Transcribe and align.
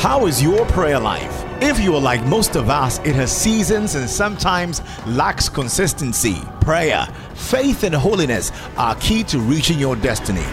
How 0.00 0.24
is 0.24 0.42
your 0.42 0.64
prayer 0.64 0.98
life? 0.98 1.44
If 1.60 1.78
you 1.78 1.94
are 1.94 2.00
like 2.00 2.24
most 2.24 2.56
of 2.56 2.70
us, 2.70 3.00
it 3.00 3.14
has 3.16 3.30
seasons 3.30 3.96
and 3.96 4.08
sometimes 4.08 4.80
lacks 5.06 5.50
consistency. 5.50 6.38
Prayer, 6.62 7.06
faith, 7.34 7.84
and 7.84 7.94
holiness 7.94 8.50
are 8.78 8.94
key 8.94 9.22
to 9.24 9.38
reaching 9.38 9.78
your 9.78 9.96
destiny. 9.96 10.46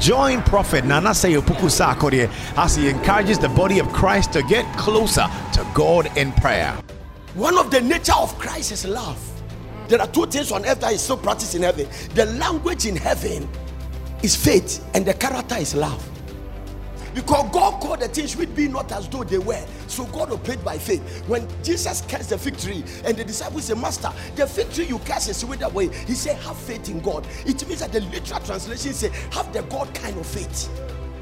Join 0.00 0.40
Prophet 0.40 0.86
Nana 0.86 1.10
Seyopuku 1.10 1.68
Sarkodie 1.68 2.30
as 2.56 2.76
he 2.76 2.88
encourages 2.88 3.38
the 3.38 3.50
body 3.50 3.78
of 3.78 3.92
Christ 3.92 4.32
to 4.32 4.42
get 4.44 4.64
closer 4.78 5.28
to 5.52 5.70
God 5.74 6.08
in 6.16 6.32
prayer. 6.32 6.72
One 7.34 7.58
of 7.58 7.70
the 7.70 7.82
nature 7.82 8.16
of 8.18 8.38
Christ 8.38 8.72
is 8.72 8.86
love. 8.86 9.20
There 9.86 10.00
are 10.00 10.08
two 10.08 10.24
things 10.24 10.50
on 10.50 10.64
earth 10.64 10.80
that 10.80 10.94
is 10.94 11.02
still 11.02 11.18
practiced 11.18 11.54
in 11.54 11.60
heaven. 11.60 11.86
The 12.14 12.24
language 12.24 12.86
in 12.86 12.96
heaven 12.96 13.50
is 14.22 14.34
faith, 14.34 14.82
and 14.94 15.04
the 15.04 15.12
character 15.12 15.56
is 15.56 15.74
love. 15.74 16.02
Because 17.14 17.50
God 17.52 17.80
called 17.80 18.00
the 18.00 18.08
things 18.08 18.36
which 18.36 18.54
be 18.54 18.68
not 18.68 18.90
as 18.92 19.08
though 19.08 19.24
they 19.24 19.38
were. 19.38 19.64
So 19.86 20.04
God 20.06 20.32
obeyed 20.32 20.64
by 20.64 20.78
faith. 20.78 21.26
When 21.28 21.46
Jesus 21.62 22.02
cursed 22.02 22.30
the 22.30 22.38
fig 22.38 22.58
tree 22.58 22.84
and 23.04 23.16
the 23.16 23.24
disciples 23.24 23.64
said, 23.64 23.78
Master, 23.78 24.12
the 24.34 24.46
fig 24.46 24.70
tree 24.72 24.86
you 24.86 24.98
curse 25.00 25.28
is 25.28 25.44
with 25.44 25.60
way. 25.72 25.88
He 25.88 26.14
said, 26.14 26.36
Have 26.38 26.56
faith 26.56 26.88
in 26.88 27.00
God. 27.00 27.26
It 27.46 27.66
means 27.68 27.80
that 27.80 27.92
the 27.92 28.00
literal 28.00 28.40
translation 28.40 28.92
say, 28.92 29.10
Have 29.30 29.52
the 29.52 29.62
God 29.62 29.94
kind 29.94 30.16
of 30.18 30.26
faith. 30.26 30.68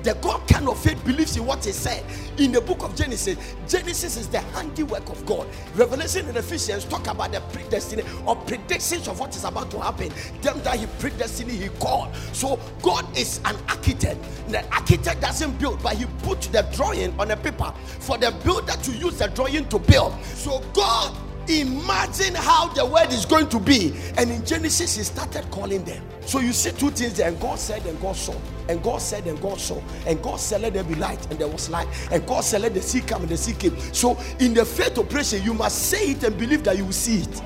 The 0.02 0.14
God 0.14 0.46
kind 0.48 0.68
of 0.68 0.78
faith 0.82 1.02
believes 1.04 1.36
in 1.36 1.46
what 1.46 1.64
He 1.64 1.72
said 1.72 2.04
in 2.38 2.52
the 2.52 2.60
book 2.60 2.82
of 2.82 2.96
Genesis. 2.96 3.36
Genesis 3.68 4.16
is 4.16 4.28
the 4.28 4.40
handiwork 4.40 5.08
of 5.08 5.24
God. 5.26 5.46
Revelation 5.74 6.26
and 6.28 6.36
Ephesians 6.36 6.84
talk 6.84 7.06
about 7.06 7.32
the 7.32 7.38
predestiny 7.38 8.04
or 8.26 8.36
predictions 8.36 9.06
of 9.08 9.20
what 9.20 9.34
is 9.36 9.44
about 9.44 9.70
to 9.70 9.80
happen. 9.80 10.10
Them 10.40 10.60
that 10.62 10.78
He 10.78 10.86
predestined, 10.98 11.50
He 11.50 11.68
called. 11.80 12.14
So 12.32 12.58
God 12.82 13.06
is 13.16 13.40
an 13.44 13.56
architect. 13.68 14.20
The 14.48 14.64
architect 14.74 15.20
doesn't 15.20 15.58
build, 15.58 15.82
but 15.82 15.94
He 15.94 16.06
put 16.22 16.40
the 16.42 16.66
drawing 16.74 17.18
on 17.20 17.30
a 17.30 17.36
paper 17.36 17.72
for 18.00 18.18
the 18.18 18.32
builder 18.44 18.72
to 18.72 18.92
use 18.92 19.18
the 19.18 19.28
drawing 19.28 19.68
to 19.68 19.78
build. 19.78 20.14
So 20.24 20.60
God 20.72 21.16
imagine 21.48 22.34
how 22.34 22.68
the 22.68 22.84
world 22.84 23.12
is 23.12 23.26
going 23.26 23.48
to 23.50 23.60
be. 23.60 23.94
And 24.16 24.30
in 24.30 24.44
Genesis, 24.44 24.96
he 24.96 25.02
started 25.02 25.50
calling 25.50 25.84
them. 25.84 26.02
So 26.22 26.40
you 26.40 26.52
see 26.52 26.70
two 26.72 26.90
things 26.90 27.14
there. 27.14 27.28
And 27.28 27.40
God 27.40 27.58
said, 27.58 27.84
and 27.86 28.00
God 28.00 28.16
saw. 28.16 28.34
And 28.68 28.82
God 28.82 29.00
said, 29.00 29.26
and 29.26 29.40
God 29.40 29.60
saw. 29.60 29.80
And 30.06 30.22
God 30.22 30.38
said, 30.38 30.62
let 30.62 30.74
there 30.74 30.84
be 30.84 30.94
light. 30.94 31.24
And 31.30 31.38
there 31.38 31.48
was 31.48 31.68
light. 31.68 31.88
And 32.10 32.26
God 32.26 32.42
said, 32.44 32.62
let 32.62 32.74
the 32.74 32.82
sea 32.82 33.00
come. 33.00 33.22
And 33.22 33.30
the 33.30 33.36
sea 33.36 33.54
came. 33.54 33.78
So 33.92 34.18
in 34.38 34.54
the 34.54 34.64
faith 34.64 34.98
operation, 34.98 35.42
you 35.42 35.54
must 35.54 35.90
say 35.90 36.12
it 36.12 36.22
and 36.24 36.36
believe 36.38 36.64
that 36.64 36.76
you 36.76 36.84
will 36.84 36.92
see 36.92 37.22
it. 37.22 37.42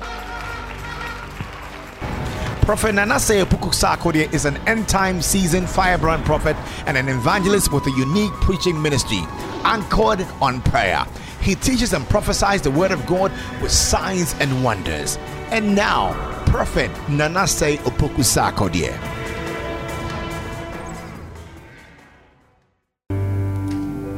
Prophet 2.67 2.93
Nanase 2.95 3.45
Puku 3.45 3.71
Sarkodie 3.71 4.31
is 4.33 4.43
an 4.43 4.57
end 4.67 4.89
time 4.89 5.21
seasoned 5.21 5.69
firebrand 5.69 6.25
prophet 6.25 6.57
and 6.85 6.97
an 6.97 7.07
evangelist 7.07 7.71
with 7.71 7.87
a 7.87 7.91
unique 7.91 8.33
preaching 8.41 8.81
ministry 8.81 9.21
anchored 9.67 10.25
on 10.41 10.61
prayer. 10.61 11.05
He 11.41 11.55
teaches 11.55 11.93
and 11.93 12.07
prophesies 12.09 12.61
the 12.61 12.71
word 12.71 12.91
of 12.91 13.05
God 13.05 13.31
with 13.61 13.71
signs 13.71 14.33
and 14.39 14.63
wonders. 14.63 15.17
And 15.51 15.75
now, 15.75 16.13
Prophet 16.47 16.89
Nanase 17.07 17.77
Opoku 17.79 18.23
Sarkodie. 18.23 18.95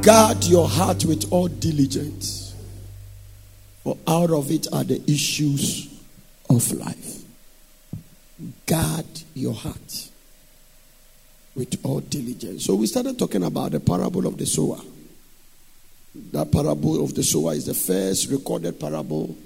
Guard 0.02 0.44
your 0.44 0.66
heart 0.66 1.04
with 1.04 1.30
all 1.30 1.48
diligence, 1.48 2.54
for 3.84 3.98
out 4.08 4.30
of 4.30 4.50
it 4.50 4.66
are 4.72 4.84
the 4.84 5.02
issues 5.10 5.92
of 6.48 6.72
life. 6.72 7.22
Guard 8.66 9.04
your 9.34 9.52
heart 9.52 10.08
with 11.54 11.78
all 11.84 12.00
diligence. 12.00 12.64
So 12.64 12.76
we 12.76 12.86
started 12.86 13.18
talking 13.18 13.42
about 13.42 13.72
the 13.72 13.80
parable 13.80 14.26
of 14.26 14.38
the 14.38 14.46
sower. 14.46 14.78
That 16.14 16.50
parable 16.50 17.04
of 17.04 17.14
the 17.14 17.22
sower 17.22 17.52
is 17.52 17.66
the 17.66 17.74
first 17.74 18.30
recorded 18.30 18.80
parable 18.80 19.36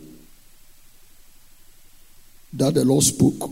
that 2.54 2.74
the 2.74 2.84
Lord 2.84 3.02
spoke. 3.02 3.50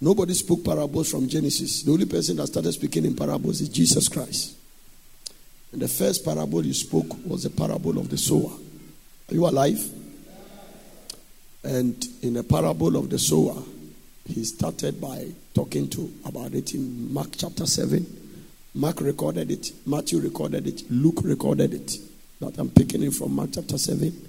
Nobody 0.00 0.34
spoke 0.34 0.64
parables 0.64 1.10
from 1.10 1.28
Genesis. 1.28 1.82
The 1.82 1.92
only 1.92 2.06
person 2.06 2.36
that 2.36 2.46
started 2.48 2.72
speaking 2.72 3.06
in 3.06 3.16
parables 3.16 3.60
is 3.60 3.68
Jesus 3.68 4.08
Christ. 4.08 4.54
And 5.72 5.82
the 5.82 5.88
first 5.88 6.24
parable 6.24 6.60
he 6.60 6.72
spoke 6.72 7.26
was 7.26 7.42
the 7.42 7.50
parable 7.50 7.98
of 7.98 8.10
the 8.10 8.18
sower. 8.18 8.52
Are 9.30 9.34
you 9.34 9.46
alive? 9.46 9.82
And 11.64 12.06
in 12.22 12.34
the 12.34 12.44
parable 12.44 12.96
of 12.96 13.08
the 13.08 13.18
sower, 13.18 13.60
he 14.26 14.44
started 14.44 15.00
by 15.00 15.26
talking 15.54 15.88
to 15.90 16.12
about 16.26 16.52
it 16.54 16.74
in 16.74 17.12
Mark 17.12 17.30
chapter 17.36 17.66
7. 17.66 18.06
Mark 18.74 19.00
recorded 19.00 19.50
it, 19.50 19.72
Matthew 19.86 20.20
recorded 20.20 20.66
it, 20.66 20.82
Luke 20.90 21.20
recorded 21.24 21.72
it. 21.72 21.96
I'm 22.58 22.70
picking 22.70 23.02
it 23.02 23.14
from 23.14 23.34
Mark 23.34 23.50
chapter 23.52 23.78
7. 23.78 24.28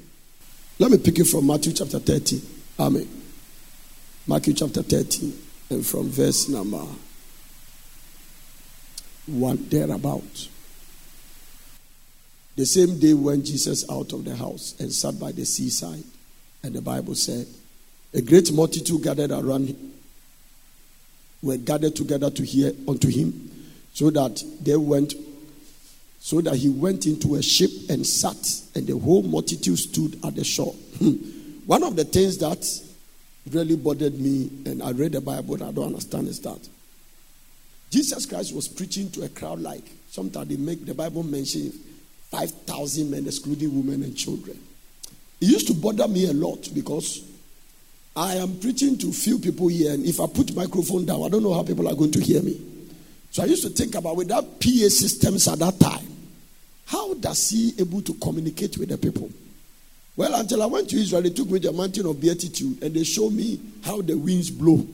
Let 0.80 0.92
me 0.92 0.98
pick 0.98 1.20
it 1.20 1.26
from 1.26 1.48
Matthew 1.48 1.74
chapter 1.74 2.00
13. 2.00 2.42
Amen. 2.80 3.08
Matthew 4.28 4.54
chapter 4.54 4.82
13 4.82 5.34
and 5.70 5.86
from 5.86 6.10
verse 6.10 6.50
number 6.50 6.84
1 9.28 9.70
thereabout. 9.70 10.50
The 12.56 12.66
same 12.66 13.00
day 13.00 13.14
when 13.14 13.44
Jesus 13.44 13.90
out 13.90 14.14
of 14.14 14.24
the 14.24 14.36
house 14.36 14.76
and 14.80 14.92
sat 14.92 15.20
by 15.20 15.32
the 15.32 15.46
seaside, 15.46 16.04
and 16.64 16.74
the 16.74 16.82
Bible 16.82 17.16
said, 17.16 17.46
a 18.14 18.22
great 18.22 18.52
multitude 18.52 19.04
gathered 19.04 19.32
around 19.32 19.68
him, 19.68 19.94
were 21.42 21.58
gathered 21.58 21.96
together 21.96 22.30
to 22.32 22.44
hear 22.44 22.72
unto 22.88 23.10
him, 23.10 23.52
so 23.94 24.10
that 24.10 24.42
they 24.62 24.76
went 24.76 25.14
so 26.26 26.42
that 26.42 26.56
he 26.56 26.70
went 26.70 27.06
into 27.06 27.36
a 27.36 27.44
ship 27.44 27.70
and 27.88 28.04
sat, 28.04 28.36
and 28.74 28.88
the 28.88 28.98
whole 28.98 29.22
multitude 29.22 29.78
stood 29.78 30.18
at 30.26 30.34
the 30.34 30.44
shore. 30.44 30.74
Hmm. 30.98 31.12
One 31.68 31.84
of 31.84 31.96
the 31.96 32.04
things 32.04 32.40
that 32.40 32.66
really 33.52 33.76
bothered 33.76 34.20
me, 34.20 34.50
and 34.66 34.82
I 34.82 34.90
read 34.90 35.12
the 35.12 35.22
Bible 35.22 35.54
and 35.54 35.66
I 35.66 35.72
don't 35.72 35.86
understand, 35.86 36.28
is 36.28 36.40
that 36.40 36.68
Jesus 37.92 38.26
Christ 38.26 38.56
was 38.56 38.68
preaching 38.68 39.12
to 39.12 39.22
a 39.22 39.30
crowd 39.30 39.60
like 39.60 39.84
sometimes 40.10 40.48
they 40.48 40.58
make 40.58 40.84
the 40.84 40.96
Bible 40.96 41.22
mention 41.22 41.72
5,000 42.32 43.12
men, 43.12 43.28
excluding 43.28 43.76
women 43.86 44.02
and 44.02 44.18
children. 44.18 44.60
It 45.40 45.46
used 45.46 45.68
to 45.68 45.76
bother 45.76 46.08
me 46.08 46.28
a 46.28 46.34
lot 46.34 46.74
because 46.74 47.24
I 48.16 48.38
am 48.38 48.60
preaching 48.60 48.98
to 48.98 49.12
few 49.12 49.38
people 49.38 49.68
here, 49.68 49.94
and 49.94 50.04
if 50.04 50.20
I 50.20 50.26
put 50.26 50.56
microphone 50.56 51.06
down, 51.06 51.22
I 51.22 51.30
don't 51.30 51.44
know 51.44 51.54
how 51.54 51.62
people 51.62 51.88
are 51.88 51.94
going 51.94 52.14
to 52.14 52.20
hear 52.20 52.42
me. 52.42 52.60
So 53.30 53.44
I 53.44 53.46
used 53.46 53.62
to 53.62 53.70
think 53.70 53.94
about 53.94 54.16
without 54.16 54.60
PA 54.60 54.90
systems 54.90 55.48
at 55.48 55.60
that 55.60 55.80
time, 55.80 56.05
does 57.26 57.50
he 57.50 57.74
able 57.80 58.04
to 58.04 58.14
communicate 58.14 58.78
with 58.78 58.90
the 58.90 59.00
people? 59.00 59.28
Well, 60.16 60.36
until 60.36 60.62
I 60.62 60.68
went 60.68 60.92
to 60.92 60.96
Israel, 60.96 61.24
they 61.24 61.32
took 61.32 61.50
me 61.50 61.60
to 61.60 61.72
the 61.72 61.74
mountain 61.74 62.06
of 62.06 62.22
beatitude 62.22 62.84
and 62.84 62.94
they 62.94 63.04
showed 63.04 63.34
me 63.34 63.60
how 63.84 64.00
the 64.04 64.16
winds 64.16 64.52
blow. 64.52 64.86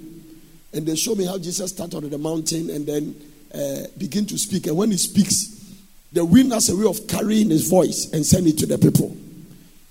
And 0.71 0.85
they 0.87 0.95
showed 0.95 1.17
me 1.17 1.25
how 1.25 1.37
Jesus 1.37 1.71
started 1.71 1.97
on 1.97 2.09
the 2.09 2.17
mountain 2.17 2.69
and 2.69 2.87
then 2.87 3.15
uh, 3.53 3.87
begin 3.97 4.25
to 4.27 4.37
speak. 4.37 4.67
And 4.67 4.77
when 4.77 4.91
he 4.91 4.97
speaks, 4.97 5.75
the 6.13 6.23
wind 6.23 6.53
has 6.53 6.69
a 6.69 6.75
way 6.77 6.85
of 6.85 7.05
carrying 7.05 7.49
his 7.49 7.69
voice 7.69 8.09
and 8.13 8.25
send 8.25 8.47
it 8.47 8.57
to 8.59 8.65
the 8.65 8.77
people. 8.77 9.13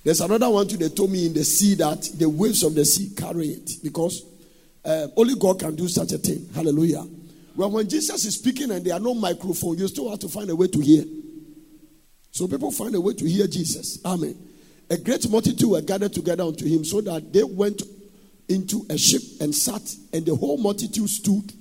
There's 0.02 0.22
another 0.22 0.48
one 0.48 0.66
too. 0.66 0.78
They 0.78 0.88
told 0.88 1.10
me 1.10 1.26
in 1.26 1.34
the 1.34 1.44
sea 1.44 1.74
that 1.74 2.08
the 2.16 2.26
waves 2.26 2.62
of 2.62 2.74
the 2.74 2.86
sea 2.86 3.10
carry 3.14 3.48
it 3.48 3.70
because 3.82 4.24
uh, 4.82 5.08
only 5.14 5.34
God 5.34 5.60
can 5.60 5.76
do 5.76 5.88
such 5.88 6.12
a 6.12 6.18
thing. 6.18 6.48
Hallelujah. 6.54 7.04
Well, 7.54 7.70
when 7.70 7.86
Jesus 7.86 8.24
is 8.24 8.36
speaking 8.36 8.70
and 8.70 8.82
there 8.82 8.94
are 8.94 9.00
no 9.00 9.12
microphone, 9.12 9.76
you 9.76 9.86
still 9.88 10.08
have 10.08 10.20
to 10.20 10.28
find 10.28 10.48
a 10.48 10.56
way 10.56 10.68
to 10.68 10.80
hear. 10.80 11.04
So 12.30 12.46
people 12.46 12.70
find 12.70 12.94
a 12.94 13.00
way 13.00 13.14
to 13.14 13.28
hear 13.28 13.46
Jesus. 13.46 13.98
Amen. 14.04 14.36
A 14.88 14.96
great 14.96 15.28
multitude 15.30 15.68
were 15.68 15.80
gathered 15.80 16.12
together 16.12 16.42
unto 16.42 16.66
him 16.66 16.84
so 16.84 17.00
that 17.00 17.32
they 17.32 17.44
went 17.44 17.82
into 18.48 18.84
a 18.90 18.98
ship 18.98 19.22
and 19.40 19.54
sat, 19.54 19.82
and 20.12 20.26
the 20.26 20.34
whole 20.34 20.58
multitude 20.58 21.08
stood 21.08 21.52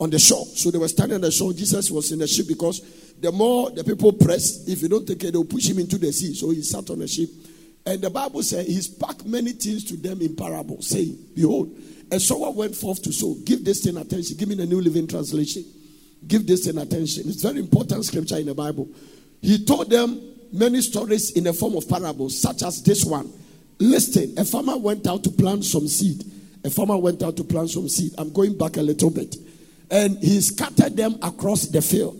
on 0.00 0.10
the 0.10 0.18
shore. 0.18 0.46
So 0.46 0.70
they 0.70 0.78
were 0.78 0.88
standing 0.88 1.16
on 1.16 1.20
the 1.20 1.30
shore. 1.30 1.52
Jesus 1.52 1.90
was 1.90 2.10
in 2.12 2.18
the 2.18 2.26
ship 2.26 2.46
because 2.48 2.80
the 3.20 3.30
more 3.30 3.70
the 3.70 3.84
people 3.84 4.12
press, 4.12 4.66
if 4.66 4.82
you 4.82 4.88
don't 4.88 5.06
take 5.06 5.22
it, 5.24 5.32
they'll 5.32 5.44
push 5.44 5.68
him 5.68 5.78
into 5.78 5.98
the 5.98 6.12
sea. 6.12 6.34
So 6.34 6.50
he 6.50 6.62
sat 6.62 6.88
on 6.90 6.98
the 6.98 7.08
ship. 7.08 7.28
And 7.86 8.00
the 8.00 8.08
Bible 8.08 8.42
said 8.42 8.66
he 8.66 8.80
spoke 8.80 9.26
many 9.26 9.52
things 9.52 9.84
to 9.84 9.96
them 9.98 10.22
in 10.22 10.34
parables, 10.34 10.88
saying, 10.88 11.18
Behold, 11.34 11.76
a 12.10 12.18
sower 12.18 12.50
went 12.50 12.74
forth 12.74 13.02
to 13.02 13.12
sow. 13.12 13.36
Give 13.44 13.62
this 13.62 13.84
thing 13.84 13.98
attention. 13.98 14.36
Give 14.38 14.48
me 14.48 14.54
the 14.54 14.66
New 14.66 14.80
Living 14.80 15.06
Translation. 15.06 15.64
Give 16.26 16.46
this 16.46 16.64
thing 16.64 16.78
attention. 16.78 17.28
It's 17.28 17.42
very 17.42 17.58
important 17.58 18.06
scripture 18.06 18.38
in 18.38 18.46
the 18.46 18.54
Bible. 18.54 18.88
He 19.44 19.62
told 19.62 19.90
them 19.90 20.22
many 20.52 20.80
stories 20.80 21.32
in 21.32 21.44
the 21.44 21.52
form 21.52 21.76
of 21.76 21.86
parables, 21.86 22.40
such 22.40 22.62
as 22.62 22.82
this 22.82 23.04
one. 23.04 23.30
Listen, 23.78 24.32
a 24.38 24.44
farmer 24.46 24.78
went 24.78 25.06
out 25.06 25.22
to 25.24 25.30
plant 25.30 25.66
some 25.66 25.86
seed. 25.86 26.24
A 26.64 26.70
farmer 26.70 26.96
went 26.96 27.22
out 27.22 27.36
to 27.36 27.44
plant 27.44 27.68
some 27.68 27.86
seed. 27.90 28.14
I'm 28.16 28.32
going 28.32 28.56
back 28.56 28.78
a 28.78 28.82
little 28.82 29.10
bit. 29.10 29.36
And 29.90 30.16
he 30.16 30.40
scattered 30.40 30.96
them 30.96 31.18
across 31.22 31.66
the 31.66 31.82
field. 31.82 32.18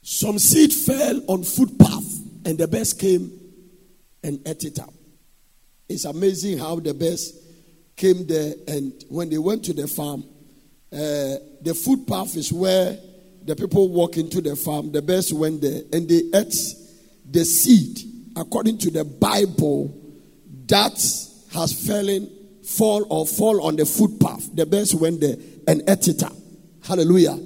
Some 0.00 0.38
seed 0.38 0.72
fell 0.72 1.20
on 1.28 1.44
footpath, 1.44 2.46
and 2.46 2.56
the 2.56 2.66
birds 2.66 2.94
came 2.94 3.30
and 4.22 4.40
ate 4.48 4.64
it 4.64 4.78
up. 4.78 4.94
It's 5.90 6.06
amazing 6.06 6.56
how 6.56 6.76
the 6.76 6.94
birds 6.94 7.38
came 7.96 8.26
there, 8.26 8.54
and 8.66 8.94
when 9.10 9.28
they 9.28 9.36
went 9.36 9.66
to 9.66 9.74
the 9.74 9.88
farm, 9.88 10.24
uh, 10.90 11.36
the 11.60 11.78
footpath 11.84 12.34
is 12.34 12.50
where 12.50 12.98
the 13.44 13.54
people 13.56 13.88
walk 13.90 14.16
into 14.16 14.40
the 14.40 14.56
farm, 14.56 14.92
the 14.92 15.02
birds 15.02 15.32
went 15.32 15.60
there 15.60 15.82
and 15.92 16.08
they 16.08 16.22
ate 16.34 16.54
the 17.30 17.44
seed, 17.44 17.98
according 18.36 18.78
to 18.78 18.90
the 18.90 19.04
Bible, 19.04 19.94
that 20.66 20.92
has 21.52 21.86
fallen, 21.86 22.30
fall 22.64 23.06
or 23.10 23.26
fall 23.26 23.66
on 23.66 23.76
the 23.76 23.84
footpath. 23.84 24.54
The 24.54 24.66
birds 24.66 24.94
went 24.94 25.20
there 25.20 25.36
and 25.68 25.82
ate 25.88 26.08
it 26.08 26.22
up. 26.22 26.32
Hallelujah. 26.82 27.38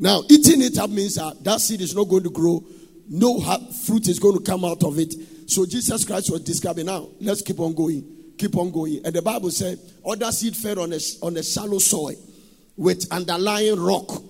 Now, 0.00 0.22
eating 0.28 0.62
it 0.62 0.78
up 0.78 0.90
means 0.90 1.16
that 1.16 1.42
that 1.44 1.60
seed 1.60 1.80
is 1.80 1.94
not 1.94 2.08
going 2.08 2.22
to 2.24 2.30
grow. 2.30 2.64
No 3.08 3.40
fruit 3.86 4.06
is 4.08 4.18
going 4.18 4.36
to 4.38 4.44
come 4.44 4.64
out 4.64 4.84
of 4.84 4.98
it. 4.98 5.14
So 5.50 5.66
Jesus 5.66 6.04
Christ 6.04 6.30
was 6.30 6.42
describing. 6.42 6.86
Now, 6.86 7.08
let's 7.20 7.42
keep 7.42 7.58
on 7.58 7.74
going. 7.74 8.04
Keep 8.36 8.56
on 8.56 8.70
going. 8.70 9.00
And 9.04 9.14
the 9.14 9.22
Bible 9.22 9.50
said, 9.50 9.78
other 10.06 10.30
seed 10.30 10.54
fell 10.54 10.80
on 10.80 10.92
a, 10.92 10.98
on 11.22 11.36
a 11.36 11.42
shallow 11.42 11.78
soil 11.78 12.14
with 12.76 13.10
underlying 13.10 13.80
rock. 13.80 14.22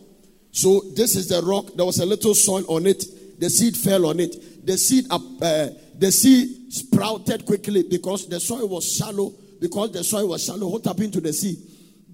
So 0.58 0.80
this 0.92 1.14
is 1.14 1.28
the 1.28 1.40
rock. 1.40 1.70
There 1.76 1.86
was 1.86 2.00
a 2.00 2.04
little 2.04 2.34
soil 2.34 2.64
on 2.66 2.84
it. 2.84 3.04
The 3.38 3.48
seed 3.48 3.76
fell 3.76 4.06
on 4.06 4.18
it. 4.18 4.66
The 4.66 4.76
seed, 4.76 5.06
uh, 5.08 5.68
the 5.96 6.10
seed 6.10 6.72
sprouted 6.72 7.46
quickly 7.46 7.84
because 7.88 8.26
the 8.28 8.40
soil 8.40 8.68
was 8.68 8.92
shallow. 8.96 9.32
Because 9.60 9.92
the 9.92 10.02
soil 10.02 10.30
was 10.30 10.44
shallow, 10.44 10.66
what 10.66 10.84
happened 10.84 11.12
to 11.12 11.20
the 11.20 11.32
seed? 11.32 11.58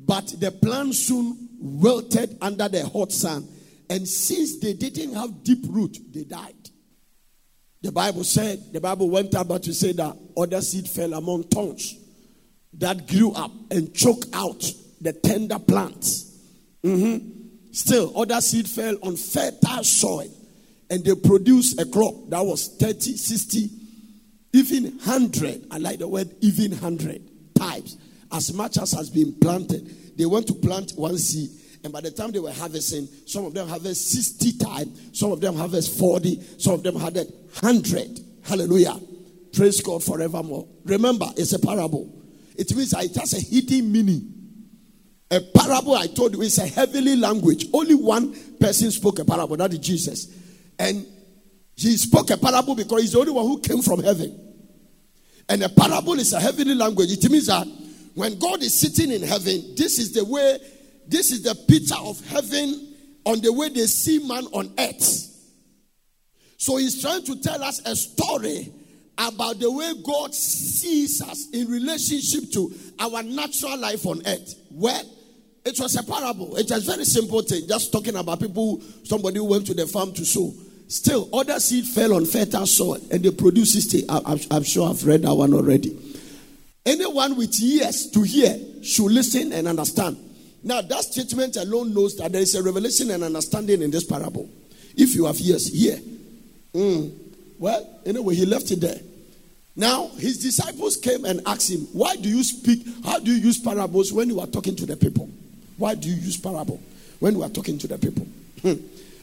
But 0.07 0.27
the 0.39 0.51
plant 0.51 0.95
soon 0.95 1.49
wilted 1.59 2.37
under 2.43 2.69
the 2.69 2.87
hot 2.87 3.13
sun. 3.13 3.49
And 3.89 4.07
since 4.07 4.61
they 4.61 4.75
didn't 4.75 5.15
have 5.15 5.43
deep 5.43 5.65
root, 5.67 5.97
they 6.13 6.25
died. 6.25 6.69
The 7.81 7.93
Bible 7.93 8.25
said, 8.25 8.75
the 8.75 8.81
Bible 8.81 9.09
went 9.09 9.33
about 9.33 9.63
to 9.63 9.73
say 9.73 9.93
that 9.93 10.15
other 10.37 10.61
seed 10.61 10.87
fell 10.87 11.15
among 11.15 11.45
thorns 11.45 11.95
that 12.75 13.09
grew 13.09 13.33
up 13.33 13.53
and 13.71 13.95
choked 13.95 14.27
out 14.35 14.63
the 15.01 15.15
tender 15.15 15.59
plants. 15.59 16.31
Mm-hmm. 16.83 17.34
Still, 17.75 18.17
other 18.17 18.41
seed 18.41 18.69
fell 18.69 18.97
on 19.03 19.17
fertile 19.17 19.83
soil 19.83 20.31
and 20.91 21.05
they 21.05 21.13
produced 21.17 21.81
a 21.81 21.85
crop 21.85 22.15
that 22.29 22.41
was 22.41 22.69
30, 22.79 23.17
60, 23.17 23.69
even 24.53 24.85
100. 24.85 25.67
I 25.73 25.79
like 25.79 25.99
the 25.99 26.07
word 26.07 26.33
even 26.41 26.71
100 26.71 27.55
types. 27.57 27.97
As 28.31 28.53
much 28.53 28.79
as 28.79 28.93
has 28.93 29.11
been 29.11 29.35
planted. 29.41 30.17
They 30.17 30.25
went 30.25 30.47
to 30.47 30.55
plant 30.55 30.93
one 30.93 31.19
seed, 31.19 31.51
and 31.83 31.93
by 31.93 32.01
the 32.01 32.13
time 32.13 32.31
they 32.31 32.39
were 32.39 32.53
harvesting, 32.53 33.09
some 33.27 33.45
of 33.45 33.55
them 33.55 33.67
harvest 33.69 34.09
60 34.09 34.53
times, 34.59 35.19
some 35.19 35.33
of 35.33 35.41
them 35.41 35.57
harvest 35.57 35.99
40, 35.99 36.41
some 36.59 36.75
of 36.75 36.85
them 36.85 36.95
had 36.95 37.17
100. 37.17 38.21
Hallelujah. 38.45 39.01
Praise 39.53 39.81
God 39.81 40.05
forevermore. 40.05 40.69
Remember, 40.85 41.27
it's 41.37 41.53
a 41.53 41.59
parable. 41.59 42.23
It 42.57 42.73
means 42.77 42.93
it 42.93 43.17
has 43.17 43.35
a 43.35 43.41
hidden 43.41 43.91
meaning. 43.91 44.44
A 45.35 45.41
parable, 45.41 45.95
I 45.95 46.07
told 46.07 46.35
you, 46.35 46.43
is 46.43 46.59
a 46.59 46.67
heavenly 46.67 47.17
language. 47.17 47.67
Only 47.73 47.97
one 47.97 48.33
person 48.61 48.93
spoke 48.93 49.19
a 49.19 49.25
parable, 49.25 49.57
that 49.57 49.73
is 49.73 49.81
Jesus. 49.81 50.29
And 50.79 51.05
he 51.75 51.97
spoke 51.97 52.31
a 52.31 52.37
parable 52.37 52.77
because 52.77 53.03
he's 53.03 53.13
the 53.13 53.19
only 53.19 53.33
one 53.33 53.45
who 53.45 53.59
came 53.59 53.83
from 53.83 54.01
heaven. 54.01 54.41
And 55.49 55.65
a 55.65 55.69
parable 55.69 56.15
is 56.21 56.33
a 56.33 56.41
heavenly 56.41 56.77
language. 56.77 57.11
It 57.11 57.29
means 57.29 57.47
that 57.47 57.67
when 58.15 58.39
God 58.39 58.63
is 58.63 58.79
sitting 58.79 59.11
in 59.11 59.23
heaven, 59.23 59.75
this 59.77 59.99
is 59.99 60.13
the 60.13 60.25
way, 60.25 60.59
this 61.09 61.33
is 61.33 61.43
the 61.43 61.57
picture 61.67 61.97
of 61.99 62.25
heaven 62.29 62.95
on 63.27 63.41
the 63.41 63.53
way 63.53 63.71
they 63.71 63.87
see 63.87 64.21
man 64.21 64.45
on 64.53 64.73
earth. 64.79 65.31
So 66.59 66.77
he's 66.77 67.03
trying 67.03 67.25
to 67.25 67.41
tell 67.43 67.61
us 67.65 67.81
a 67.85 67.97
story 67.97 68.73
about 69.19 69.59
the 69.59 69.71
way 69.71 69.95
God 70.05 70.33
sees 70.33 71.21
us 71.23 71.51
in 71.51 71.69
relationship 71.69 72.53
to 72.53 72.73
our 73.01 73.25
natural 73.25 73.77
life 73.79 74.07
on 74.07 74.23
earth. 74.25 74.55
Well, 74.71 75.05
it 75.65 75.81
was 75.81 75.97
a 75.97 76.03
parable. 76.03 76.57
It 76.57 76.71
was 76.71 76.87
a 76.87 76.91
very 76.93 77.05
simple 77.05 77.43
thing, 77.43 77.67
just 77.67 77.93
talking 77.93 78.17
about 78.17 78.41
people, 78.41 78.83
somebody 79.05 79.39
who 79.39 79.45
went 79.45 79.67
to 79.67 79.75
the 79.75 79.87
farm 79.87 80.13
to 80.13 80.25
sow. 80.25 80.53
Still, 80.89 81.29
other 81.33 81.59
seed 81.59 81.87
fell 81.87 82.15
on 82.15 82.27
fertile 82.27 82.67
soil 82.67 83.01
and 83.11 83.23
they 83.23 83.31
produced 83.31 83.73
60. 83.73 84.05
I'm, 84.09 84.39
I'm 84.51 84.63
sure 84.63 84.89
I've 84.89 85.05
read 85.07 85.23
that 85.23 85.35
one 85.35 85.55
already. 85.55 85.99
Anyone 86.85 87.37
with 87.37 87.59
ears 87.63 88.11
to 88.11 88.23
hear 88.23 88.59
should 88.83 89.11
listen 89.11 89.53
and 89.53 89.67
understand. 89.67 90.19
Now, 90.63 90.83
that 90.83 91.05
statement 91.05 91.57
alone 91.57 91.95
knows 91.95 92.17
that 92.17 92.33
there 92.33 92.43
is 92.43 92.55
a 92.55 92.63
revelation 92.63 93.11
and 93.11 93.25
understanding 93.25 93.81
in 93.81 93.91
this 93.91 94.05
parable. 94.05 94.49
If 94.95 95.15
you 95.15 95.25
have 95.25 95.41
ears, 95.41 95.73
hear. 95.73 95.97
Mm. 96.75 97.13
Well, 97.59 98.01
anyway, 98.05 98.35
he 98.35 98.45
left 98.45 98.71
it 98.71 98.81
there. 98.81 98.99
Now, 99.77 100.09
his 100.19 100.39
disciples 100.43 100.97
came 100.97 101.25
and 101.25 101.41
asked 101.47 101.71
him, 101.71 101.81
Why 101.93 102.17
do 102.17 102.29
you 102.29 102.45
speak? 102.45 102.87
How 103.05 103.19
do 103.19 103.35
you 103.35 103.43
use 103.43 103.59
parables 103.59 104.13
when 104.13 104.29
you 104.29 104.41
are 104.41 104.47
talking 104.47 104.77
to 104.77 104.87
the 104.87 104.97
people? 104.97 105.29
Why 105.77 105.95
do 105.95 106.09
you 106.09 106.15
use 106.15 106.37
parable 106.37 106.81
when 107.19 107.39
we 107.39 107.45
are 107.45 107.49
talking 107.49 107.79
to 107.79 107.89
the 107.89 107.99
people? 107.99 108.27
Hmm. 108.63 108.75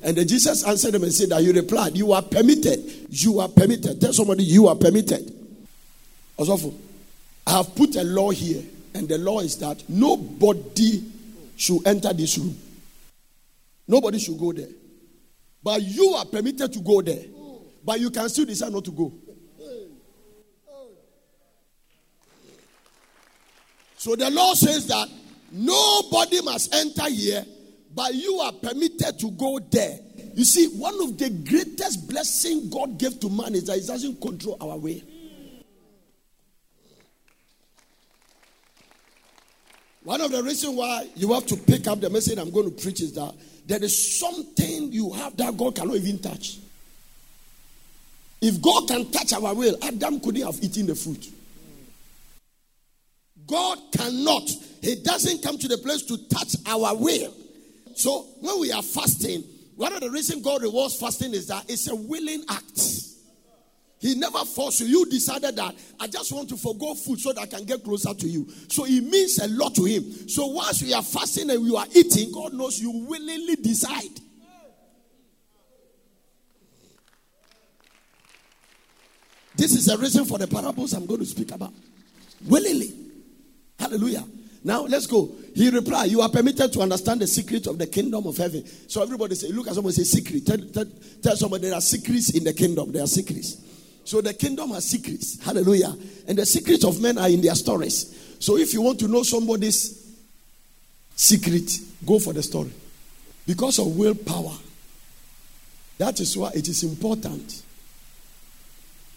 And 0.03 0.17
then 0.17 0.27
Jesus 0.27 0.63
answered 0.63 0.91
them 0.93 1.03
and 1.03 1.13
said 1.13 1.29
that 1.29 1.43
you 1.43 1.53
replied, 1.53 1.95
You 1.95 2.11
are 2.11 2.21
permitted. 2.21 3.07
You 3.09 3.39
are 3.39 3.47
permitted. 3.47 4.01
Tell 4.01 4.13
somebody 4.13 4.43
you 4.43 4.67
are 4.67 4.75
permitted. 4.75 5.37
I 6.39 7.51
have 7.51 7.75
put 7.75 7.95
a 7.95 8.03
law 8.03 8.31
here, 8.31 8.63
and 8.95 9.07
the 9.07 9.17
law 9.17 9.41
is 9.41 9.57
that 9.57 9.83
nobody 9.87 11.03
should 11.55 11.85
enter 11.85 12.13
this 12.13 12.37
room. 12.37 12.57
Nobody 13.87 14.17
should 14.19 14.39
go 14.39 14.51
there. 14.51 14.69
But 15.63 15.83
you 15.83 16.09
are 16.15 16.25
permitted 16.25 16.73
to 16.73 16.79
go 16.79 17.01
there. 17.01 17.23
But 17.83 17.99
you 17.99 18.09
can 18.09 18.27
still 18.29 18.45
decide 18.45 18.71
not 18.71 18.85
to 18.85 18.91
go. 18.91 19.11
So 23.97 24.15
the 24.15 24.31
law 24.31 24.55
says 24.55 24.87
that 24.87 25.07
nobody 25.51 26.41
must 26.41 26.73
enter 26.73 27.09
here, 27.09 27.45
but 27.93 28.13
you 28.13 28.39
are 28.39 28.53
permitted 28.53 29.19
to 29.19 29.31
go 29.31 29.59
there. 29.59 29.99
You 30.33 30.45
see, 30.45 30.67
one 30.77 30.95
of 31.01 31.17
the 31.17 31.29
greatest 31.29 32.09
blessings 32.09 32.73
God 32.73 32.97
gave 32.97 33.19
to 33.19 33.29
man 33.29 33.53
is 33.53 33.65
that 33.65 33.79
He 33.79 33.85
doesn't 33.85 34.21
control 34.21 34.57
our 34.61 34.77
way. 34.77 35.03
One 40.03 40.21
of 40.21 40.31
the 40.31 40.41
reasons 40.41 40.75
why 40.75 41.07
you 41.15 41.31
have 41.33 41.45
to 41.47 41.55
pick 41.55 41.87
up 41.87 41.99
the 41.99 42.09
message 42.09 42.39
I'm 42.39 42.49
going 42.49 42.73
to 42.73 42.81
preach 42.83 43.01
is 43.01 43.13
that 43.13 43.35
there 43.67 43.83
is 43.83 44.19
something 44.19 44.91
you 44.91 45.11
have 45.11 45.37
that 45.37 45.55
God 45.55 45.75
cannot 45.75 45.95
even 45.95 46.17
touch. 46.17 46.57
If 48.41 48.59
God 48.59 48.87
can 48.87 49.11
touch 49.11 49.33
our 49.33 49.53
will, 49.53 49.77
Adam 49.83 50.19
couldn't 50.19 50.41
have 50.41 50.57
eaten 50.63 50.87
the 50.87 50.95
fruit. 50.95 51.29
God 53.45 53.77
cannot. 53.95 54.49
He 54.81 54.95
doesn't 54.95 55.43
come 55.43 55.57
to 55.57 55.67
the 55.67 55.77
place 55.77 56.01
to 56.03 56.17
touch 56.27 56.55
our 56.65 56.95
will. 56.95 57.33
So 57.95 58.27
when 58.39 58.59
we 58.59 58.71
are 58.71 58.81
fasting, 58.81 59.43
one 59.75 59.93
of 59.93 60.01
the 60.01 60.09
reasons 60.09 60.43
God 60.43 60.61
rewards 60.63 60.99
fasting 60.99 61.33
is 61.33 61.47
that 61.47 61.69
it's 61.69 61.87
a 61.87 61.95
willing 61.95 62.43
act. 62.49 62.81
He 63.99 64.15
never 64.15 64.39
forced 64.39 64.79
you. 64.79 64.87
You 64.87 65.05
decided 65.05 65.55
that 65.57 65.75
I 65.99 66.07
just 66.07 66.31
want 66.31 66.49
to 66.49 66.57
forego 66.57 66.95
food 66.95 67.19
so 67.19 67.33
that 67.33 67.41
I 67.41 67.45
can 67.45 67.65
get 67.65 67.83
closer 67.83 68.11
to 68.15 68.27
you. 68.27 68.49
So 68.67 68.85
it 68.85 69.03
means 69.03 69.37
a 69.37 69.47
lot 69.47 69.75
to 69.75 69.83
him. 69.83 70.03
So 70.27 70.47
once 70.47 70.81
we 70.81 70.91
are 70.93 71.03
fasting 71.03 71.51
and 71.51 71.63
we 71.63 71.75
are 71.77 71.85
eating, 71.93 72.31
God 72.31 72.53
knows 72.53 72.79
you 72.81 73.05
willingly 73.07 73.57
decide. 73.57 74.19
This 79.55 79.73
is 79.75 79.85
the 79.85 79.97
reason 79.99 80.25
for 80.25 80.39
the 80.39 80.47
parables 80.47 80.93
I'm 80.93 81.05
going 81.05 81.19
to 81.19 81.25
speak 81.27 81.51
about. 81.51 81.73
Willingly. 82.47 82.95
Hallelujah. 83.77 84.23
Now 84.63 84.83
let's 84.83 85.07
go. 85.07 85.31
He 85.55 85.69
replied, 85.69 86.11
You 86.11 86.21
are 86.21 86.29
permitted 86.29 86.71
to 86.73 86.81
understand 86.81 87.21
the 87.21 87.27
secret 87.27 87.67
of 87.67 87.77
the 87.77 87.87
kingdom 87.87 88.27
of 88.27 88.37
heaven. 88.37 88.65
So 88.87 89.01
everybody 89.01 89.35
say, 89.35 89.49
Look 89.49 89.67
at 89.67 89.73
somebody 89.73 89.95
say 89.95 90.03
secret. 90.03 90.45
Tell, 90.45 90.57
tell, 90.57 90.85
tell 91.21 91.35
somebody 91.35 91.67
there 91.67 91.77
are 91.77 91.81
secrets 91.81 92.35
in 92.35 92.43
the 92.43 92.53
kingdom. 92.53 92.91
There 92.91 93.03
are 93.03 93.07
secrets. 93.07 93.57
So 94.03 94.21
the 94.21 94.33
kingdom 94.33 94.69
has 94.71 94.85
secrets. 94.85 95.43
Hallelujah. 95.43 95.95
And 96.27 96.37
the 96.37 96.45
secrets 96.45 96.83
of 96.83 97.01
men 97.01 97.17
are 97.17 97.29
in 97.29 97.41
their 97.41 97.55
stories. 97.55 98.35
So 98.39 98.57
if 98.57 98.73
you 98.73 98.81
want 98.81 98.99
to 98.99 99.07
know 99.07 99.23
somebody's 99.23 100.15
secret, 101.15 101.71
go 102.05 102.19
for 102.19 102.33
the 102.33 102.43
story. 102.43 102.71
Because 103.47 103.79
of 103.79 103.95
willpower. 103.95 104.53
That 105.97 106.19
is 106.19 106.35
why 106.37 106.51
it 106.55 106.67
is 106.67 106.83
important 106.83 107.63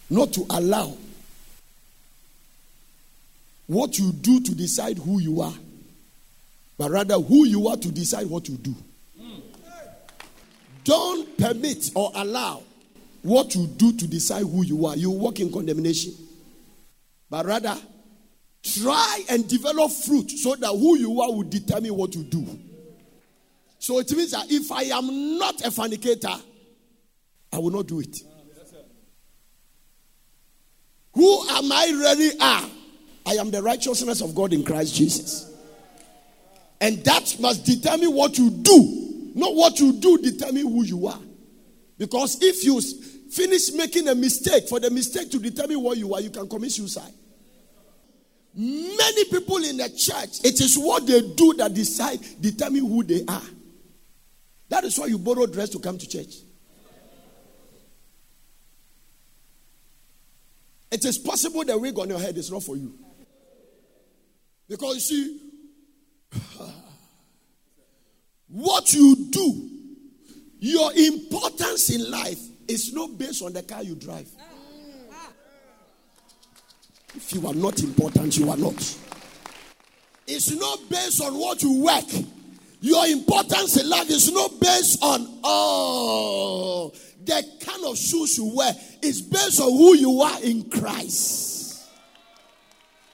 not 0.09 0.33
to 0.33 0.45
allow 0.51 0.95
what 3.67 3.97
you 3.97 4.11
do 4.11 4.39
to 4.41 4.55
decide 4.55 4.97
who 4.97 5.19
you 5.19 5.41
are, 5.41 5.53
but 6.77 6.91
rather 6.91 7.15
who 7.15 7.45
you 7.45 7.67
are 7.67 7.77
to 7.77 7.91
decide 7.91 8.27
what 8.27 8.47
you 8.47 8.57
do. 8.57 8.75
Don't 10.83 11.37
permit 11.37 11.89
or 11.95 12.11
allow 12.13 12.61
what 13.23 13.55
you 13.55 13.65
do 13.65 13.91
to 13.93 14.07
decide 14.07 14.43
who 14.43 14.63
you 14.63 14.85
are. 14.85 14.95
You 14.95 15.09
walk 15.09 15.39
in 15.39 15.51
condemnation. 15.51 16.13
But 17.27 17.47
rather, 17.47 17.75
try 18.61 19.23
and 19.29 19.47
develop 19.47 19.91
fruit 19.91 20.29
so 20.29 20.55
that 20.55 20.67
who 20.67 20.95
you 20.97 21.19
are 21.21 21.31
will 21.31 21.43
determine 21.43 21.95
what 21.95 22.13
you 22.13 22.23
do. 22.23 22.45
So 23.79 23.97
it 23.99 24.11
means 24.11 24.31
that 24.31 24.51
if 24.51 24.71
I 24.71 24.83
am 24.83 25.39
not 25.39 25.61
a 25.61 25.71
fornicator, 25.71 26.35
I 27.51 27.57
will 27.57 27.71
not 27.71 27.87
do 27.87 27.99
it. 27.99 28.19
Who 31.13 31.49
am 31.49 31.71
I 31.71 31.85
really 31.87 32.39
are? 32.39 32.69
I 33.25 33.33
am 33.33 33.51
the 33.51 33.61
righteousness 33.61 34.21
of 34.21 34.35
God 34.35 34.53
in 34.53 34.63
Christ 34.63 34.95
Jesus. 34.95 35.51
And 36.79 37.03
that 37.05 37.37
must 37.39 37.65
determine 37.65 38.13
what 38.13 38.37
you 38.37 38.49
do. 38.49 39.31
Not 39.33 39.55
what 39.55 39.79
you 39.79 39.93
do 39.93 40.17
determine 40.17 40.63
who 40.63 40.83
you 40.83 41.07
are. 41.07 41.19
Because 41.97 42.41
if 42.41 42.63
you 42.63 42.79
finish 43.31 43.71
making 43.73 44.07
a 44.07 44.15
mistake, 44.15 44.67
for 44.69 44.79
the 44.79 44.89
mistake 44.89 45.31
to 45.31 45.39
determine 45.39 45.81
what 45.81 45.97
you 45.97 46.13
are, 46.13 46.21
you 46.21 46.29
can 46.29 46.47
commit 46.47 46.71
suicide. 46.71 47.11
Many 48.53 49.25
people 49.25 49.57
in 49.57 49.77
the 49.77 49.89
church, 49.89 50.45
it 50.45 50.61
is 50.61 50.77
what 50.77 51.05
they 51.05 51.21
do 51.21 51.53
that 51.55 51.73
decide, 51.73 52.19
determine 52.39 52.85
who 52.87 53.03
they 53.03 53.23
are. 53.27 53.41
That 54.69 54.83
is 54.83 54.97
why 54.97 55.07
you 55.07 55.17
borrow 55.17 55.45
dress 55.45 55.69
to 55.69 55.79
come 55.79 55.97
to 55.97 56.07
church. 56.07 56.35
It 60.91 61.03
is 61.03 61.17
possible 61.17 61.65
the 61.65 61.77
wig 61.77 61.97
on 61.99 62.09
your 62.09 62.19
head 62.19 62.37
is 62.37 62.49
not 62.49 62.63
for 62.63 62.77
you. 62.77 62.93
Because 64.67 64.95
you 64.95 64.99
see, 64.99 65.39
what 68.47 68.93
you 68.93 69.27
do, 69.29 69.69
your 70.59 70.91
importance 70.93 71.89
in 71.93 72.09
life 72.09 72.39
is 72.67 72.93
not 72.93 73.17
based 73.17 73.43
on 73.43 73.53
the 73.53 73.63
car 73.63 73.83
you 73.83 73.95
drive. 73.95 74.27
If 77.15 77.33
you 77.33 77.47
are 77.47 77.53
not 77.53 77.81
important, 77.81 78.37
you 78.37 78.49
are 78.49 78.57
not. 78.57 78.97
It's 80.27 80.51
not 80.51 80.79
based 80.89 81.21
on 81.21 81.37
what 81.37 81.61
you 81.61 81.83
work. 81.83 82.25
Your 82.81 83.05
importance 83.07 83.77
in 83.79 83.89
life 83.89 84.09
is 84.09 84.31
not 84.31 84.59
based 84.59 85.01
on 85.01 85.39
oh 85.43 86.91
the 87.23 87.43
kind 87.59 87.85
of 87.85 87.97
shoes 87.97 88.37
you 88.37 88.51
wear. 88.55 88.71
It's 89.01 89.21
based 89.21 89.59
on 89.61 89.71
who 89.71 89.95
you 89.95 90.21
are 90.21 90.41
in 90.43 90.69
Christ. 90.69 91.54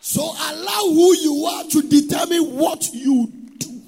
So 0.01 0.24
allow 0.24 0.81
who 0.89 1.15
you 1.15 1.46
are 1.46 1.63
to 1.63 1.81
determine 1.84 2.58
what 2.58 2.89
you 2.91 3.31
do. 3.60 3.81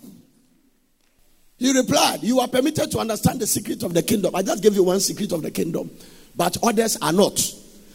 He 1.58 1.76
replied, 1.76 2.22
You 2.22 2.40
are 2.40 2.48
permitted 2.48 2.92
to 2.92 3.00
understand 3.00 3.40
the 3.40 3.48
secret 3.48 3.82
of 3.82 3.96
the 3.96 4.04
kingdom. 4.04 4.36
I 4.36 4.44
just 4.44 4.62
gave 4.62 4.76
you 4.76 4.84
one 4.84 5.00
secret 5.00 5.32
of 5.32 5.42
the 5.42 5.50
kingdom, 5.50 5.90
but 6.36 6.56
others 6.64 6.98
are 7.02 7.12
not. 7.12 7.40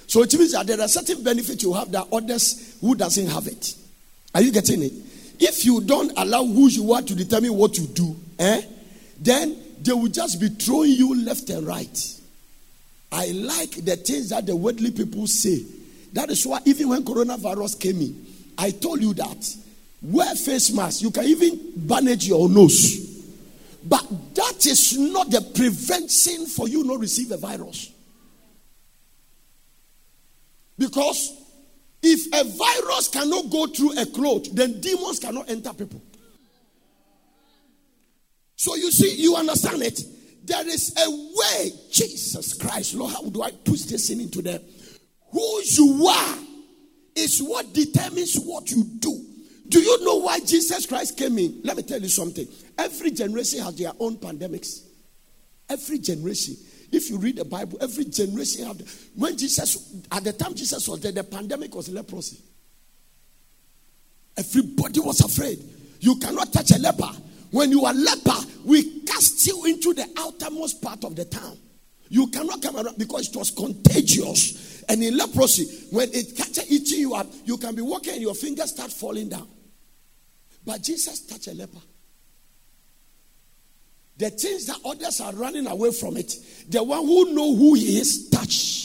So 0.09 0.23
it 0.23 0.35
means 0.35 0.53
that 0.53 0.67
there 0.67 0.81
are 0.81 0.89
certain 0.89 1.23
benefits 1.23 1.63
you 1.63 1.73
have 1.75 1.93
that 1.93 2.09
others 2.13 2.77
who 2.81 2.97
doesn't 2.97 3.29
have 3.29 3.47
it. 3.47 3.77
Are 4.35 4.43
you 4.43 4.51
getting 4.51 4.83
it? 4.83 4.93
If 5.39 5.65
you 5.65 5.81
don't 5.81 6.13
allow 6.17 6.45
who 6.45 6.67
you 6.69 6.93
are 6.95 7.03
to 7.03 7.15
determine 7.15 7.55
what 7.55 7.79
you 7.79 7.87
do, 7.87 8.17
eh, 8.41 8.63
then 9.21 9.57
they 9.81 9.93
will 9.93 10.09
just 10.09 10.41
be 10.41 10.49
throwing 10.49 10.91
you 10.91 11.25
left 11.25 11.49
and 11.51 11.65
right. 11.65 12.15
I 13.13 13.27
like 13.29 13.71
the 13.85 13.97
things 13.97 14.31
that 14.31 14.47
the 14.47 14.57
worldly 14.57 14.91
people 14.91 15.29
say. 15.29 15.63
That 16.13 16.31
is 16.31 16.47
why 16.47 16.61
even 16.65 16.89
when 16.89 17.05
coronavirus 17.05 17.81
came 17.81 18.01
in, 18.01 18.27
I 18.57 18.71
told 18.71 19.01
you 19.01 19.15
that 19.15 19.57
wear 20.03 20.35
face 20.35 20.73
mask. 20.73 21.03
You 21.03 21.11
can 21.11 21.25
even 21.25 21.73
bandage 21.77 22.27
your 22.27 22.49
nose. 22.49 23.07
But 23.85 24.35
that 24.35 24.67
is 24.67 24.99
not 24.99 25.31
the 25.31 25.41
prevention 25.41 26.47
for 26.47 26.69
you 26.69 26.85
not 26.85 26.99
receive 27.01 27.31
a 27.31 27.37
virus. 27.37 27.93
Because 30.77 31.33
if 32.03 32.27
a 32.33 32.45
virus 32.45 33.09
cannot 33.09 33.51
go 33.51 33.67
through 33.67 33.99
a 33.99 34.07
cloth, 34.07 34.53
then 34.53 34.81
demons 34.81 35.19
cannot 35.19 35.51
enter 35.51 35.73
people. 35.73 36.01
So 38.57 38.75
you 38.75 38.91
see, 38.91 39.15
you 39.17 39.37
understand 39.37 39.83
it. 39.83 40.01
There 40.45 40.67
is 40.67 40.95
a 40.97 41.11
way, 41.11 41.71
Jesus 41.91 42.55
Christ, 42.55 42.95
Lord, 42.95 43.13
how 43.13 43.23
do 43.23 43.43
I 43.43 43.51
push 43.51 43.83
this 43.83 44.11
in 44.11 44.21
into 44.21 44.43
them? 44.43 44.63
Who 45.31 45.61
you 45.65 46.07
are 46.07 46.39
is 47.15 47.43
what 47.43 47.73
determines 47.73 48.37
what 48.37 48.71
you 48.71 48.85
do. 48.85 49.25
Do 49.69 49.81
you 49.81 50.05
know 50.05 50.17
why 50.17 50.41
Jesus 50.41 50.87
Christ 50.87 51.19
came 51.19 51.39
in? 51.39 51.61
Let 51.63 51.77
me 51.77 51.83
tell 51.83 52.01
you 52.01 52.09
something. 52.09 52.47
Every 52.79 53.11
generation 53.11 53.61
has 53.61 53.77
their 53.77 53.93
own 53.99 54.17
pandemics. 54.17 54.85
Every 55.69 55.99
generation. 55.99 56.57
If 56.91 57.11
you 57.11 57.19
read 57.19 57.37
the 57.37 57.45
Bible, 57.45 57.79
every 57.81 58.07
generation 58.07 58.67
had. 58.67 58.83
When 59.15 59.37
Jesus, 59.37 59.95
at 60.11 60.25
the 60.25 60.33
time 60.33 60.55
Jesus 60.55 60.89
was 60.89 61.01
there, 61.01 61.13
the 61.13 61.25
pandemic 61.25 61.75
was 61.75 61.91
leprosy. 61.91 62.39
Everybody 64.37 65.01
was 65.01 65.21
afraid. 65.21 65.63
You 66.01 66.17
cannot 66.17 66.53
touch 66.53 66.71
a 66.71 66.79
leper. 66.79 67.11
When 67.51 67.71
you 67.71 67.85
are 67.85 67.93
leper, 67.93 68.37
we 68.65 69.01
cast 69.01 69.47
you 69.47 69.65
into 69.65 69.93
the 69.93 70.09
outermost 70.17 70.81
part 70.81 71.05
of 71.05 71.17
the 71.17 71.25
town. 71.25 71.59
You 72.09 72.29
cannot 72.29 72.63
come 72.63 72.77
around 72.77 72.97
because 72.97 73.29
it 73.29 73.37
was 73.37 73.51
contagious. 73.51 74.78
And 74.89 75.03
in 75.03 75.17
leprosy, 75.17 75.87
when 75.91 76.09
it 76.15 76.37
catches 76.37 76.71
eating 76.71 77.01
you 77.01 77.15
up, 77.15 77.27
you 77.45 77.59
can 77.59 77.75
be 77.75 77.83
walking 77.83 78.15
and 78.15 78.23
your 78.23 78.35
fingers 78.35 78.71
start 78.71 78.91
falling 78.91 79.29
down. 79.29 79.47
But 80.65 80.83
Jesus 80.83 81.21
touched 81.21 81.49
a 81.49 81.55
leper. 81.55 81.79
The 84.17 84.31
things 84.31 84.67
that 84.67 84.79
others 84.85 85.21
are 85.21 85.33
running 85.33 85.67
away 85.67 85.93
from 85.93 86.17
it, 86.17 86.35
the 86.69 86.83
one 86.83 87.07
who 87.07 87.33
know 87.35 87.55
who 87.55 87.75
he 87.75 87.99
is, 87.99 88.29
touch. 88.31 88.79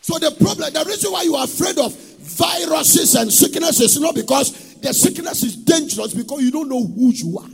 So 0.00 0.18
the 0.18 0.30
problem, 0.42 0.72
the 0.72 0.84
reason 0.86 1.12
why 1.12 1.22
you 1.22 1.34
are 1.34 1.44
afraid 1.44 1.78
of 1.78 1.94
viruses 1.94 3.14
and 3.16 3.30
sickness 3.30 3.80
is 3.80 4.00
not 4.00 4.14
because 4.14 4.74
the 4.76 4.94
sickness 4.94 5.42
is 5.42 5.56
dangerous, 5.56 6.14
because 6.14 6.42
you 6.42 6.50
don't 6.50 6.68
know 6.68 6.86
who 6.86 7.10
you 7.12 7.38
are. 7.38 7.48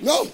No. 0.00 0.28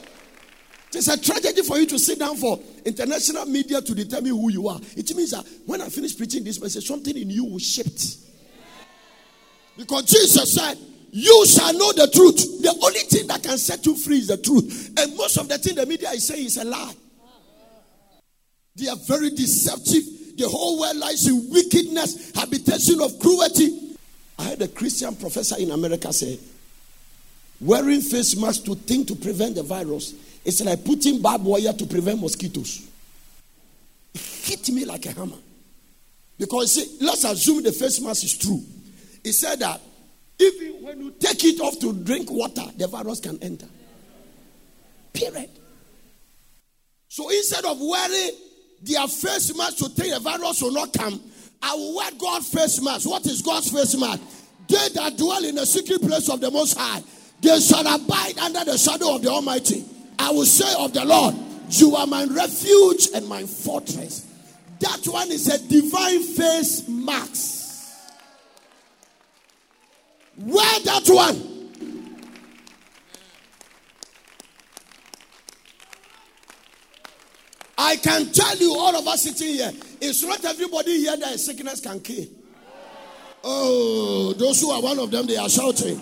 It's 0.94 1.08
a 1.08 1.18
tragedy 1.18 1.62
for 1.62 1.78
you 1.78 1.86
to 1.86 1.98
sit 1.98 2.18
down 2.18 2.36
for 2.36 2.60
international 2.84 3.46
media 3.46 3.80
to 3.80 3.94
determine 3.94 4.32
who 4.32 4.50
you 4.50 4.68
are. 4.68 4.78
It 4.96 5.14
means 5.16 5.30
that 5.30 5.46
when 5.64 5.80
I 5.80 5.88
finish 5.88 6.16
preaching 6.16 6.44
this 6.44 6.60
message, 6.60 6.86
something 6.86 7.16
in 7.16 7.30
you 7.30 7.44
will 7.44 7.58
shift. 7.58 8.16
Because 9.76 10.04
Jesus 10.04 10.54
said, 10.54 10.76
You 11.10 11.46
shall 11.46 11.72
know 11.72 11.92
the 11.92 12.10
truth. 12.12 12.62
The 12.62 12.78
only 12.82 13.00
thing 13.00 13.26
that 13.28 13.42
can 13.42 13.56
set 13.56 13.86
you 13.86 13.96
free 13.96 14.18
is 14.18 14.28
the 14.28 14.36
truth. 14.36 14.92
And 14.98 15.16
most 15.16 15.38
of 15.38 15.48
the 15.48 15.56
thing 15.56 15.76
the 15.76 15.86
media 15.86 16.10
is 16.10 16.26
saying 16.26 16.44
is 16.44 16.58
a 16.58 16.64
lie. 16.64 16.94
They 18.76 18.88
are 18.88 18.96
very 18.96 19.30
deceptive. 19.30 20.02
The 20.36 20.48
whole 20.48 20.80
world 20.80 20.96
lies 20.96 21.26
in 21.26 21.50
wickedness, 21.50 22.32
habitation 22.34 23.00
of 23.00 23.18
cruelty. 23.18 23.96
I 24.38 24.44
had 24.44 24.62
a 24.62 24.68
Christian 24.68 25.14
professor 25.16 25.56
in 25.58 25.70
America 25.70 26.12
say, 26.12 26.38
wearing 27.62 28.00
face 28.00 28.36
masks 28.36 28.64
to 28.64 28.74
think 28.74 29.08
to 29.08 29.14
prevent 29.14 29.54
the 29.54 29.62
virus 29.62 30.14
is 30.44 30.62
like 30.64 30.84
putting 30.84 31.22
barbed 31.22 31.44
wire 31.44 31.72
to 31.72 31.86
prevent 31.86 32.20
mosquitoes. 32.20 32.88
It 34.14 34.20
hit 34.20 34.68
me 34.70 34.84
like 34.84 35.06
a 35.06 35.12
hammer. 35.12 35.38
Because 36.38 36.72
see, 36.72 37.04
let's 37.04 37.24
assume 37.24 37.62
the 37.62 37.72
face 37.72 38.00
mask 38.00 38.24
is 38.24 38.36
true. 38.36 38.60
He 39.22 39.32
said 39.32 39.60
that 39.60 39.80
even 40.38 40.82
when 40.82 41.00
you 41.00 41.10
take 41.12 41.44
it 41.44 41.60
off 41.60 41.78
to 41.78 41.92
drink 41.92 42.30
water, 42.30 42.64
the 42.76 42.88
virus 42.88 43.20
can 43.20 43.38
enter. 43.42 43.68
Period. 45.12 45.50
So 47.08 47.28
instead 47.28 47.64
of 47.64 47.78
wearing 47.80 48.30
their 48.82 49.06
face 49.06 49.56
mask 49.56 49.76
to 49.78 49.88
think 49.90 50.14
the 50.14 50.20
virus 50.20 50.60
will 50.62 50.72
not 50.72 50.92
come, 50.92 51.20
I 51.62 51.74
will 51.74 51.94
wear 51.94 52.10
God's 52.18 52.48
face 52.48 52.82
mask. 52.82 53.08
What 53.08 53.24
is 53.26 53.42
God's 53.42 53.70
face 53.70 53.96
mask? 53.96 54.20
They 54.68 54.88
that 54.94 55.16
dwell 55.16 55.44
in 55.44 55.54
the 55.54 55.66
secret 55.66 56.00
place 56.00 56.28
of 56.28 56.40
the 56.40 56.50
Most 56.50 56.76
High, 56.76 57.02
they 57.42 57.60
shall 57.60 57.86
abide 57.86 58.38
under 58.38 58.64
the 58.64 58.78
shadow 58.78 59.16
of 59.16 59.22
the 59.22 59.28
Almighty. 59.28 59.84
I 60.18 60.30
will 60.30 60.46
say 60.46 60.72
of 60.78 60.92
the 60.92 61.04
Lord, 61.04 61.34
You 61.70 61.96
are 61.96 62.06
my 62.06 62.24
refuge 62.24 63.08
and 63.14 63.26
my 63.28 63.42
fortress. 63.44 64.26
That 64.78 65.04
one 65.06 65.30
is 65.30 65.48
a 65.48 65.58
divine 65.68 66.22
face 66.22 66.88
mask. 66.88 67.60
Wear 70.38 70.80
that 70.84 71.06
one. 71.08 71.48
I 77.76 77.96
can 77.96 78.30
tell 78.32 78.56
you, 78.56 78.74
all 78.78 78.94
of 78.96 79.06
us 79.08 79.22
sitting 79.22 79.54
here, 79.54 79.72
it's 80.00 80.22
not 80.22 80.44
everybody 80.44 80.98
here 80.98 81.16
that 81.16 81.40
sickness 81.40 81.80
can 81.80 81.98
kill. 82.00 82.26
Oh, 83.42 84.32
those 84.34 84.60
who 84.60 84.70
are 84.70 84.80
one 84.80 84.98
of 85.00 85.10
them, 85.10 85.26
they 85.26 85.36
are 85.36 85.48
shouting. 85.48 86.00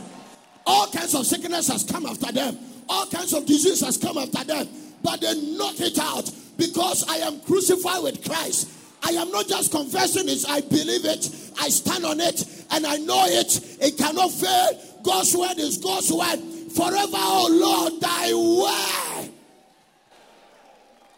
All 0.66 0.86
kinds 0.88 1.14
of 1.14 1.26
sickness 1.26 1.68
has 1.68 1.84
come 1.84 2.06
after 2.06 2.32
them. 2.32 2.58
All 2.88 3.06
kinds 3.06 3.32
of 3.32 3.46
disease 3.46 3.80
has 3.84 3.96
come 3.96 4.18
after 4.18 4.44
them. 4.44 4.68
But 5.02 5.20
they 5.20 5.34
knock 5.56 5.80
it 5.80 5.98
out 5.98 6.30
because 6.56 7.04
I 7.08 7.16
am 7.16 7.40
crucified 7.40 8.02
with 8.02 8.24
Christ. 8.24 8.68
I 9.02 9.10
am 9.12 9.30
not 9.30 9.48
just 9.48 9.70
confessing 9.70 10.28
it, 10.28 10.44
I 10.48 10.60
believe 10.60 11.04
it, 11.06 11.30
I 11.58 11.70
stand 11.70 12.04
on 12.04 12.20
it, 12.20 12.44
and 12.70 12.86
I 12.86 12.96
know 12.98 13.24
it. 13.26 13.78
It 13.80 13.96
cannot 13.96 14.30
fail. 14.30 14.78
God's 15.02 15.34
word 15.34 15.58
is 15.58 15.78
God's 15.78 16.12
word. 16.12 16.38
Forever, 16.76 17.16
oh 17.16 17.48
Lord, 17.50 18.00
thy 18.00 18.34
word. 18.34 19.30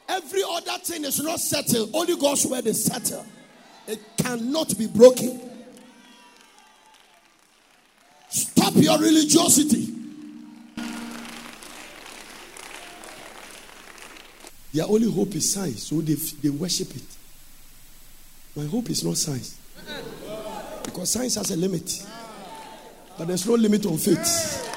Every 0.08 0.42
other 0.48 0.78
thing 0.84 1.04
is 1.04 1.20
not 1.22 1.40
settled. 1.40 1.90
Only 1.92 2.16
God's 2.16 2.46
word 2.46 2.66
is 2.66 2.84
settled. 2.84 3.26
It 3.86 3.98
cannot 4.16 4.76
be 4.78 4.86
broken. 4.86 5.40
Stop 8.62 8.76
your 8.76 8.96
religiosity. 8.96 9.88
Their 14.72 14.84
only 14.86 15.10
hope 15.10 15.34
is 15.34 15.52
science, 15.52 15.82
so 15.82 16.00
they, 16.00 16.14
they 16.14 16.48
worship 16.48 16.94
it. 16.94 17.02
My 18.54 18.64
hope 18.66 18.88
is 18.88 19.02
not 19.02 19.16
science. 19.16 19.58
Because 20.84 21.10
science 21.10 21.34
has 21.34 21.50
a 21.50 21.56
limit. 21.56 22.06
But 23.18 23.26
there's 23.26 23.48
no 23.48 23.54
limit 23.54 23.84
on 23.84 23.98
faith. 23.98 24.68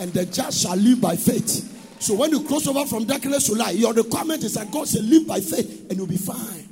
and 0.00 0.12
the 0.12 0.26
just 0.26 0.62
shall 0.62 0.76
live 0.76 1.00
by 1.00 1.14
faith. 1.14 1.70
So 2.00 2.14
when 2.14 2.32
you 2.32 2.42
cross 2.42 2.66
over 2.66 2.84
from 2.86 3.04
darkness 3.04 3.46
to 3.46 3.54
light, 3.54 3.76
your 3.76 3.92
requirement 3.92 4.42
is 4.42 4.54
that 4.54 4.72
God 4.72 4.88
said, 4.88 5.04
live 5.04 5.28
by 5.28 5.38
faith 5.38 5.86
and 5.88 5.96
you'll 5.96 6.08
be 6.08 6.16
fine. 6.16 6.68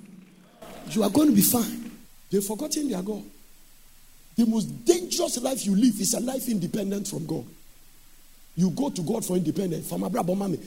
You 0.90 1.04
are 1.04 1.10
going 1.10 1.28
to 1.28 1.34
be 1.34 1.42
fine. 1.42 1.92
They've 2.28 2.44
forgotten 2.44 2.90
their 2.90 3.02
God. 3.02 3.22
The 4.42 4.50
most 4.50 4.84
dangerous 4.84 5.40
life 5.40 5.64
you 5.64 5.76
live 5.76 6.00
is 6.00 6.14
a 6.14 6.20
life 6.20 6.48
independent 6.48 7.06
from 7.06 7.24
God. 7.26 7.44
You 8.56 8.70
go 8.70 8.90
to 8.90 9.00
God 9.00 9.24
for 9.24 9.36
independence. 9.36 9.88
From 9.88 10.02
Abraham, 10.02 10.58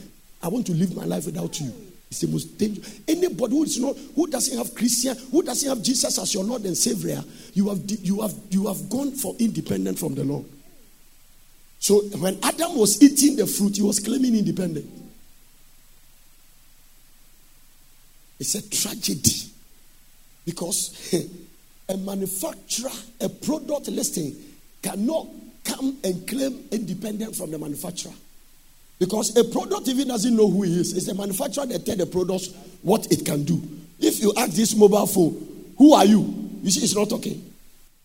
I 0.41 0.47
want 0.47 0.65
to 0.67 0.71
live 0.71 0.95
my 0.95 1.03
life 1.03 1.25
without 1.25 1.59
you. 1.59 1.73
It's 2.09 2.21
the 2.21 2.27
most 2.29 2.57
dangerous. 2.57 3.01
Anybody 3.05 3.53
who 3.53 3.63
is 3.65 3.77
not, 3.77 3.97
who 4.15 4.27
doesn't 4.27 4.57
have 4.57 4.73
Christian, 4.73 5.17
who 5.29 5.43
doesn't 5.43 5.67
have 5.67 5.83
Jesus 5.83 6.17
as 6.17 6.33
your 6.33 6.45
Lord 6.45 6.63
and 6.63 6.77
Savior, 6.77 7.21
you 7.53 7.67
have 7.67 7.81
you 7.85 8.21
have 8.21 8.33
you 8.49 8.67
have 8.67 8.89
gone 8.89 9.11
for 9.11 9.35
independent 9.39 9.99
from 9.99 10.15
the 10.15 10.23
Lord. 10.23 10.45
So 11.79 11.99
when 12.19 12.39
Adam 12.43 12.77
was 12.77 13.03
eating 13.03 13.35
the 13.35 13.45
fruit, 13.45 13.75
he 13.75 13.81
was 13.81 13.99
claiming 13.99 14.37
independence. 14.37 14.87
It's 18.39 18.55
a 18.55 18.69
tragedy 18.69 19.51
because 20.45 21.13
a 21.89 21.97
manufacturer, 21.97 22.89
a 23.21 23.29
product 23.29 23.87
listing 23.87 24.35
cannot 24.81 25.27
come 25.63 25.97
and 26.03 26.27
claim 26.27 26.63
independent 26.71 27.35
from 27.35 27.51
the 27.51 27.57
manufacturer. 27.57 28.13
Because 28.99 29.35
a 29.35 29.43
product 29.43 29.87
even 29.87 30.07
doesn't 30.07 30.35
know 30.35 30.49
who 30.49 30.63
he 30.63 30.79
is. 30.79 30.95
It's 30.95 31.05
the 31.05 31.13
manufacturer 31.13 31.65
that 31.65 31.85
tell 31.85 31.95
the 31.97 32.05
product 32.05 32.49
what 32.81 33.11
it 33.11 33.25
can 33.25 33.43
do. 33.43 33.61
If 33.99 34.21
you 34.21 34.33
ask 34.37 34.51
this 34.51 34.75
mobile 34.75 35.07
phone, 35.07 35.73
who 35.77 35.93
are 35.93 36.05
you? 36.05 36.33
You 36.63 36.71
see, 36.71 36.81
it's 36.81 36.95
not 36.95 37.09
talking. 37.09 37.51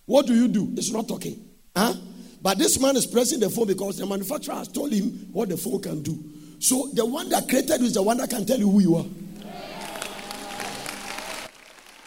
What 0.07 0.27
do 0.27 0.35
you 0.35 0.49
do? 0.49 0.69
It's 0.77 0.91
not 0.91 1.07
talking. 1.07 1.39
Huh? 1.77 1.95
But 2.43 2.59
this 2.59 2.81
man 2.81 2.97
is 2.97 3.07
pressing 3.07 3.39
the 3.41 3.51
phone 3.51 3.67
because 3.67 3.99
the 3.99 4.07
manufacturer 4.07 4.55
has 4.55 4.69
told 4.69 4.93
him 4.93 5.29
what 5.33 5.49
the 5.49 5.57
phone 5.57 5.81
can 5.81 6.03
do. 6.03 6.19
So 6.59 6.89
the 6.93 7.07
one 7.07 7.29
that 7.29 7.49
created 7.49 7.81
you 7.81 7.87
is 7.87 7.95
the 7.95 8.03
one 8.03 8.17
that 8.19 8.31
can 8.31 8.45
tell 8.45 8.59
you 8.59 8.69
who 8.69 8.81
you 8.81 8.97
are. 8.97 9.07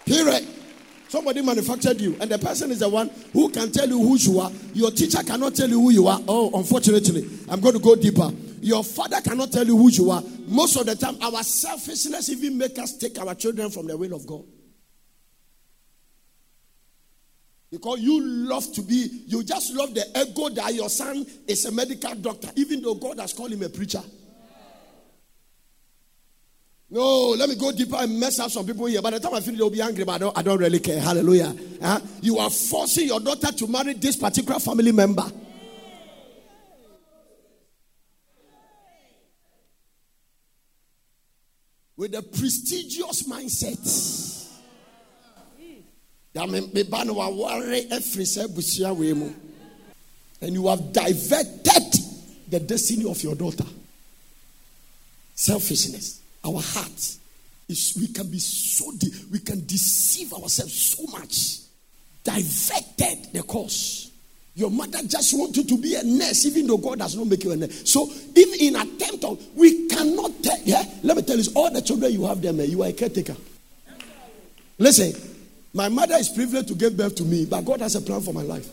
Period. 0.05 0.52
Somebody 1.13 1.43
manufactured 1.43 2.01
you, 2.01 2.17
and 2.20 2.32
the 2.32 2.39
person 2.39 2.72
is 2.72 2.79
the 2.79 2.89
one 2.89 3.08
who 3.34 3.48
can 3.50 3.72
tell 3.72 3.88
you 3.88 4.00
who 4.00 4.17
you 4.17 4.39
are. 4.39 4.51
Your 4.74 4.89
teacher 4.89 5.22
cannot 5.22 5.53
tell 5.53 5.70
you 5.70 5.79
who 5.79 5.91
you 5.91 6.08
are. 6.08 6.20
Oh, 6.27 6.50
unfortunately, 6.58 7.29
I'm 7.48 7.62
going 7.62 7.75
to 7.75 7.79
go 7.79 7.96
deeper. 7.96 8.32
Your 8.62 8.84
father 8.84 9.22
cannot 9.22 9.51
tell 9.51 9.63
you 9.63 9.77
who 9.77 9.91
you 9.91 10.10
are. 10.10 10.24
Most 10.48 10.75
of 10.75 10.88
the 10.88 10.96
time, 10.96 11.22
our 11.22 11.43
selfishness 11.43 12.29
even 12.29 12.58
make 12.58 12.79
us 12.79 12.98
take 12.98 13.20
our 13.20 13.36
children 13.36 13.70
from 13.70 13.86
the 13.86 13.96
will 13.96 14.15
of 14.15 14.25
God. 14.25 14.43
Because 17.70 18.00
you 18.00 18.20
love 18.20 18.74
to 18.74 18.82
be, 18.82 19.25
you 19.27 19.43
just 19.43 19.72
love 19.75 19.93
the 19.93 20.08
ego 20.20 20.50
that 20.50 20.74
your 20.74 20.89
son 20.89 21.27
is 21.48 21.63
a 21.65 21.72
medical 21.72 22.15
doctor, 22.15 22.50
even 22.55 22.82
though 22.82 22.96
God 22.96 23.20
has 23.20 23.34
called 23.34 23.51
him 23.51 23.62
a 23.62 23.70
preacher. 23.70 24.01
No, 26.93 27.29
let 27.29 27.50
me 27.50 27.55
go 27.55 27.71
deeper 27.71 27.95
and 27.97 28.19
mess 28.19 28.38
up 28.38 28.51
some 28.51 28.67
people 28.67 28.85
here. 28.85 29.01
By 29.01 29.09
the 29.09 29.19
time 29.19 29.33
I 29.33 29.39
finish, 29.39 29.57
they'll 29.57 29.71
be 29.71 29.81
angry, 29.81 30.03
but 30.03 30.12
I 30.12 30.17
don't, 30.19 30.38
I 30.38 30.43
don't 30.43 30.59
really 30.59 30.79
care. 30.79 31.00
Hallelujah. 31.00 31.55
Huh? 31.81 32.00
You 32.21 32.38
are 32.38 32.51
forcing 32.51 33.07
your 33.07 33.19
daughter 33.19 33.51
to 33.51 33.67
marry 33.67 33.93
this 33.93 34.15
particular 34.15 34.59
family 34.59 34.91
member. 34.91 35.25
With 41.97 42.13
a 42.13 42.21
prestigious 42.21 43.27
mindset. 43.27 44.51
And 50.41 50.53
you 50.53 50.67
have 50.67 50.93
diverted 50.93 51.95
the 52.50 52.59
destiny 52.59 53.09
of 53.09 53.23
your 53.23 53.33
daughter. 53.33 53.65
Selfishness 55.34 56.22
our 56.45 56.62
hearts 56.62 57.19
is 57.69 57.95
we 57.99 58.08
can 58.08 58.29
be 58.29 58.39
so 58.39 58.91
de- 58.97 59.12
we 59.32 59.39
can 59.39 59.65
deceive 59.65 60.34
ourselves 60.34 60.73
so 60.73 61.03
much. 61.12 61.60
Diverted 62.23 63.34
the 63.34 63.43
course. 63.43 64.12
Your 64.56 64.69
mother 64.69 64.99
just 65.03 65.38
wanted 65.38 65.67
to 65.67 65.77
be 65.77 65.95
a 65.95 66.03
nurse 66.03 66.45
even 66.45 66.67
though 66.67 66.77
god 66.77 66.99
does 66.99 67.15
not 67.15 67.27
make 67.27 67.43
you 67.43 67.51
a 67.51 67.56
nurse. 67.56 67.89
So 67.89 68.08
if 68.12 68.62
in 68.62 68.75
attempt 68.75 69.23
of 69.23 69.39
we 69.56 69.88
cannot 69.88 70.32
tell 70.43 70.58
yeah 70.63 70.84
let 71.03 71.17
me 71.17 71.23
tell 71.23 71.38
you 71.38 71.51
all 71.56 71.71
the 71.71 71.82
children 71.82 72.12
you 72.12 72.25
have 72.25 72.41
them 72.41 72.60
eh, 72.60 72.65
you 72.65 72.84
are 72.84 72.89
a 72.89 72.93
caretaker. 72.93 73.36
Listen 74.77 75.13
my 75.73 75.89
mother 75.89 76.15
is 76.15 76.29
privileged 76.29 76.67
to 76.67 76.75
give 76.75 76.95
birth 76.95 77.15
to 77.15 77.23
me 77.23 77.45
but 77.45 77.62
god 77.65 77.82
has 77.82 77.95
a 77.95 78.01
plan 78.01 78.21
for 78.21 78.34
my 78.34 78.43
life. 78.43 78.67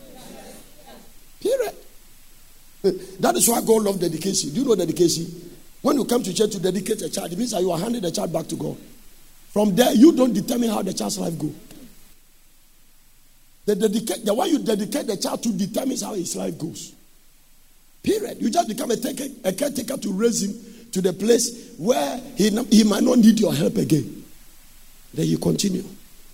Period. 1.41 1.75
That 3.19 3.35
is 3.35 3.47
why 3.47 3.61
god 3.61 3.83
loves 3.83 3.99
dedication. 3.99 4.51
Do 4.51 4.61
you 4.61 4.65
know 4.67 4.75
dedication 4.75 5.50
when 5.81 5.97
you 5.97 6.05
come 6.05 6.21
to 6.23 6.33
church 6.33 6.51
to 6.51 6.59
dedicate 6.59 7.01
a 7.01 7.09
child, 7.09 7.31
it 7.31 7.37
means 7.37 7.51
that 7.51 7.61
you 7.61 7.71
are 7.71 7.79
handing 7.79 8.01
the 8.01 8.11
child 8.11 8.31
back 8.31 8.47
to 8.47 8.55
God. 8.55 8.77
From 9.51 9.75
there, 9.75 9.93
you 9.93 10.11
don't 10.13 10.33
determine 10.33 10.69
how 10.69 10.81
the 10.81 10.93
child's 10.93 11.19
life 11.19 11.37
go. 11.37 11.51
The, 13.65 13.75
dedicate, 13.75 14.25
the 14.25 14.33
one 14.33 14.49
you 14.49 14.59
dedicate 14.59 15.07
the 15.07 15.17
child 15.17 15.43
to 15.43 15.49
determines 15.51 16.01
how 16.01 16.13
his 16.13 16.35
life 16.35 16.57
goes. 16.57 16.93
Period. 18.03 18.37
You 18.41 18.49
just 18.49 18.67
become 18.67 18.91
a, 18.91 18.95
a 19.43 19.53
caretaker 19.53 19.97
to 19.97 20.13
raise 20.13 20.43
him 20.43 20.91
to 20.91 21.01
the 21.01 21.13
place 21.13 21.73
where 21.77 22.19
he, 22.35 22.49
he 22.69 22.83
might 22.83 23.03
not 23.03 23.19
need 23.19 23.39
your 23.39 23.53
help 23.53 23.77
again. 23.77 24.23
Then 25.13 25.27
you 25.27 25.37
continue. 25.37 25.83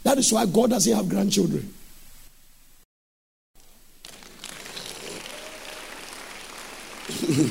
That 0.04 0.18
is 0.18 0.32
why 0.32 0.46
God 0.46 0.70
doesn't 0.70 0.96
have 0.96 1.10
grandchildren. 1.10 1.74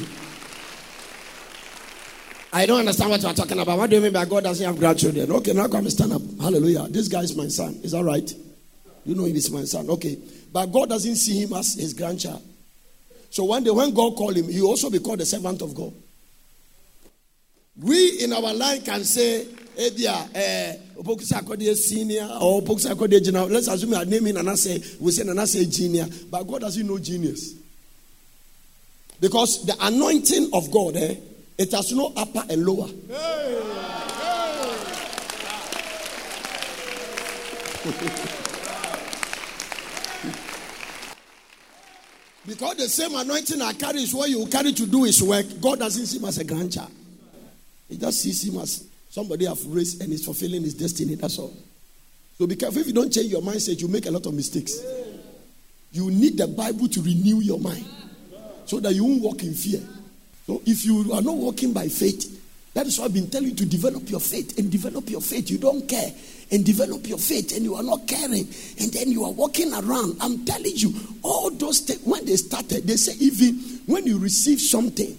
I 2.56 2.64
don't 2.64 2.78
understand 2.78 3.10
what 3.10 3.20
you 3.20 3.28
are 3.28 3.34
talking 3.34 3.58
about. 3.58 3.76
What 3.76 3.90
do 3.90 3.96
you 3.96 4.02
mean 4.02 4.14
by 4.14 4.24
God 4.24 4.44
doesn't 4.44 4.64
have 4.64 4.78
grandchildren? 4.78 5.30
Okay, 5.30 5.52
now 5.52 5.68
come 5.68 5.90
stand 5.90 6.14
up. 6.14 6.22
Hallelujah. 6.40 6.88
This 6.88 7.06
guy 7.06 7.20
is 7.20 7.36
my 7.36 7.48
son. 7.48 7.78
Is 7.82 7.92
that 7.92 8.02
right? 8.02 8.32
You 9.04 9.14
know 9.14 9.26
him 9.26 9.36
is 9.36 9.50
my 9.50 9.64
son. 9.64 9.90
Okay. 9.90 10.16
But 10.50 10.64
God 10.72 10.88
doesn't 10.88 11.16
see 11.16 11.42
him 11.42 11.52
as 11.52 11.74
his 11.74 11.92
grandchild. 11.92 12.42
So 13.28 13.44
one 13.44 13.62
day 13.62 13.68
when 13.68 13.92
God 13.92 14.16
called 14.16 14.38
him, 14.38 14.48
he 14.48 14.62
also 14.62 14.88
be 14.88 15.00
called 15.00 15.18
the 15.18 15.26
servant 15.26 15.60
of 15.60 15.74
God. 15.74 15.92
We 17.78 18.24
in 18.24 18.32
our 18.32 18.54
line 18.54 18.80
can 18.80 19.04
say, 19.04 19.46
Ebia, 19.76 20.30
eh, 20.34 21.74
senior 21.74 22.26
or 22.40 22.62
general. 23.20 23.48
Let's 23.48 23.68
assume 23.68 23.92
our 23.92 24.06
name 24.06 24.28
in 24.28 24.36
Anase, 24.36 24.98
we 24.98 25.12
say 25.12 25.24
Anase 25.24 25.70
junior. 25.76 26.06
But 26.30 26.44
God 26.44 26.62
doesn't 26.62 26.86
know 26.86 26.98
genius. 26.98 27.52
Because 29.20 29.66
the 29.66 29.76
anointing 29.78 30.48
of 30.54 30.70
God, 30.70 30.96
eh, 30.96 31.16
it 31.58 31.72
has 31.72 31.92
no 31.92 32.12
upper 32.16 32.44
and 32.50 32.64
lower. 32.66 32.88
Hey, 33.08 33.62
because 42.46 42.76
the 42.76 42.88
same 42.88 43.14
anointing 43.14 43.62
I 43.62 43.72
carry 43.74 44.02
is 44.02 44.12
what 44.12 44.28
you 44.28 44.44
carry 44.46 44.72
to 44.72 44.86
do 44.86 45.04
his 45.04 45.22
work. 45.22 45.46
God 45.60 45.78
doesn't 45.78 46.06
see 46.06 46.18
him 46.18 46.24
as 46.24 46.38
a 46.38 46.44
grandchild. 46.44 46.90
He 47.88 47.96
just 47.96 48.20
sees 48.20 48.42
him 48.48 48.60
as 48.60 48.84
somebody 49.08 49.46
have 49.46 49.64
raised 49.66 50.02
and 50.02 50.12
is 50.12 50.24
fulfilling 50.24 50.62
his 50.62 50.74
destiny. 50.74 51.14
That's 51.14 51.38
all. 51.38 51.54
So 52.38 52.46
be 52.46 52.56
careful 52.56 52.80
if 52.80 52.88
you 52.88 52.92
don't 52.92 53.12
change 53.12 53.30
your 53.30 53.40
mindset, 53.40 53.80
you 53.80 53.88
make 53.88 54.06
a 54.06 54.10
lot 54.10 54.26
of 54.26 54.34
mistakes. 54.34 54.80
You 55.92 56.10
need 56.10 56.36
the 56.36 56.48
Bible 56.48 56.88
to 56.88 57.00
renew 57.00 57.40
your 57.40 57.60
mind 57.60 57.86
so 58.64 58.80
that 58.80 58.92
you 58.94 59.04
won't 59.04 59.22
walk 59.22 59.42
in 59.42 59.54
fear. 59.54 59.80
So 60.46 60.62
if 60.64 60.84
you 60.84 61.12
are 61.12 61.22
not 61.22 61.36
walking 61.36 61.72
by 61.72 61.88
faith, 61.88 62.32
that 62.74 62.86
is 62.86 62.98
why 62.98 63.06
I've 63.06 63.14
been 63.14 63.28
telling 63.28 63.48
you 63.48 63.54
to 63.56 63.66
develop 63.66 64.08
your 64.08 64.20
faith 64.20 64.58
and 64.58 64.70
develop 64.70 65.08
your 65.10 65.20
faith. 65.20 65.50
You 65.50 65.58
don't 65.58 65.88
care 65.88 66.12
and 66.52 66.64
develop 66.64 67.06
your 67.08 67.18
faith 67.18 67.56
and 67.56 67.64
you 67.64 67.74
are 67.74 67.82
not 67.82 68.06
caring 68.06 68.46
and 68.78 68.92
then 68.92 69.10
you 69.10 69.24
are 69.24 69.32
walking 69.32 69.72
around. 69.72 70.16
I'm 70.20 70.44
telling 70.44 70.76
you, 70.76 70.94
all 71.22 71.50
those 71.50 71.80
things, 71.80 72.02
when 72.04 72.24
they 72.26 72.36
started, 72.36 72.86
they 72.86 72.96
say 72.96 73.14
even 73.18 73.54
when 73.86 74.06
you 74.06 74.18
receive 74.18 74.60
something, 74.60 75.18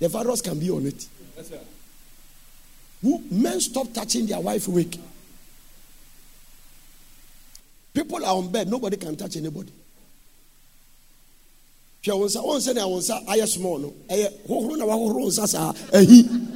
the 0.00 0.08
virus 0.08 0.42
can 0.42 0.58
be 0.58 0.70
on 0.70 0.86
it. 0.86 1.06
Yes, 1.36 1.52
Who, 3.00 3.22
men 3.30 3.60
stop 3.60 3.92
touching 3.94 4.26
their 4.26 4.40
wife 4.40 4.68
weak. 4.68 4.98
People 7.94 8.22
are 8.26 8.36
on 8.36 8.52
bed, 8.52 8.68
nobody 8.68 8.98
can 8.98 9.16
touch 9.16 9.36
anybody 9.36 9.72
hwɛ 12.10 12.18
wo 12.18 12.26
nsa 12.26 12.40
wɔn 12.40 12.90
wo 12.90 12.98
nsa 12.98 13.24
ayɛ 13.26 13.48
small 13.48 13.78
no 13.78 13.94
ɛyɛ 14.08 14.46
hohoro 14.48 14.76
na 14.76 14.84
wahohoro 14.84 15.26
nsa 15.26 15.46
saa 15.48 15.72
ɛhi 15.92 16.46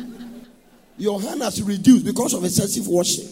your 1.00 1.20
hand 1.22 1.40
has 1.40 1.62
reduced 1.62 2.04
because 2.04 2.34
of 2.34 2.44
excessive 2.44 2.86
washing. 2.86 3.26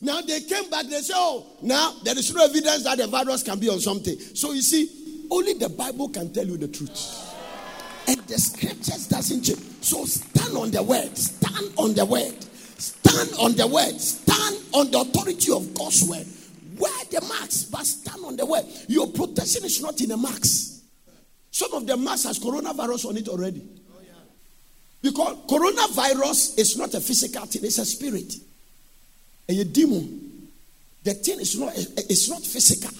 Now 0.00 0.20
they 0.20 0.40
came 0.40 0.68
back, 0.68 0.86
they 0.86 1.00
say, 1.00 1.14
Oh, 1.16 1.46
now 1.62 1.94
there 2.02 2.18
is 2.18 2.34
no 2.34 2.44
evidence 2.44 2.82
that 2.82 2.98
the 2.98 3.06
virus 3.06 3.44
can 3.44 3.58
be 3.60 3.68
on 3.68 3.78
something. 3.78 4.18
So 4.18 4.52
you 4.52 4.62
see, 4.62 5.26
only 5.30 5.54
the 5.54 5.68
Bible 5.68 6.08
can 6.08 6.32
tell 6.32 6.46
you 6.46 6.56
the 6.56 6.68
truth. 6.68 7.34
And 8.08 8.18
the 8.22 8.38
scriptures 8.38 9.06
doesn't 9.06 9.42
change. 9.42 9.60
So 9.80 10.04
stand 10.04 10.56
on 10.56 10.70
the 10.72 10.82
word, 10.82 11.16
stand 11.16 11.72
on 11.76 11.94
the 11.94 12.04
word, 12.04 12.34
stand 12.78 13.30
on 13.38 13.54
the 13.54 13.66
word, 13.66 14.00
stand 14.00 14.56
on 14.72 14.90
the 14.90 14.98
authority 15.00 15.52
of 15.52 15.74
God's 15.74 16.08
word. 16.08 16.26
Wear 16.78 17.04
the 17.10 17.20
marks, 17.26 17.64
but 17.64 17.84
stand 17.84 18.24
on 18.24 18.36
the 18.36 18.46
way. 18.46 18.62
Your 18.88 19.08
protection 19.08 19.64
is 19.64 19.82
not 19.82 20.00
in 20.00 20.10
the 20.10 20.16
marks. 20.16 20.82
Some 21.50 21.72
of 21.74 21.86
the 21.86 21.96
masks 21.96 22.24
has 22.24 22.38
coronavirus 22.38 23.08
on 23.08 23.16
it 23.16 23.28
already. 23.28 23.62
Because 25.00 25.36
coronavirus 25.48 26.58
is 26.58 26.76
not 26.76 26.94
a 26.94 27.00
physical 27.00 27.46
thing, 27.46 27.64
it's 27.64 27.78
a 27.78 27.84
spirit. 27.84 28.34
A 29.48 29.64
demon. 29.64 30.48
The 31.04 31.14
thing 31.14 31.40
is 31.40 31.58
not, 31.58 31.72
it's 31.76 32.28
not 32.28 32.42
physical. 32.42 32.96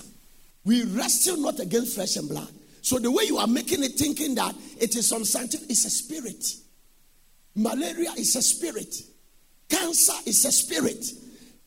We 0.65 0.85
wrestle 0.85 1.39
not 1.39 1.61
against 1.61 1.95
flesh 1.95 2.17
and 2.17 2.29
blood. 2.29 2.49
So 2.83 2.99
the 2.99 3.11
way 3.11 3.25
you 3.25 3.39
are 3.39 3.47
making 3.47 3.83
it 3.85 3.93
thinking 3.93 4.35
that 4.37 4.55
it 4.81 4.97
is 4.97 5.09
some 5.09 5.25
scientific, 5.25 5.69
it's 5.71 5.85
a 5.85 5.91
spirit. 5.91 6.55
Malaria 7.55 8.13
is 8.17 8.37
a 8.37 8.43
spirit. 8.43 8.95
Cancer 9.69 10.15
is 10.25 10.45
a 10.45 10.53
spirit. 10.53 11.05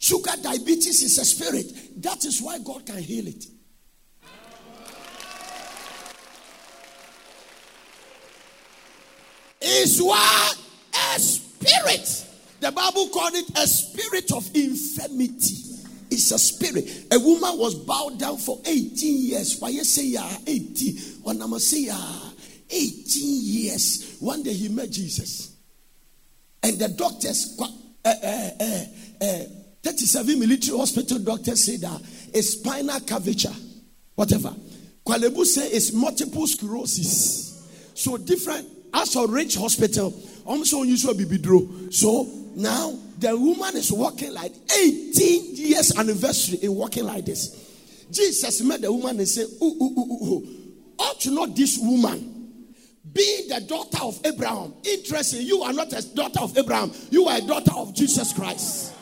Sugar 0.02 0.32
diabetes 0.42 1.04
is 1.04 1.20
a 1.20 1.24
spirit. 1.24 2.02
That 2.02 2.26
is 2.26 2.42
why 2.42 2.58
God 2.58 2.88
can 2.88 2.98
heal 2.98 3.28
it. 3.28 3.46
Is 9.62 10.02
what? 10.02 10.58
A 11.14 11.20
spirit. 11.20 12.26
The 12.62 12.72
Bible 12.72 13.10
called 13.10 13.36
it 13.36 13.48
a 13.56 13.68
spirit 13.68 14.32
of 14.32 14.50
infirmity. 14.56 15.58
It's 16.10 16.32
a 16.32 16.40
spirit. 16.40 17.06
A 17.12 17.20
woman 17.20 17.60
was 17.60 17.76
bowed 17.76 18.18
down 18.18 18.38
for 18.38 18.60
18 18.66 18.96
years. 19.02 19.60
Why 19.60 19.70
you 19.70 19.84
say 19.84 20.06
yeah, 20.06 20.36
18? 20.48 20.98
When 21.22 21.44
I'm 21.44 21.60
say 21.60 21.84
yeah, 21.86 22.20
18 22.72 23.04
years. 23.14 24.18
One 24.20 24.42
day 24.42 24.54
he 24.54 24.68
met 24.68 24.90
Jesus. 24.90 25.56
And 26.64 26.80
the 26.80 26.90
doctors, 26.90 27.56
uh, 28.04 28.14
uh, 28.24 28.50
uh, 29.22 29.44
37 29.84 30.40
military 30.40 30.78
hospital 30.78 31.20
doctors 31.20 31.66
say 31.66 31.78
that 31.78 32.02
a 32.34 32.42
spinal 32.42 33.00
curvature, 33.02 33.54
whatever. 34.16 34.54
Korle 35.06 35.34
Bu 35.34 35.46
say 35.46 35.68
it's 35.68 35.92
multiple 35.94 36.46
sclerosis. 36.48 37.92
So 37.94 38.18
different. 38.18 38.68
As 38.94 39.16
a 39.16 39.26
rich 39.26 39.56
hospital, 39.56 40.14
I'm 40.48 40.66
so 40.66 40.84
usual 40.84 41.14
bibidro. 41.14 41.94
So 41.94 42.28
now 42.56 42.98
the 43.18 43.36
woman 43.38 43.78
is 43.78 43.92
walking 43.92 44.34
like 44.34 44.52
18 44.76 45.56
years 45.56 45.98
anniversary 45.98 46.60
in 46.62 46.76
walking 46.76 47.06
like 47.06 47.26
this. 47.26 47.58
Jesus 48.12 48.62
met 48.62 48.82
the 48.82 48.92
woman 48.92 49.20
and 49.20 49.28
said, 49.28 49.48
ooh, 49.62 49.66
ooh, 49.66 49.94
ooh, 49.98 50.26
ooh. 50.26 50.48
Ought 51.00 51.26
not 51.28 51.56
this 51.56 51.80
woman 51.82 52.66
being 53.14 53.48
the 53.48 53.62
daughter 53.62 54.00
of 54.04 54.20
Abraham? 54.26 54.74
Interesting, 54.84 55.42
you 55.46 55.62
are 55.64 55.74
not 55.74 55.94
a 55.94 56.14
daughter 56.14 56.42
of 56.42 56.58
Abraham, 56.58 56.92
you 57.10 57.26
are 57.28 57.38
a 57.38 57.42
daughter 57.42 57.72
of 57.76 57.96
Jesus 57.96 58.34
Christ. 58.34 58.94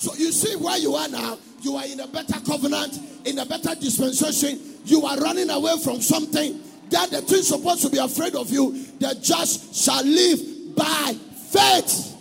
So 0.00 0.14
you 0.14 0.32
see 0.32 0.56
where 0.56 0.78
you 0.78 0.94
are 0.94 1.08
now. 1.08 1.36
You 1.60 1.76
are 1.76 1.84
in 1.84 2.00
a 2.00 2.06
better 2.06 2.40
covenant, 2.40 2.98
in 3.26 3.38
a 3.38 3.44
better 3.44 3.74
dispensation. 3.74 4.58
You 4.86 5.04
are 5.04 5.18
running 5.18 5.50
away 5.50 5.76
from 5.84 6.00
something 6.00 6.58
that 6.88 7.10
the 7.10 7.20
thing 7.20 7.42
supposed 7.42 7.82
to 7.82 7.90
be 7.90 7.98
afraid 7.98 8.34
of 8.34 8.48
you. 8.50 8.72
The 8.98 9.18
just 9.20 9.74
shall 9.74 10.02
live 10.02 10.74
by 10.74 11.12
faith. 11.52 12.16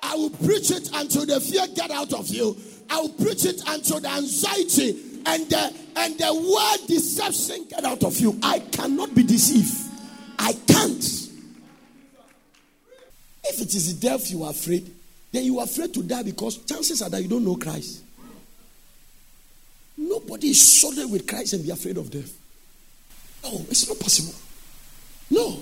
I 0.00 0.14
will 0.14 0.30
preach 0.30 0.70
it 0.70 0.90
until 0.94 1.26
the 1.26 1.40
fear 1.40 1.66
get 1.74 1.90
out 1.90 2.12
of 2.12 2.28
you. 2.28 2.56
I 2.88 3.00
will 3.00 3.08
preach 3.08 3.44
it 3.46 3.60
until 3.66 3.98
the 3.98 4.10
anxiety 4.10 5.22
and 5.26 5.50
the 5.50 5.74
and 5.96 6.16
the 6.16 6.32
word 6.32 6.86
deception 6.86 7.66
get 7.68 7.84
out 7.84 8.04
of 8.04 8.16
you. 8.20 8.38
I 8.44 8.60
cannot 8.60 9.12
be 9.12 9.24
deceived. 9.24 9.74
I 10.38 10.52
can't. 10.68 11.25
If 13.48 13.60
it 13.60 13.74
is 13.74 13.94
death 13.94 14.30
you 14.30 14.44
are 14.44 14.50
afraid, 14.50 14.90
then 15.32 15.44
you 15.44 15.58
are 15.58 15.64
afraid 15.64 15.92
to 15.94 16.02
die 16.02 16.22
because 16.22 16.58
chances 16.64 17.02
are 17.02 17.10
that 17.10 17.22
you 17.22 17.28
don't 17.28 17.44
know 17.44 17.56
Christ. 17.56 18.02
Nobody 19.96 20.48
is 20.48 20.80
solid 20.80 21.10
with 21.10 21.26
Christ 21.26 21.54
and 21.54 21.64
be 21.64 21.70
afraid 21.70 21.96
of 21.96 22.10
death. 22.10 22.32
No, 23.42 23.64
it's 23.70 23.88
not 23.88 23.98
possible. 23.98 24.34
No. 25.30 25.60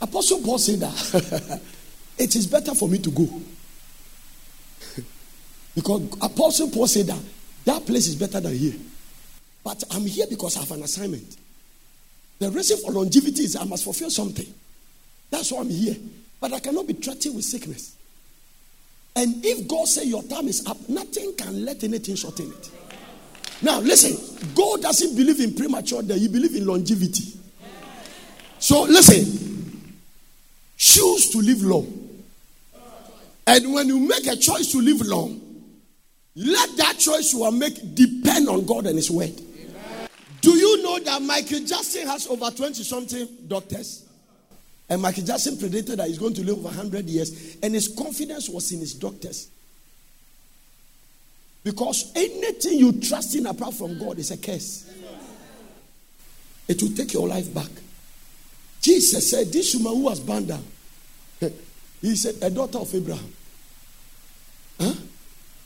Apostle 0.00 0.40
Paul 0.42 0.58
said 0.58 0.80
that 0.80 1.60
it 2.18 2.36
is 2.36 2.46
better 2.46 2.74
for 2.74 2.88
me 2.88 2.98
to 2.98 3.10
go. 3.10 3.28
because 5.74 6.02
Apostle 6.20 6.70
Paul 6.70 6.86
said 6.86 7.06
that 7.06 7.20
that 7.64 7.86
place 7.86 8.08
is 8.08 8.16
better 8.16 8.40
than 8.40 8.56
here. 8.56 8.74
But 9.64 9.84
I'm 9.92 10.04
here 10.04 10.26
because 10.28 10.56
I 10.56 10.60
have 10.60 10.72
an 10.72 10.82
assignment. 10.82 11.36
The 12.38 12.50
reason 12.50 12.78
for 12.78 12.90
longevity 12.90 13.44
is 13.44 13.54
I 13.56 13.64
must 13.64 13.84
fulfill 13.84 14.10
something. 14.10 14.52
That's 15.30 15.52
why 15.52 15.60
I'm 15.60 15.70
here. 15.70 15.96
But 16.42 16.52
I 16.52 16.58
cannot 16.58 16.88
be 16.88 16.94
threatened 16.94 17.36
with 17.36 17.44
sickness. 17.44 17.94
And 19.14 19.44
if 19.44 19.68
God 19.68 19.86
say 19.86 20.06
your 20.06 20.24
time 20.24 20.48
is 20.48 20.66
up, 20.66 20.76
nothing 20.88 21.34
can 21.36 21.64
let 21.64 21.84
anything 21.84 22.16
shorten 22.16 22.50
it. 22.50 22.70
Now 23.62 23.78
listen, 23.78 24.48
God 24.52 24.82
doesn't 24.82 25.14
believe 25.14 25.38
in 25.38 25.54
premature 25.54 26.02
death, 26.02 26.18
He 26.18 26.26
believes 26.26 26.56
in 26.56 26.66
longevity. 26.66 27.38
So 28.58 28.82
listen, 28.82 29.94
choose 30.76 31.30
to 31.30 31.38
live 31.38 31.62
long. 31.62 32.24
And 33.46 33.72
when 33.72 33.86
you 33.86 34.00
make 34.00 34.26
a 34.26 34.34
choice 34.34 34.72
to 34.72 34.78
live 34.78 35.00
long, 35.02 35.40
let 36.34 36.76
that 36.76 36.98
choice 36.98 37.32
you 37.32 37.40
will 37.40 37.52
make 37.52 37.94
depend 37.94 38.48
on 38.48 38.66
God 38.66 38.86
and 38.86 38.96
His 38.96 39.12
word. 39.12 39.40
Do 40.40 40.50
you 40.50 40.82
know 40.82 40.98
that 40.98 41.22
Michael 41.22 41.60
Jackson 41.60 42.04
has 42.08 42.26
over 42.26 42.50
20 42.50 42.82
something 42.82 43.28
doctors? 43.46 44.08
And 44.92 45.00
Michael 45.00 45.24
Jackson 45.24 45.56
predicted 45.56 45.98
that 46.00 46.08
he's 46.08 46.18
going 46.18 46.34
to 46.34 46.44
live 46.44 46.58
over 46.58 46.68
100 46.68 47.06
years, 47.06 47.56
and 47.62 47.72
his 47.72 47.88
confidence 47.88 48.50
was 48.50 48.70
in 48.72 48.80
his 48.80 48.92
doctors. 48.92 49.48
Because 51.64 52.12
anything 52.14 52.78
you 52.78 53.00
trust 53.00 53.34
in 53.34 53.46
apart 53.46 53.72
from 53.72 53.98
God 53.98 54.18
is 54.18 54.30
a 54.32 54.36
curse. 54.36 54.92
It 56.68 56.82
will 56.82 56.90
take 56.90 57.14
your 57.14 57.26
life 57.26 57.54
back. 57.54 57.70
Jesus 58.82 59.30
said, 59.30 59.50
This 59.50 59.74
woman 59.76 59.94
who 59.94 60.04
was 60.04 60.20
bound 60.20 60.48
down, 60.48 60.64
he 62.02 62.14
said, 62.14 62.34
a 62.42 62.50
daughter 62.50 62.76
of 62.76 62.94
Abraham. 62.94 63.32
Huh? 64.78 64.92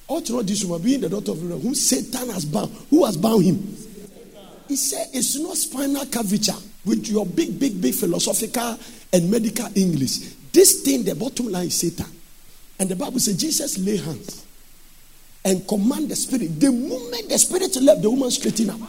Ought 0.06 0.30
not 0.30 0.46
this 0.46 0.64
woman 0.64 0.82
being 0.84 1.00
the 1.00 1.08
daughter 1.08 1.32
of 1.32 1.38
Abraham, 1.38 1.62
whom 1.62 1.74
Satan 1.74 2.28
has 2.30 2.44
bound, 2.44 2.70
who 2.90 3.04
has 3.04 3.16
bound 3.16 3.42
him? 3.42 3.56
He 4.68 4.76
said, 4.76 5.08
It's 5.12 5.36
not 5.36 5.56
spinal 5.56 6.06
curvature 6.06 6.62
with 6.86 7.08
your 7.08 7.26
big, 7.26 7.58
big, 7.58 7.82
big 7.82 7.94
philosophical 7.94 8.78
and 9.12 9.30
medical 9.30 9.68
English. 9.74 10.18
This 10.52 10.82
thing, 10.82 11.04
the 11.04 11.14
bottom 11.14 11.50
line 11.50 11.66
is 11.66 11.78
Satan. 11.78 12.06
And 12.78 12.88
the 12.88 12.96
Bible 12.96 13.18
says 13.18 13.36
Jesus 13.36 13.78
lay 13.78 13.96
hands 13.96 14.44
and 15.44 15.66
command 15.66 16.08
the 16.08 16.16
spirit. 16.16 16.60
The 16.60 16.70
moment 16.72 17.28
the 17.28 17.38
spirit 17.38 17.74
left, 17.76 18.02
the 18.02 18.10
woman 18.10 18.30
straightened 18.30 18.70
up. 18.70 18.80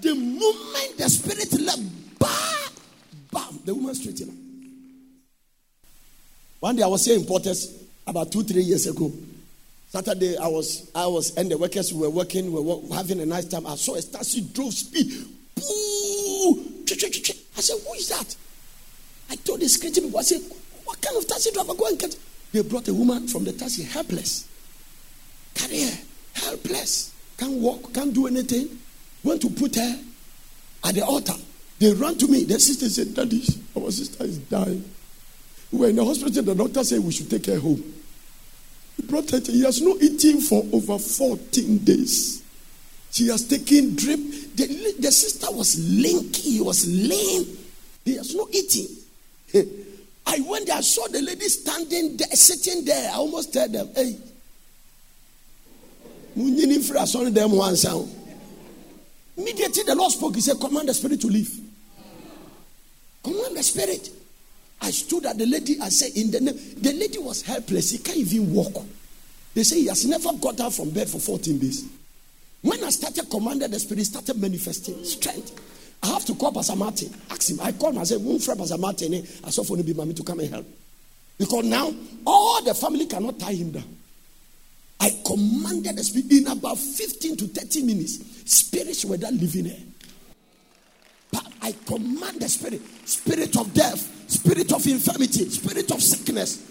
The 0.00 0.14
moment 0.14 0.98
the 0.98 1.08
spirit 1.08 1.52
left, 1.60 1.80
bam, 2.18 2.72
bam, 3.32 3.60
the 3.64 3.74
woman 3.74 3.94
straightened 3.94 4.30
up. 4.30 4.36
One 6.60 6.76
day 6.76 6.82
I 6.82 6.86
was 6.86 7.04
here 7.04 7.16
in 7.16 7.24
Porters 7.24 7.82
about 8.06 8.30
two, 8.30 8.42
three 8.42 8.62
years 8.62 8.86
ago. 8.86 9.12
Saturday, 9.88 10.36
I 10.36 10.48
was, 10.48 10.90
I 10.94 11.06
was, 11.06 11.36
and 11.36 11.50
the 11.50 11.56
workers 11.56 11.92
were 11.92 12.10
working, 12.10 12.52
we 12.52 12.60
were 12.60 12.94
having 12.94 13.20
a 13.20 13.26
nice 13.26 13.44
time. 13.46 13.66
I 13.66 13.76
saw 13.76 13.94
a 13.94 14.02
taxi 14.02 14.40
drove 14.40 14.74
speed. 14.74 15.12
Boo! 15.54 16.84
I 17.56 17.60
said, 17.60 17.76
Who 17.86 17.94
is 17.94 18.08
that? 18.08 18.36
I 19.30 19.36
told 19.36 19.60
the 19.60 19.68
security 19.68 20.00
people, 20.00 20.18
I 20.18 20.22
said, 20.22 20.42
What 20.84 21.00
kind 21.00 21.16
of 21.16 21.26
taxi 21.26 21.50
driver 21.52 21.74
go 21.74 21.86
and 21.86 21.98
get? 21.98 22.16
They 22.52 22.62
brought 22.62 22.88
a 22.88 22.94
woman 22.94 23.26
from 23.28 23.44
the 23.44 23.52
taxi, 23.52 23.82
helpless. 23.82 24.48
Career, 25.54 25.90
helpless. 26.34 27.12
Can't 27.36 27.54
walk, 27.54 27.92
can't 27.92 28.12
do 28.12 28.26
anything. 28.26 28.78
Went 29.22 29.42
to 29.42 29.50
put 29.50 29.76
her 29.76 30.00
at 30.84 30.94
the 30.94 31.04
altar. 31.04 31.34
They 31.78 31.92
ran 31.92 32.16
to 32.18 32.28
me. 32.28 32.44
The 32.44 32.60
sister 32.60 32.88
said, 32.88 33.14
Daddy, 33.14 33.42
our 33.76 33.90
sister 33.90 34.24
is 34.24 34.38
dying. 34.38 34.84
We 35.72 35.78
were 35.78 35.88
in 35.88 35.96
the 35.96 36.04
hospital. 36.04 36.42
The 36.42 36.54
doctor 36.54 36.84
said 36.84 37.00
we 37.00 37.12
should 37.12 37.30
take 37.30 37.46
her 37.46 37.58
home. 37.58 37.82
He 38.96 39.02
brought 39.02 39.30
her. 39.30 39.40
To, 39.40 39.52
He 39.52 39.62
has 39.64 39.80
not 39.82 40.00
eaten 40.00 40.40
for 40.40 40.64
over 40.72 40.98
14 40.98 41.78
days. 41.78 42.42
She 43.10 43.28
has 43.28 43.46
taken 43.46 43.96
drip. 43.96 44.20
The, 44.54 44.94
the 45.00 45.10
sister 45.10 45.46
was 45.50 45.78
lanky, 45.90 46.52
he 46.52 46.60
was 46.60 46.86
lame. 46.86 47.58
He 48.04 48.16
has 48.16 48.34
no 48.34 48.48
eating. 48.52 48.86
I 50.26 50.40
went 50.40 50.66
there, 50.66 50.76
I 50.76 50.80
saw 50.80 51.06
the 51.08 51.20
lady 51.20 51.48
standing 51.48 52.16
there, 52.16 52.28
sitting 52.28 52.84
there. 52.84 53.10
I 53.10 53.14
almost 53.14 53.52
tell 53.52 53.68
them, 53.68 53.88
hey, 53.94 54.16
Them 56.34 57.52
one 57.52 57.76
sound. 57.76 58.10
Immediately 59.36 59.82
the 59.84 59.94
Lord 59.94 60.12
spoke, 60.12 60.34
He 60.34 60.40
said, 60.40 60.58
Command 60.60 60.88
the 60.88 60.94
spirit 60.94 61.20
to 61.20 61.26
leave. 61.28 61.60
Command 63.22 63.56
the 63.56 63.62
spirit. 63.62 64.10
I 64.80 64.90
stood 64.90 65.26
at 65.26 65.38
the 65.38 65.46
lady, 65.46 65.80
I 65.80 65.88
said, 65.88 66.12
In 66.16 66.30
the 66.30 66.40
name, 66.40 66.58
the 66.76 66.92
lady 66.92 67.18
was 67.18 67.42
helpless. 67.42 67.90
He 67.90 67.98
can't 67.98 68.18
even 68.18 68.52
walk. 68.52 68.84
They 69.54 69.62
say 69.62 69.80
he 69.80 69.86
has 69.86 70.04
never 70.04 70.32
got 70.34 70.60
out 70.60 70.74
from 70.74 70.90
bed 70.90 71.08
for 71.08 71.18
14 71.18 71.58
days. 71.58 71.84
When 72.64 72.82
I 72.82 72.88
started 72.88 73.28
commanding 73.30 73.70
the 73.70 73.78
spirit, 73.78 74.06
started 74.06 74.40
manifesting 74.40 75.04
strength. 75.04 75.52
I 76.02 76.06
have 76.06 76.24
to 76.24 76.34
call 76.34 76.50
Pastor 76.50 76.74
Martin. 76.76 77.12
Ask 77.30 77.50
him. 77.50 77.60
I 77.60 77.72
called 77.72 77.94
him. 77.94 78.00
I 78.00 78.04
said, 78.04 78.22
Won't 78.22 78.42
friend 78.42 78.58
Pastor 78.58 78.78
Martin? 78.78 79.14
I 79.44 79.50
saw 79.50 79.62
for 79.64 79.76
be 79.76 79.92
mommy 79.92 80.14
to 80.14 80.22
come 80.22 80.40
and 80.40 80.48
help. 80.48 80.66
Because 81.36 81.64
now 81.66 81.92
all 82.26 82.62
the 82.64 82.72
family 82.72 83.04
cannot 83.04 83.38
tie 83.38 83.52
him 83.52 83.72
down. 83.72 83.96
I 84.98 85.10
commanded 85.26 85.96
the 85.96 86.04
spirit 86.04 86.32
in 86.32 86.46
about 86.46 86.78
15 86.78 87.36
to 87.36 87.46
30 87.48 87.82
minutes. 87.82 88.18
Spirits 88.50 89.04
were 89.04 89.18
there 89.18 89.32
living 89.32 89.64
there. 89.64 89.76
But 91.32 91.46
I 91.60 91.72
command 91.84 92.40
the 92.40 92.48
spirit, 92.48 92.80
spirit 93.06 93.58
of 93.58 93.74
death, 93.74 94.30
spirit 94.30 94.72
of 94.72 94.86
infirmity, 94.86 95.50
spirit 95.50 95.90
of 95.90 96.02
sickness. 96.02 96.66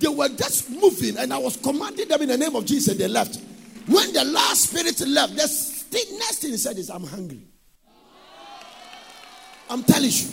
They 0.00 0.08
were 0.08 0.28
just 0.28 0.70
moving, 0.70 1.16
and 1.18 1.32
I 1.32 1.38
was 1.38 1.56
commanding 1.56 2.08
them 2.08 2.22
in 2.22 2.28
the 2.30 2.36
name 2.36 2.56
of 2.56 2.66
Jesus, 2.66 2.88
and 2.88 3.00
they 3.00 3.06
left. 3.06 3.38
When 3.86 4.12
the 4.12 4.24
last 4.24 4.70
spirit 4.70 5.00
left, 5.06 5.36
the 5.36 6.16
next 6.18 6.38
thing 6.38 6.50
he 6.50 6.56
said 6.56 6.76
is, 6.76 6.90
I'm 6.90 7.04
hungry. 7.04 7.46
I'm 9.68 9.82
telling 9.82 10.10
you. 10.10 10.28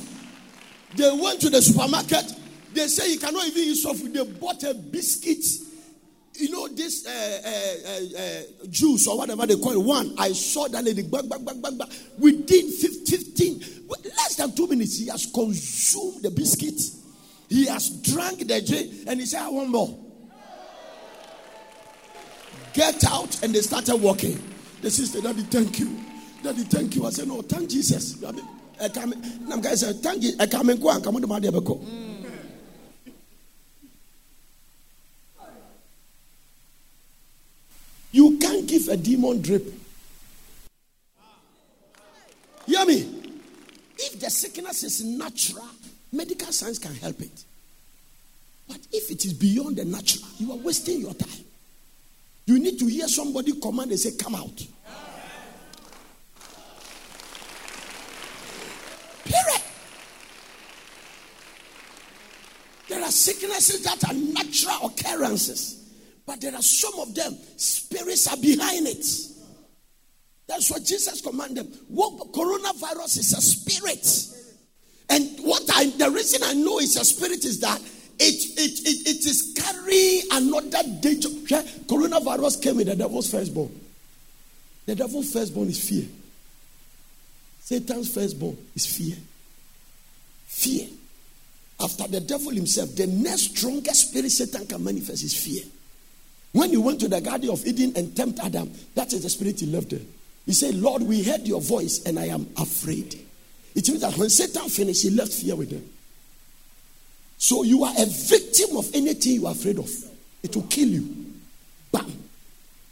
They 0.95 1.11
went 1.11 1.41
to 1.41 1.49
the 1.49 1.61
supermarket. 1.61 2.33
They 2.73 2.87
say 2.87 3.13
you 3.13 3.19
cannot 3.19 3.47
even 3.47 3.63
eat 3.63 3.75
soft 3.75 3.99
food. 3.99 4.13
They 4.13 4.23
bought 4.23 4.63
a 4.63 4.73
biscuit. 4.73 5.43
You 6.35 6.49
know, 6.49 6.67
this 6.67 7.05
uh, 7.05 7.41
uh, 7.45 7.89
uh, 7.89 8.21
uh, 8.21 8.67
juice 8.69 9.07
or 9.07 9.17
whatever 9.19 9.45
they 9.45 9.55
call 9.55 9.73
it. 9.73 9.85
One, 9.85 10.15
I 10.17 10.31
saw 10.31 10.67
that 10.67 10.83
lady. 10.83 11.03
Bang, 11.03 11.29
bang, 11.29 11.45
bang, 11.45 11.61
bang, 11.61 11.77
bang. 11.77 11.87
Within 12.17 12.71
15, 12.71 13.63
less 13.87 14.35
than 14.35 14.55
two 14.55 14.67
minutes, 14.67 14.97
he 14.97 15.07
has 15.07 15.27
consumed 15.31 16.23
the 16.23 16.31
biscuit. 16.31 16.79
He 17.49 17.67
has 17.67 17.89
drank 18.01 18.39
the 18.47 18.61
drink 18.65 19.07
and 19.07 19.19
he 19.19 19.27
said, 19.27 19.43
I 19.43 19.49
want 19.49 19.69
more. 19.69 20.02
Get 22.73 23.03
out. 23.05 23.43
And 23.43 23.53
they 23.53 23.61
started 23.61 23.97
walking. 23.97 24.41
The 24.81 24.89
sister, 24.91 25.21
Daddy, 25.21 25.43
thank 25.43 25.79
you. 25.79 25.97
Daddy, 26.43 26.63
thank 26.63 26.95
you. 26.95 27.05
I 27.05 27.09
said, 27.11 27.27
No, 27.27 27.41
thank 27.41 27.69
Jesus. 27.69 28.15
Going 28.15 29.61
to 29.61 29.77
say, 29.77 29.93
thank 29.93 30.23
you. 30.23 30.33
I 30.39 30.47
come 30.47 30.69
and 30.69 30.81
go 30.81 30.89
and 30.89 31.03
come 31.03 31.21
to 31.21 31.27
my 31.27 31.39
You 38.11 38.37
can't 38.37 38.67
give 38.67 38.87
a 38.89 38.97
demon 38.97 39.41
drip. 39.41 39.63
Hear 42.65 42.85
me? 42.85 43.21
If 43.97 44.19
the 44.19 44.29
sickness 44.29 44.83
is 44.83 45.03
natural, 45.03 45.65
medical 46.11 46.51
science 46.51 46.77
can 46.77 46.93
help 46.95 47.21
it. 47.21 47.43
But 48.67 48.79
if 48.91 49.09
it 49.11 49.25
is 49.25 49.33
beyond 49.33 49.77
the 49.77 49.85
natural, 49.85 50.27
you 50.37 50.51
are 50.51 50.57
wasting 50.57 51.01
your 51.01 51.13
time. 51.13 51.43
You 52.45 52.59
need 52.59 52.77
to 52.79 52.87
hear 52.87 53.07
somebody 53.07 53.59
command 53.59 53.91
and 53.91 53.99
say, 53.99 54.11
Come 54.17 54.35
out. 54.35 54.65
Period. 59.23 59.61
There 62.89 63.01
are 63.01 63.11
sicknesses 63.11 63.83
that 63.83 64.09
are 64.09 64.13
natural 64.13 64.89
occurrences. 64.89 65.79
But 66.25 66.41
there 66.41 66.53
are 66.55 66.61
some 66.61 66.99
of 66.99 67.15
them, 67.15 67.37
spirits 67.57 68.27
are 68.27 68.37
behind 68.37 68.87
it. 68.87 69.05
That's 70.47 70.69
what 70.69 70.83
Jesus 70.83 71.21
commanded. 71.21 71.67
What 71.87 72.31
coronavirus 72.31 73.17
is 73.17 73.33
a 73.33 73.41
spirit. 73.41 74.33
And 75.09 75.45
what 75.45 75.63
I 75.73 75.85
the 75.85 76.09
reason 76.11 76.41
I 76.43 76.53
know 76.53 76.79
it's 76.79 76.95
a 76.95 77.05
spirit 77.05 77.43
is 77.45 77.59
that 77.59 77.81
it 78.19 78.59
it 78.59 78.79
it, 78.85 79.07
it 79.07 79.25
is 79.25 79.53
carrying 79.55 80.21
another 80.31 80.83
danger. 81.01 81.29
Coronavirus 81.87 82.61
came 82.61 82.77
with 82.77 82.87
the 82.87 82.95
devil's 82.95 83.29
firstborn. 83.29 83.79
The 84.85 84.95
devil's 84.95 85.31
firstborn 85.31 85.69
is 85.69 85.87
fear. 85.87 86.05
Satan's 87.61 88.13
firstborn 88.13 88.57
is 88.75 88.85
fear. 88.85 89.15
Fear. 90.47 90.87
After 91.79 92.07
the 92.07 92.19
devil 92.19 92.51
himself, 92.51 92.95
the 92.95 93.07
next 93.07 93.57
strongest 93.57 94.09
spirit 94.09 94.31
Satan 94.31 94.65
can 94.67 94.83
manifest 94.83 95.23
is 95.23 95.33
fear. 95.33 95.63
When 96.51 96.69
he 96.69 96.77
went 96.77 96.99
to 96.99 97.07
the 97.07 97.19
Garden 97.19 97.49
of 97.49 97.65
Eden 97.65 97.93
and 97.95 98.15
tempted 98.15 98.45
Adam, 98.45 98.71
that 98.95 99.11
is 99.11 99.23
the 99.23 99.29
spirit 99.29 99.59
he 99.59 99.65
left 99.65 99.89
there. 99.89 99.99
He 100.45 100.53
said, 100.53 100.75
Lord, 100.75 101.01
we 101.01 101.23
heard 101.23 101.47
your 101.47 101.61
voice 101.61 102.03
and 102.05 102.19
I 102.19 102.25
am 102.25 102.47
afraid. 102.57 103.15
It 103.75 103.87
means 103.87 104.01
that 104.01 104.17
when 104.17 104.29
Satan 104.29 104.69
finished, 104.69 105.03
he 105.03 105.09
left 105.09 105.33
fear 105.33 105.55
with 105.55 105.71
them. 105.71 105.89
So 107.43 107.63
you 107.63 107.83
are 107.83 107.91
a 107.97 108.05
victim 108.05 108.77
of 108.77 108.89
anything 108.95 109.33
you 109.33 109.47
are 109.47 109.51
afraid 109.51 109.77
of. 109.77 109.89
It 110.41 110.55
will 110.55 110.63
kill 110.63 110.87
you. 110.87 111.25
Bam. 111.91 112.09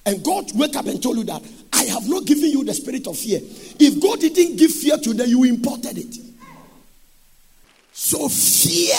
And 0.05 0.21
God 0.21 0.51
wake 0.55 0.75
up 0.75 0.87
and 0.87 1.01
told 1.01 1.19
you 1.19 1.23
that 1.23 1.41
I 1.71 1.85
have 1.85 2.05
not 2.09 2.25
given 2.25 2.49
you 2.49 2.65
the 2.65 2.73
spirit 2.73 3.07
of 3.07 3.17
fear. 3.17 3.39
If 3.41 4.01
God 4.01 4.19
didn't 4.19 4.57
give 4.57 4.71
fear 4.71 4.97
to 4.97 5.13
them, 5.13 5.29
you 5.29 5.45
imported 5.45 5.97
it. 5.97 6.17
So 7.93 8.27
fear 8.27 8.97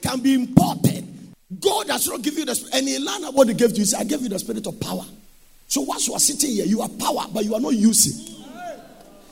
can 0.00 0.20
be 0.20 0.32
imported. 0.32 1.06
God 1.60 1.90
has 1.90 2.08
not 2.08 2.22
given 2.22 2.38
you 2.38 2.46
the 2.46 2.54
spirit. 2.54 2.74
And 2.74 2.88
in 2.88 3.04
learn 3.04 3.24
what 3.34 3.48
He 3.48 3.52
gave 3.52 3.74
to 3.74 3.76
you, 3.80 3.84
say, 3.84 3.98
I 3.98 4.04
gave 4.04 4.22
you 4.22 4.30
the 4.30 4.38
spirit 4.38 4.66
of 4.66 4.80
power. 4.80 5.04
So 5.68 5.82
once 5.82 6.08
you 6.08 6.14
are 6.14 6.18
sitting 6.18 6.48
here, 6.48 6.64
you 6.64 6.80
are 6.80 6.88
power, 6.88 7.26
but 7.30 7.44
you 7.44 7.54
are 7.54 7.60
not 7.60 7.74
using. 7.74 8.34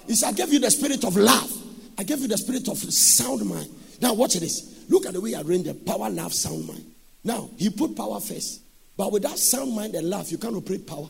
He 0.06 0.14
said, 0.16 0.28
I 0.28 0.32
gave 0.32 0.52
you 0.52 0.58
the 0.58 0.70
spirit 0.70 1.02
of 1.02 1.16
love. 1.16 1.50
I 1.96 2.02
gave 2.02 2.20
you 2.20 2.28
the 2.28 2.36
spirit 2.36 2.68
of 2.68 2.76
sound 2.76 3.46
mind. 3.46 3.70
Now 4.02 4.12
watch 4.12 4.34
this. 4.34 4.71
Look 4.88 5.06
at 5.06 5.12
the 5.12 5.20
way 5.20 5.34
I 5.34 5.42
arranged 5.42 5.66
the 5.66 5.74
power, 5.74 6.10
love, 6.10 6.32
sound 6.34 6.66
mind. 6.66 6.84
Now 7.24 7.48
he 7.56 7.70
put 7.70 7.96
power 7.96 8.20
first. 8.20 8.62
But 8.96 9.12
without 9.12 9.38
sound 9.38 9.72
mind 9.74 9.94
and 9.94 10.08
love, 10.08 10.30
you 10.30 10.38
can't 10.38 10.54
operate 10.54 10.86
power. 10.86 11.08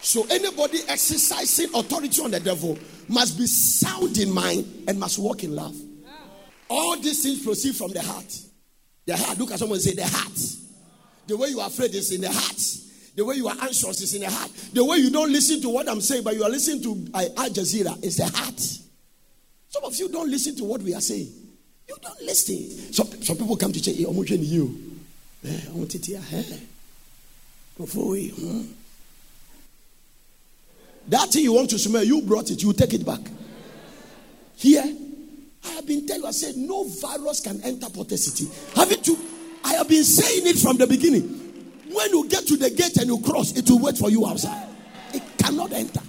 So 0.00 0.26
anybody 0.30 0.80
exercising 0.88 1.68
authority 1.74 2.22
on 2.22 2.32
the 2.32 2.40
devil 2.40 2.76
must 3.08 3.38
be 3.38 3.46
sound 3.46 4.18
in 4.18 4.32
mind 4.32 4.84
and 4.88 4.98
must 4.98 5.18
walk 5.18 5.44
in 5.44 5.54
love. 5.54 5.76
All 6.68 6.96
these 6.98 7.22
things 7.22 7.44
proceed 7.44 7.76
from 7.76 7.92
the 7.92 8.02
heart. 8.02 8.36
The 9.06 9.16
heart. 9.16 9.38
Look 9.38 9.52
at 9.52 9.58
someone 9.58 9.78
say 9.78 9.94
the 9.94 10.06
heart. 10.06 10.38
The 11.26 11.36
way 11.36 11.48
you 11.48 11.60
are 11.60 11.68
afraid 11.68 11.94
is 11.94 12.10
in 12.12 12.22
the 12.22 12.32
heart. 12.32 12.60
The 13.14 13.24
way 13.24 13.36
you 13.36 13.46
are 13.46 13.56
anxious 13.60 14.00
is 14.00 14.14
in 14.14 14.22
the 14.22 14.30
heart. 14.30 14.50
The 14.72 14.84
way 14.84 14.96
you 14.96 15.10
don't 15.10 15.30
listen 15.30 15.60
to 15.60 15.68
what 15.68 15.88
I'm 15.88 16.00
saying, 16.00 16.24
but 16.24 16.34
you 16.34 16.42
are 16.44 16.50
listening 16.50 16.82
to 16.82 17.10
uh, 17.14 17.24
Al 17.36 17.50
Jazeera 17.50 18.02
is 18.02 18.16
the 18.16 18.26
heart. 18.26 18.60
Some 19.72 19.84
of 19.84 19.96
you 19.96 20.10
don't 20.10 20.30
listen 20.30 20.54
to 20.56 20.64
what 20.64 20.82
we 20.82 20.94
are 20.94 21.00
saying. 21.00 21.32
You 21.88 21.96
don't 22.02 22.20
listen. 22.20 22.92
Some, 22.92 23.06
some 23.22 23.38
people 23.38 23.56
come 23.56 23.72
to 23.72 23.82
say, 23.82 23.94
hey, 23.94 24.04
I'm 24.04 24.14
watching 24.14 24.42
you. 24.42 24.98
I 25.42 25.70
want 25.70 25.90
to 25.92 25.98
hear. 25.98 26.20
That 31.08 31.28
thing 31.30 31.42
you 31.42 31.54
want 31.54 31.70
to 31.70 31.78
smell, 31.78 32.04
you 32.04 32.20
brought 32.20 32.50
it, 32.50 32.62
you 32.62 32.74
take 32.74 32.92
it 32.92 33.06
back. 33.06 33.20
Here, 34.56 34.84
I 35.64 35.68
have 35.70 35.86
been 35.86 36.06
telling 36.06 36.22
you, 36.22 36.28
I 36.28 36.32
said, 36.32 36.54
no 36.56 36.84
virus 36.84 37.40
can 37.40 37.62
enter 37.62 37.88
Port 37.88 38.10
City. 38.10 38.50
Haven't 38.76 39.06
you? 39.06 39.18
I 39.64 39.72
have 39.74 39.88
been 39.88 40.04
saying 40.04 40.46
it 40.48 40.58
from 40.58 40.76
the 40.76 40.86
beginning. 40.86 41.22
When 41.90 42.10
you 42.10 42.28
get 42.28 42.46
to 42.46 42.58
the 42.58 42.68
gate 42.68 42.98
and 42.98 43.06
you 43.06 43.22
cross, 43.22 43.56
it 43.56 43.68
will 43.70 43.78
wait 43.78 43.96
for 43.96 44.10
you 44.10 44.26
outside. 44.26 44.68
It 45.14 45.22
cannot 45.38 45.72
enter. 45.72 46.00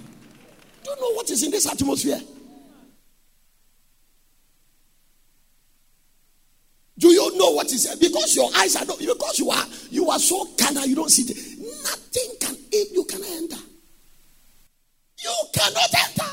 Do 0.82 0.90
you 0.90 0.96
know 0.96 1.14
what 1.14 1.30
is 1.30 1.42
in 1.42 1.50
this 1.50 1.66
atmosphere? 1.66 2.20
Do 7.04 7.10
you 7.12 7.36
know 7.36 7.50
what 7.50 7.70
he 7.70 7.76
said? 7.76 8.00
because 8.00 8.34
your 8.34 8.48
eyes 8.56 8.76
are 8.76 8.86
not 8.86 8.98
because 8.98 9.38
you 9.38 9.50
are 9.50 9.66
you 9.90 10.08
are 10.08 10.18
so 10.18 10.46
carnal 10.58 10.86
you 10.86 10.94
don't 10.96 11.10
see 11.10 11.30
it. 11.30 11.36
Nothing 11.82 12.30
can 12.40 12.56
you 12.72 13.04
cannot 13.04 13.28
enter. 13.28 13.62
You 15.22 15.34
cannot 15.52 15.94
enter. 15.94 16.30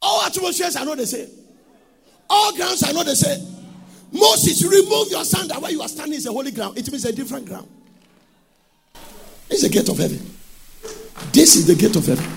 All 0.00 0.22
atmospheres 0.22 0.76
are 0.76 0.86
not 0.86 0.96
the 0.96 1.06
same. 1.06 1.28
All 2.30 2.56
grounds 2.56 2.82
are 2.84 2.94
not 2.94 3.04
the 3.04 3.14
same. 3.14 3.46
Moses, 4.12 4.64
remove 4.64 5.10
your 5.10 5.26
sandal 5.26 5.60
where 5.60 5.72
you 5.72 5.82
are 5.82 5.88
standing 5.88 6.14
is 6.16 6.24
a 6.24 6.32
holy 6.32 6.50
ground. 6.50 6.78
It 6.78 6.90
means 6.90 7.04
a 7.04 7.12
different 7.12 7.44
ground. 7.44 7.68
It's 9.50 9.60
the 9.60 9.68
gate 9.68 9.90
of 9.90 9.98
heaven. 9.98 10.24
This 11.32 11.54
is 11.56 11.66
the 11.66 11.74
gate 11.74 11.96
of 11.96 12.06
heaven. 12.06 12.24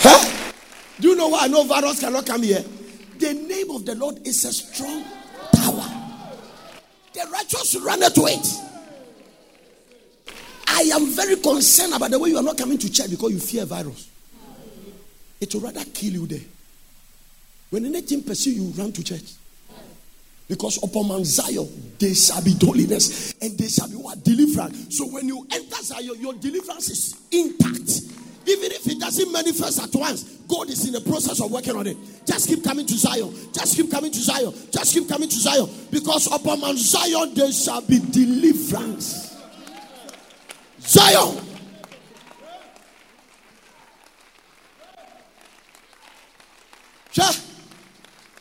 huh? 0.00 0.52
Do 0.98 1.08
you 1.08 1.14
know 1.14 1.28
why 1.28 1.40
I 1.42 1.48
know 1.48 1.62
virus 1.64 2.00
cannot 2.00 2.24
come 2.24 2.42
here? 2.42 2.64
The 3.26 3.34
name 3.34 3.72
of 3.72 3.84
the 3.84 3.96
Lord 3.96 4.24
is 4.24 4.44
a 4.44 4.52
strong 4.52 5.02
tower. 5.56 5.84
The 7.12 7.28
righteous 7.32 7.74
run 7.80 7.98
to 7.98 8.22
it. 8.26 8.46
I 10.68 10.82
am 10.94 11.06
very 11.08 11.34
concerned 11.34 11.94
about 11.94 12.12
the 12.12 12.20
way 12.20 12.28
you 12.28 12.36
are 12.36 12.42
not 12.44 12.56
coming 12.56 12.78
to 12.78 12.88
church 12.88 13.10
because 13.10 13.32
you 13.32 13.40
fear 13.40 13.64
virus. 13.64 14.08
It 15.40 15.52
will 15.52 15.62
rather 15.62 15.82
kill 15.86 16.12
you 16.12 16.26
there. 16.28 16.46
When 17.70 17.86
anything 17.86 18.22
pursue 18.22 18.52
you, 18.52 18.70
run 18.80 18.92
to 18.92 19.02
church. 19.02 19.32
Because 20.46 20.80
upon 20.80 21.08
Mount 21.08 21.26
Zion, 21.26 21.94
there 21.98 22.14
shall 22.14 22.44
be 22.44 22.54
holiness 22.62 23.34
and 23.42 23.58
there 23.58 23.68
shall 23.68 23.88
be 23.88 23.96
what? 23.96 24.22
Deliverance. 24.22 24.96
So 24.96 25.04
when 25.08 25.26
you 25.26 25.44
enter 25.50 25.82
Zion, 25.82 26.14
your 26.20 26.34
deliverance 26.34 26.90
is 26.90 27.16
intact. 27.32 28.02
Even 28.48 28.70
if 28.70 28.86
it 28.86 29.00
doesn't 29.00 29.32
manifest 29.32 29.82
at 29.82 29.92
once, 29.98 30.22
God 30.46 30.70
is 30.70 30.86
in 30.86 30.92
the 30.92 31.00
process 31.00 31.40
of 31.40 31.50
working 31.50 31.74
on 31.74 31.86
it. 31.88 31.96
Just 32.24 32.46
keep 32.46 32.62
coming 32.62 32.86
to 32.86 32.94
Zion. 32.94 33.34
Just 33.52 33.76
keep 33.76 33.90
coming 33.90 34.12
to 34.12 34.18
Zion. 34.18 34.54
Just 34.70 34.94
keep 34.94 35.08
coming 35.08 35.28
to 35.28 35.34
Zion. 35.36 35.68
Because 35.90 36.26
upon 36.32 36.60
Mount 36.60 36.78
Zion, 36.78 37.34
there 37.34 37.50
shall 37.50 37.80
be 37.80 37.98
deliverance. 37.98 39.36
Zion. 40.80 41.44
Sure. 47.10 47.24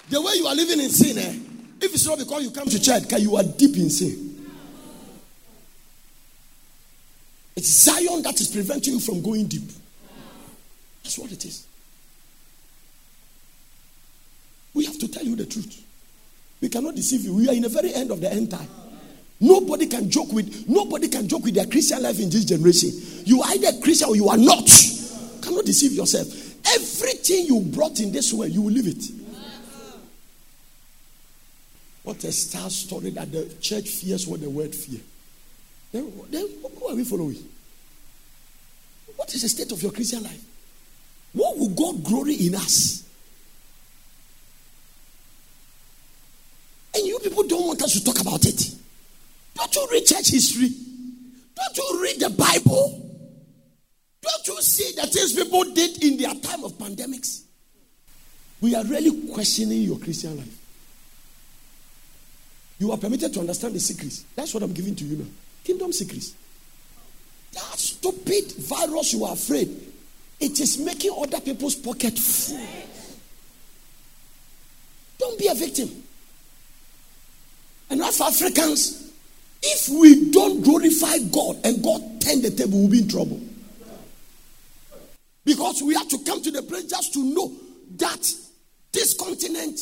The 0.09 0.21
way 0.21 0.33
you 0.35 0.45
are 0.45 0.55
living 0.55 0.81
in 0.81 0.89
sin, 0.89 1.17
eh? 1.17 1.39
If 1.81 1.93
it's 1.93 2.05
not 2.05 2.19
because 2.19 2.43
you 2.43 2.51
come 2.51 2.67
to 2.67 2.79
church, 2.79 3.11
you 3.19 3.35
are 3.37 3.43
deep 3.43 3.75
in 3.77 3.89
sin. 3.89 4.45
It's 7.55 7.83
Zion 7.83 8.21
that 8.21 8.39
is 8.39 8.49
preventing 8.49 8.93
you 8.93 8.99
from 8.99 9.23
going 9.23 9.47
deep. 9.47 9.71
That's 11.05 11.19
what 11.19 11.31
it 11.31 11.45
is. 11.45 11.67
We 14.73 14.85
have 14.85 14.97
to 14.97 15.07
tell 15.07 15.23
you 15.23 15.35
the 15.35 15.45
truth. 15.45 15.85
We 16.61 16.67
cannot 16.67 16.95
deceive 16.95 17.21
you. 17.21 17.35
We 17.35 17.47
are 17.47 17.53
in 17.53 17.61
the 17.61 17.69
very 17.69 17.93
end 17.93 18.09
of 18.09 18.19
the 18.21 18.33
end 18.33 18.49
time. 18.49 18.67
Nobody 19.39 19.85
can 19.85 20.09
joke 20.09 20.33
with 20.33 20.67
nobody 20.67 21.07
can 21.07 21.27
joke 21.27 21.43
with 21.43 21.53
their 21.53 21.67
Christian 21.67 22.01
life 22.01 22.19
in 22.19 22.31
this 22.31 22.43
generation. 22.43 22.89
You 23.23 23.43
are 23.43 23.51
either 23.51 23.79
Christian 23.83 24.09
or 24.09 24.15
you 24.15 24.27
are 24.29 24.37
not. 24.37 24.67
You 24.67 25.41
cannot 25.43 25.65
deceive 25.65 25.91
yourself. 25.91 26.27
Everything 26.73 27.45
you 27.45 27.59
brought 27.59 27.99
in 27.99 28.11
this 28.11 28.33
world, 28.33 28.49
you 28.49 28.63
will 28.63 28.73
leave 28.73 28.87
it. 28.87 29.03
What 32.01 32.23
a 32.23 32.31
star 32.31 32.67
story 32.71 33.11
that 33.11 33.31
the 33.31 33.45
church 33.61 33.89
fears 33.89 34.25
what 34.25 34.41
the 34.41 34.49
world 34.49 34.73
fear. 34.73 35.01
Then, 35.91 36.11
then 36.31 36.47
who 36.79 36.87
are 36.87 36.95
we 36.95 37.03
following? 37.03 37.47
What 39.15 39.31
is 39.35 39.43
the 39.43 39.49
state 39.49 39.71
of 39.71 39.83
your 39.83 39.91
Christian 39.91 40.23
life? 40.23 40.41
Will 41.55 41.69
God 41.69 42.03
glory 42.03 42.35
in 42.35 42.55
us? 42.55 43.03
And 46.95 47.05
you 47.05 47.19
people 47.19 47.43
don't 47.43 47.67
want 47.67 47.81
us 47.81 47.93
to 47.93 48.03
talk 48.03 48.21
about 48.21 48.45
it. 48.45 48.71
Don't 49.55 49.75
you 49.75 49.87
read 49.91 50.05
church 50.05 50.31
history? 50.31 50.69
Don't 51.55 51.77
you 51.77 52.01
read 52.01 52.19
the 52.19 52.29
Bible? 52.29 53.01
Don't 54.21 54.47
you 54.47 54.61
see 54.61 54.93
the 54.95 55.07
things 55.07 55.33
people 55.33 55.63
did 55.73 56.03
in 56.03 56.17
their 56.17 56.33
time 56.35 56.63
of 56.63 56.73
pandemics? 56.73 57.43
We 58.61 58.75
are 58.75 58.83
really 58.85 59.27
questioning 59.31 59.81
your 59.81 59.99
Christian 59.99 60.37
life. 60.37 60.61
You 62.79 62.91
are 62.91 62.97
permitted 62.97 63.33
to 63.33 63.39
understand 63.39 63.75
the 63.75 63.79
secrets. 63.79 64.25
That's 64.35 64.53
what 64.53 64.63
I'm 64.63 64.73
giving 64.73 64.95
to 64.95 65.03
you 65.05 65.17
now. 65.17 65.29
Kingdom 65.63 65.93
secrets. 65.93 66.33
That 67.53 67.77
stupid 67.77 68.51
virus 68.53 69.13
you 69.13 69.23
are 69.25 69.33
afraid, 69.33 69.69
it 70.39 70.59
is 70.59 70.77
making 70.77 71.15
other 71.17 71.39
people's 71.39 71.75
pocket 71.75 72.17
full. 72.17 72.59
Don't 75.17 75.39
be 75.39 75.47
a 75.47 75.55
victim. 75.55 75.89
And 77.89 78.01
as 78.01 78.19
Africans, 78.19 79.11
if 79.61 79.89
we 79.89 80.31
don't 80.31 80.61
glorify 80.61 81.17
God 81.31 81.57
and 81.63 81.83
God 81.83 82.21
turn 82.21 82.41
the 82.41 82.51
table, 82.51 82.79
we'll 82.79 82.89
be 82.89 82.99
in 82.99 83.07
trouble. 83.07 83.39
Because 85.43 85.81
we 85.83 85.93
have 85.93 86.07
to 86.09 86.17
come 86.25 86.41
to 86.41 86.51
the 86.51 86.63
place 86.63 86.85
just 86.85 87.13
to 87.13 87.23
know 87.23 87.51
that 87.97 88.31
this 88.91 89.13
continent, 89.13 89.79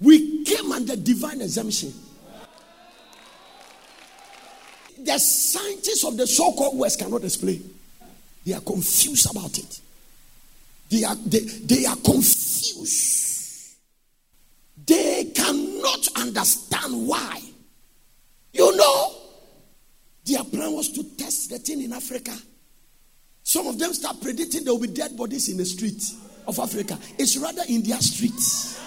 we 0.00 0.44
came 0.44 0.70
under 0.72 0.96
divine 0.96 1.40
exemption. 1.40 1.92
The 4.98 5.18
scientists 5.18 6.04
of 6.04 6.16
the 6.16 6.26
so 6.26 6.52
called 6.52 6.78
West 6.78 6.98
cannot 7.00 7.24
explain. 7.24 7.74
They 8.44 8.52
are 8.52 8.60
confused 8.60 9.30
about 9.30 9.58
it. 9.58 9.80
They 10.90 11.04
are, 11.04 11.16
they, 11.16 11.38
they 11.40 11.86
are 11.86 11.96
confused. 11.96 13.76
They 14.86 15.32
cannot 15.34 16.08
understand 16.16 17.06
why. 17.08 17.40
You 18.52 18.76
know, 18.76 19.14
their 20.24 20.44
plan 20.44 20.72
was 20.72 20.90
to 20.90 21.02
test 21.16 21.50
the 21.50 21.58
thing 21.58 21.82
in 21.82 21.92
Africa. 21.92 22.32
Some 23.42 23.66
of 23.66 23.78
them 23.78 23.92
start 23.92 24.20
predicting 24.20 24.64
there 24.64 24.74
will 24.74 24.80
be 24.80 24.88
dead 24.88 25.16
bodies 25.16 25.48
in 25.48 25.56
the 25.56 25.64
streets 25.64 26.16
of 26.46 26.58
Africa. 26.58 26.98
It's 27.18 27.36
rather 27.36 27.62
in 27.68 27.82
their 27.82 28.00
streets. 28.00 28.80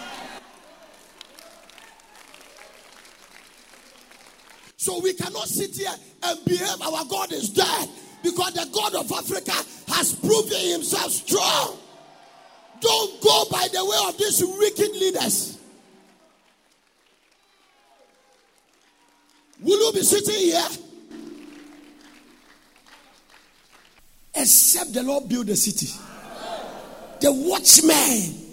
So 4.78 5.00
we 5.02 5.14
cannot 5.14 5.48
sit 5.48 5.76
here 5.76 5.94
and 6.24 6.46
behave 6.46 6.82
our 6.82 7.04
God 7.06 7.32
is 7.34 7.50
dead 7.50 7.90
because 8.24 8.54
the 8.54 8.68
God 8.74 8.96
of 8.96 9.12
Africa 9.12 9.54
has 9.88 10.14
proven 10.16 10.72
himself 10.72 11.12
strong. 11.12 11.78
Don't 12.80 13.22
go 13.22 13.46
by 13.52 13.68
the 13.72 13.84
way 13.84 13.98
of 14.08 14.18
these 14.18 14.44
wicked 14.46 14.92
leaders. 14.96 15.58
Will 19.62 19.86
you 19.88 19.92
be 19.94 20.04
sitting 20.04 20.36
here? 20.36 20.68
Except 24.36 24.94
the 24.94 25.02
Lord 25.02 25.28
build 25.28 25.48
the 25.48 25.56
city. 25.56 25.88
The 27.20 27.32
watchmen. 27.32 28.44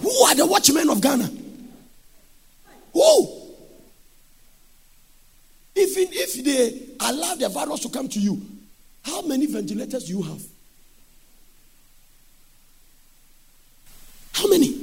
Who 0.00 0.10
are 0.24 0.34
the 0.34 0.46
watchmen 0.46 0.88
of 0.88 1.00
Ghana? 1.00 1.30
Who? 2.94 3.44
Even 5.76 6.08
if 6.12 6.44
they 6.44 7.06
allow 7.06 7.34
the 7.34 7.48
virus 7.48 7.80
to 7.80 7.88
come 7.88 8.08
to 8.08 8.20
you, 8.20 8.40
how 9.04 9.22
many 9.22 9.46
ventilators 9.46 10.04
do 10.04 10.12
you 10.12 10.22
have? 10.22 10.42
How 14.32 14.48
many? 14.48 14.80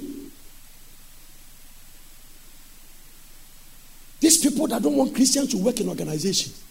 These 4.20 4.38
people 4.38 4.68
that 4.68 4.82
don't 4.82 4.96
want 4.96 5.16
Christians 5.16 5.50
to 5.50 5.58
work 5.58 5.80
in 5.80 5.90
organizations, 5.90 6.64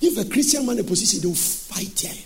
give 0.00 0.16
a 0.18 0.24
Christian 0.24 0.66
man 0.66 0.78
a 0.78 0.84
position, 0.84 1.20
they 1.20 1.28
will 1.28 1.34
fight 1.34 2.00
him. 2.00 2.24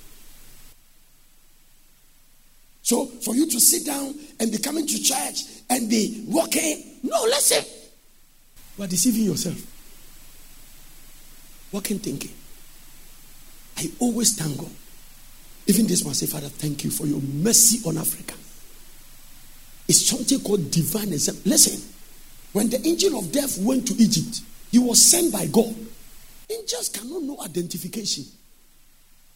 So 2.83 3.05
for 3.07 3.35
you 3.35 3.47
to 3.51 3.61
sit 3.61 3.85
down 3.85 4.15
and 4.41 4.51
be 4.51 4.59
coming 4.59 4.87
to 4.87 5.03
church 5.03 5.43
and 5.69 5.91
be 5.91 6.25
walking, 6.29 6.99
no, 7.03 7.23
listen. 7.25 7.65
You 8.79 8.85
are 8.85 8.87
deceiving 8.87 9.25
yourself. 9.25 9.61
Walking 11.73 11.99
thinking. 11.99 12.31
I 13.79 13.91
always 14.01 14.35
thank 14.35 14.59
God. 14.59 14.71
Even 15.69 15.87
this 15.87 16.03
one 16.03 16.15
say, 16.15 16.27
Father, 16.27 16.49
thank 16.49 16.83
you 16.83 16.91
for 16.91 17.07
your 17.07 17.21
mercy 17.21 17.79
on 17.89 17.97
Africa. 17.97 18.35
It's 19.87 20.05
something 20.05 20.41
called 20.41 20.71
divine 20.71 21.13
exemption. 21.13 21.49
Listen, 21.49 21.81
when 22.53 22.69
the 22.71 22.85
angel 22.87 23.19
of 23.19 23.31
death 23.31 23.57
went 23.59 23.87
to 23.87 23.95
Egypt, 23.95 24.41
he 24.73 24.79
was 24.81 25.01
sent 25.01 25.33
by 25.33 25.47
God. 25.47 25.75
Angels 26.51 26.89
cannot 26.89 27.23
know 27.23 27.41
identification. 27.41 28.25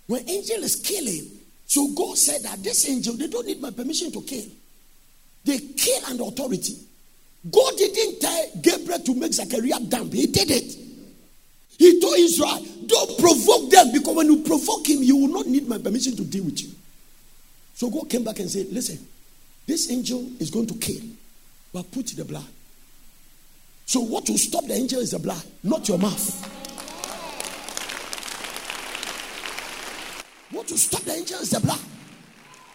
When 0.09 0.29
angel 0.29 0.65
is 0.65 0.77
killing, 0.77 1.31
so 1.67 1.89
God 1.95 2.19
said 2.19 2.43
that 2.43 2.63
this 2.63 2.89
angel, 2.89 3.15
they 3.15 3.29
don't 3.29 3.47
need 3.47 3.61
my 3.61 3.71
permission 3.71 4.11
to 4.11 4.23
kill. 4.23 4.45
They 5.45 5.59
kill 5.59 6.05
under 6.07 6.25
authority. 6.25 6.77
God 7.51 7.77
didn't 7.77 8.21
tell 8.21 8.47
Gabriel 8.61 8.99
to 9.01 9.15
make 9.15 9.33
Zachariah 9.33 9.81
dump. 9.89 10.13
He 10.13 10.27
did 10.27 10.51
it. 10.51 10.82
He 11.79 12.01
told 12.01 12.19
Israel, 12.19 12.65
don't 12.87 13.19
provoke 13.19 13.71
them 13.71 13.93
because 13.93 14.15
when 14.15 14.27
you 14.27 14.43
provoke 14.43 14.89
him, 14.89 15.03
you 15.03 15.17
will 15.17 15.29
not 15.29 15.47
need 15.47 15.69
my 15.69 15.79
permission 15.79 16.17
to 16.17 16.25
deal 16.25 16.45
with 16.45 16.63
you. 16.63 16.71
So 17.75 17.91
God 17.91 18.09
came 18.09 18.25
back 18.25 18.39
and 18.39 18.51
said, 18.51 18.67
listen, 18.71 18.99
this 19.67 19.91
angel 19.91 20.29
is 20.39 20.51
going 20.51 20.67
to 20.67 20.75
kill, 20.75 21.03
but 21.73 21.91
put 21.91 22.07
the 22.09 22.25
blood. 22.25 22.47
So 23.87 24.01
what 24.01 24.29
will 24.29 24.39
stop 24.39 24.65
the 24.65 24.75
angel 24.75 25.01
is 25.01 25.11
the 25.11 25.19
blood, 25.19 25.43
not 25.63 25.89
your 25.89 25.99
mouth. 25.99 26.49
What 30.51 30.71
will 30.71 30.79
stop 30.79 31.03
the 31.03 31.13
angel 31.13 31.41
is 31.41 31.51
the 31.51 31.61
blood. 31.61 31.81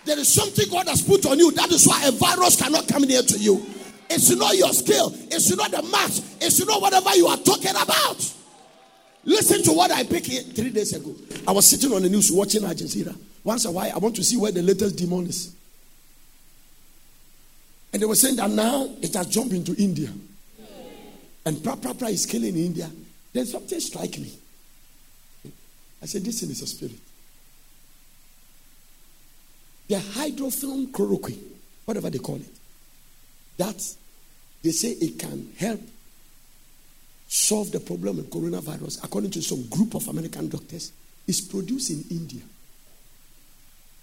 There 0.06 0.18
is 0.18 0.34
something 0.34 0.66
God 0.72 0.88
has 0.88 1.02
put 1.02 1.26
on 1.26 1.38
you. 1.38 1.52
That 1.52 1.72
is 1.72 1.86
why 1.86 2.04
a 2.06 2.12
virus 2.12 2.56
cannot 2.56 2.88
come 2.88 3.04
near 3.04 3.22
to 3.22 3.38
you. 3.38 3.66
It's 4.10 4.30
not 4.36 4.58
your 4.58 4.74
skill. 4.74 5.14
It's 5.32 5.56
not 5.56 5.72
the 5.72 5.84
match. 5.84 6.22
It's 6.42 6.66
not 6.66 6.82
whatever 6.82 7.14
you 7.16 7.28
are 7.28 7.38
talking 7.38 7.72
about. 7.72 8.34
Listen 9.28 9.62
to 9.64 9.74
what 9.74 9.92
I 9.92 10.06
picked 10.06 10.56
three 10.56 10.70
days 10.70 10.94
ago. 10.94 11.14
I 11.46 11.52
was 11.52 11.68
sitting 11.68 11.92
on 11.92 12.02
the 12.02 12.10
news 12.10 12.32
watching 12.32 12.62
Jazeera. 12.62 13.14
Once 13.44 13.66
a 13.66 13.72
while, 13.72 13.92
I 13.94 13.98
want 13.98 14.16
to 14.16 14.24
see 14.24 14.38
where 14.38 14.54
the 14.54 14.62
latest 14.62 14.96
demon 14.96 15.28
is. 15.28 15.54
And 17.92 18.02
they 18.02 18.06
were 18.06 18.16
saying 18.16 18.38
that 18.38 18.50
now 18.50 18.88
it 19.02 19.14
has 19.16 19.28
jumped 19.28 19.54
into 19.54 19.76
India. 19.76 20.10
And 21.46 21.58
Prapra 21.58 22.10
is 22.10 22.26
killing 22.26 22.56
India. 22.56 22.90
Then 23.34 23.46
something 23.46 23.82
strike 23.82 24.18
me. 24.18 24.32
I 26.02 26.06
said, 26.06 26.24
This 26.24 26.40
thing 26.40 26.50
is 26.50 26.62
a 26.62 26.68
spirit. 26.68 26.96
The 29.90 29.96
hydroxychloroquine, 29.96 31.44
whatever 31.84 32.10
they 32.10 32.20
call 32.20 32.38
it, 32.38 32.56
that 33.58 33.96
they 34.64 34.72
say 34.72 34.92
it 34.92 35.20
can 35.20 35.52
help 35.58 35.82
solve 37.28 37.72
the 37.72 37.80
problem 37.80 38.18
with 38.18 38.30
coronavirus, 38.30 39.04
according 39.04 39.32
to 39.32 39.42
some 39.42 39.68
group 39.68 39.96
of 39.96 40.08
American 40.08 40.48
doctors, 40.48 40.92
is 41.28 41.42
produced 41.42 41.92
in 41.92 42.04
India. 42.10 42.42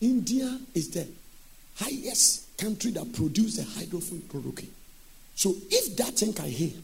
India 0.01 0.59
is 0.75 0.91
the 0.91 1.07
highest 1.77 2.57
country 2.59 2.91
that 2.93 3.13
produces 3.15 3.57
the 3.57 3.63
hydroxychloroquine. 3.63 4.69
So 5.35 5.55
if 5.71 5.97
that 5.97 6.15
thing 6.15 6.33
can 6.33 6.47
heal, 6.47 6.79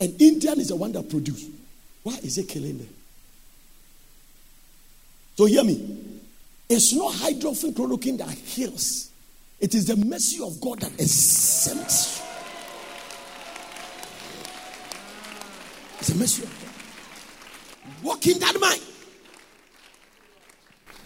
and 0.00 0.20
Indian 0.20 0.60
is 0.60 0.68
the 0.68 0.76
one 0.76 0.92
that 0.92 1.10
produced, 1.10 1.50
why 2.02 2.16
is 2.22 2.38
it 2.38 2.48
killing 2.48 2.78
them? 2.78 2.88
So 5.36 5.46
hear 5.46 5.64
me. 5.64 5.98
It's 6.68 6.92
not 6.92 7.12
hydroxychloroquine 7.14 8.18
that 8.18 8.30
heals. 8.30 9.10
It 9.58 9.74
is 9.74 9.86
the 9.86 9.96
mercy 9.96 10.42
of 10.42 10.60
God 10.60 10.80
that 10.80 10.92
exempts 10.92 12.22
It's 16.00 16.10
a 16.10 16.16
mercy 16.16 16.48
Walk 18.02 18.26
in 18.26 18.38
that 18.38 18.58
mind. 18.58 18.80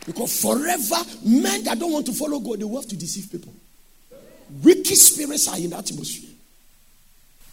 Because 0.07 0.41
forever, 0.41 0.97
men 1.25 1.65
that 1.65 1.79
don't 1.79 1.93
want 1.93 2.07
to 2.07 2.13
follow 2.13 2.39
God, 2.39 2.61
they 2.61 2.65
will 2.65 2.81
have 2.81 2.89
to 2.89 2.97
deceive 2.97 3.31
people. 3.31 3.53
Wicked 4.63 4.97
spirits 4.97 5.49
are 5.49 5.57
in 5.57 5.71
the 5.71 5.77
atmosphere. 5.77 6.31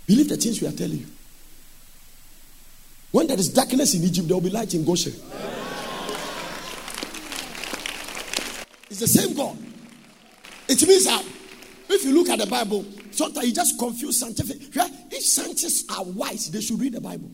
Believe 0.05 0.29
the 0.29 0.37
things 0.37 0.61
we 0.61 0.67
are 0.67 0.71
telling 0.71 0.97
you. 0.97 1.05
When 3.11 3.27
there 3.27 3.39
is 3.39 3.49
darkness 3.49 3.93
in 3.95 4.03
Egypt, 4.03 4.27
there 4.27 4.35
will 4.35 4.43
be 4.43 4.49
light 4.49 4.73
in 4.73 4.85
Goshen. 4.85 5.13
It's 8.89 8.99
the 8.99 9.07
same 9.07 9.33
God. 9.35 9.57
It 10.67 10.85
means 10.87 11.05
that 11.05 11.23
if 11.89 12.03
you 12.03 12.13
look 12.13 12.29
at 12.29 12.39
the 12.39 12.47
Bible, 12.47 12.85
sometimes 13.11 13.47
you 13.47 13.53
just 13.53 13.77
confuse 13.77 14.19
scientific. 14.19 14.57
If 15.11 15.23
scientists 15.23 15.85
are 15.95 16.03
wise, 16.03 16.49
they 16.51 16.61
should 16.61 16.79
read 16.79 16.93
the 16.93 17.01
Bible. 17.01 17.31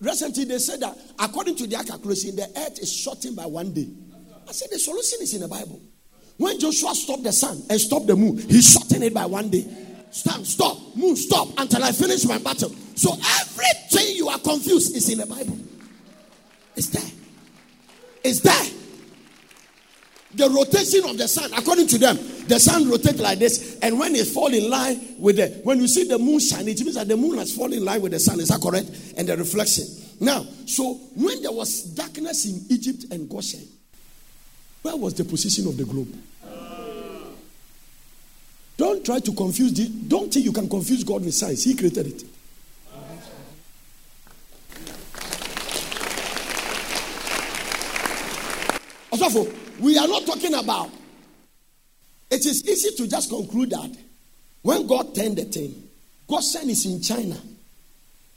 Recently, 0.00 0.44
they 0.44 0.58
said 0.58 0.80
that 0.80 0.96
according 1.18 1.56
to 1.56 1.66
their 1.66 1.82
calculation, 1.82 2.36
the 2.36 2.44
earth 2.56 2.78
is 2.80 2.92
shortened 2.92 3.36
by 3.36 3.46
one 3.46 3.72
day. 3.72 3.88
I 4.48 4.52
said 4.52 4.68
the 4.70 4.78
solution 4.78 5.18
is 5.22 5.34
in 5.34 5.40
the 5.40 5.48
Bible. 5.48 5.80
When 6.36 6.58
Joshua 6.58 6.94
stopped 6.94 7.22
the 7.22 7.32
sun 7.32 7.62
and 7.70 7.80
stopped 7.80 8.06
the 8.06 8.16
moon, 8.16 8.38
he 8.38 8.60
shortened 8.60 9.04
it 9.04 9.14
by 9.14 9.26
one 9.26 9.50
day. 9.50 9.66
Stand, 10.10 10.46
stop, 10.46 10.78
move, 10.96 11.18
stop 11.18 11.48
until 11.58 11.82
I 11.82 11.92
finish 11.92 12.24
my 12.24 12.38
battle. 12.38 12.74
So 12.94 13.12
everything 13.40 14.16
you 14.16 14.28
are 14.28 14.38
confused 14.38 14.96
is 14.96 15.08
in 15.10 15.18
the 15.18 15.26
Bible. 15.26 15.58
It's 16.76 16.88
there. 16.88 17.10
It's 18.22 18.40
there. 18.40 18.83
The 20.36 20.50
rotation 20.50 21.08
of 21.08 21.16
the 21.16 21.28
sun, 21.28 21.52
according 21.56 21.86
to 21.88 21.98
them, 21.98 22.16
the 22.48 22.58
sun 22.58 22.90
rotates 22.90 23.20
like 23.20 23.38
this, 23.38 23.78
and 23.80 23.98
when 23.98 24.14
it 24.16 24.26
fall 24.26 24.52
in 24.52 24.68
line 24.68 25.14
with 25.18 25.36
the 25.36 25.48
when 25.62 25.78
you 25.78 25.86
see 25.86 26.04
the 26.04 26.18
moon 26.18 26.40
shine, 26.40 26.66
it 26.66 26.80
means 26.80 26.96
that 26.96 27.06
the 27.06 27.16
moon 27.16 27.38
has 27.38 27.54
fallen 27.54 27.74
in 27.74 27.84
line 27.84 28.02
with 28.02 28.12
the 28.12 28.18
sun. 28.20 28.40
Is 28.40 28.48
that 28.48 28.60
correct? 28.60 28.90
And 29.16 29.28
the 29.28 29.36
reflection. 29.36 29.84
Now, 30.20 30.44
so 30.66 30.94
when 31.14 31.40
there 31.42 31.52
was 31.52 31.84
darkness 31.84 32.46
in 32.46 32.64
Egypt 32.68 33.12
and 33.12 33.28
Goshen, 33.28 33.66
where 34.82 34.96
was 34.96 35.14
the 35.14 35.24
position 35.24 35.66
of 35.68 35.76
the 35.76 35.84
globe? 35.84 36.14
Don't 38.76 39.06
try 39.06 39.20
to 39.20 39.32
confuse 39.32 39.72
the, 39.72 39.88
don't 40.08 40.32
think 40.32 40.44
you 40.44 40.52
can 40.52 40.68
confuse 40.68 41.04
God 41.04 41.24
with 41.24 41.34
science. 41.34 41.62
He 41.62 41.74
created 41.74 42.08
it. 42.08 42.24
Also, 49.12 49.46
we 49.80 49.98
are 49.98 50.08
not 50.08 50.24
talking 50.26 50.54
about 50.54 50.90
it 52.30 52.46
is 52.46 52.66
easy 52.68 52.96
to 52.96 53.08
just 53.08 53.30
conclude 53.30 53.70
that 53.70 53.96
when 54.62 54.86
God 54.86 55.14
turned 55.14 55.36
the 55.36 55.44
thing, 55.44 55.88
Goshen 56.26 56.70
is 56.70 56.86
in 56.86 57.00
China, 57.02 57.36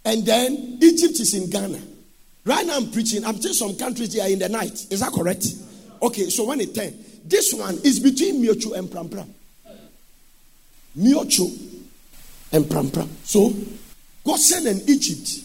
and 0.04 0.26
then 0.26 0.78
Egypt 0.82 1.20
is 1.20 1.34
in 1.34 1.50
Ghana. 1.50 1.80
Right 2.46 2.66
now, 2.66 2.78
I'm 2.78 2.92
preaching. 2.92 3.26
I'm 3.26 3.36
telling 3.36 3.54
some 3.54 3.76
countries 3.76 4.14
here 4.14 4.28
in 4.28 4.40
the 4.40 4.50
night. 4.50 4.74
Is 4.92 5.00
that 5.00 5.12
correct? 5.14 5.48
Okay, 6.02 6.30
so 6.30 6.46
when 6.46 6.62
it 6.62 6.76
turned, 6.76 7.04
this 7.26 7.54
one 7.54 7.76
is 7.84 8.00
between 8.00 8.42
Miotso 8.44 8.78
and 8.78 8.92
Pram 8.92 9.10
Pram. 9.10 9.34
Miotso 10.98 11.50
and 12.52 12.70
Pram 12.70 12.90
Pram. 12.90 13.10
So, 13.24 13.54
Goshen 14.26 14.68
and 14.68 14.90
Egypt 14.90 15.44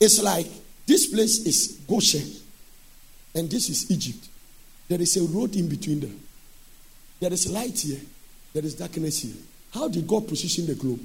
is 0.00 0.22
like 0.22 0.46
this 0.86 1.06
place 1.06 1.46
is 1.46 1.78
Goshen 1.88 2.28
and 3.34 3.50
this 3.50 3.68
is 3.68 3.90
Egypt. 3.90 4.28
There 4.88 5.00
is 5.02 5.16
a 5.18 5.22
road 5.24 5.54
in 5.54 5.68
between 5.68 6.00
them. 6.00 6.18
There 7.20 7.32
is 7.32 7.50
light 7.50 7.78
here, 7.78 8.00
there 8.54 8.64
is 8.64 8.74
darkness 8.74 9.20
here. 9.20 9.34
How 9.74 9.86
did 9.88 10.06
God 10.06 10.26
position 10.26 10.66
the 10.66 10.74
globe? 10.74 11.00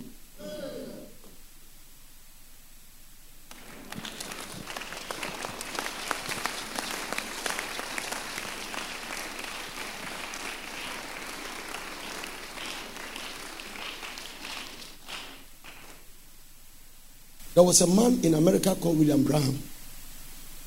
There 17.53 17.63
was 17.63 17.81
a 17.81 17.87
man 17.87 18.19
in 18.23 18.33
America 18.33 18.75
called 18.75 18.97
William 18.97 19.23
Branham. 19.23 19.59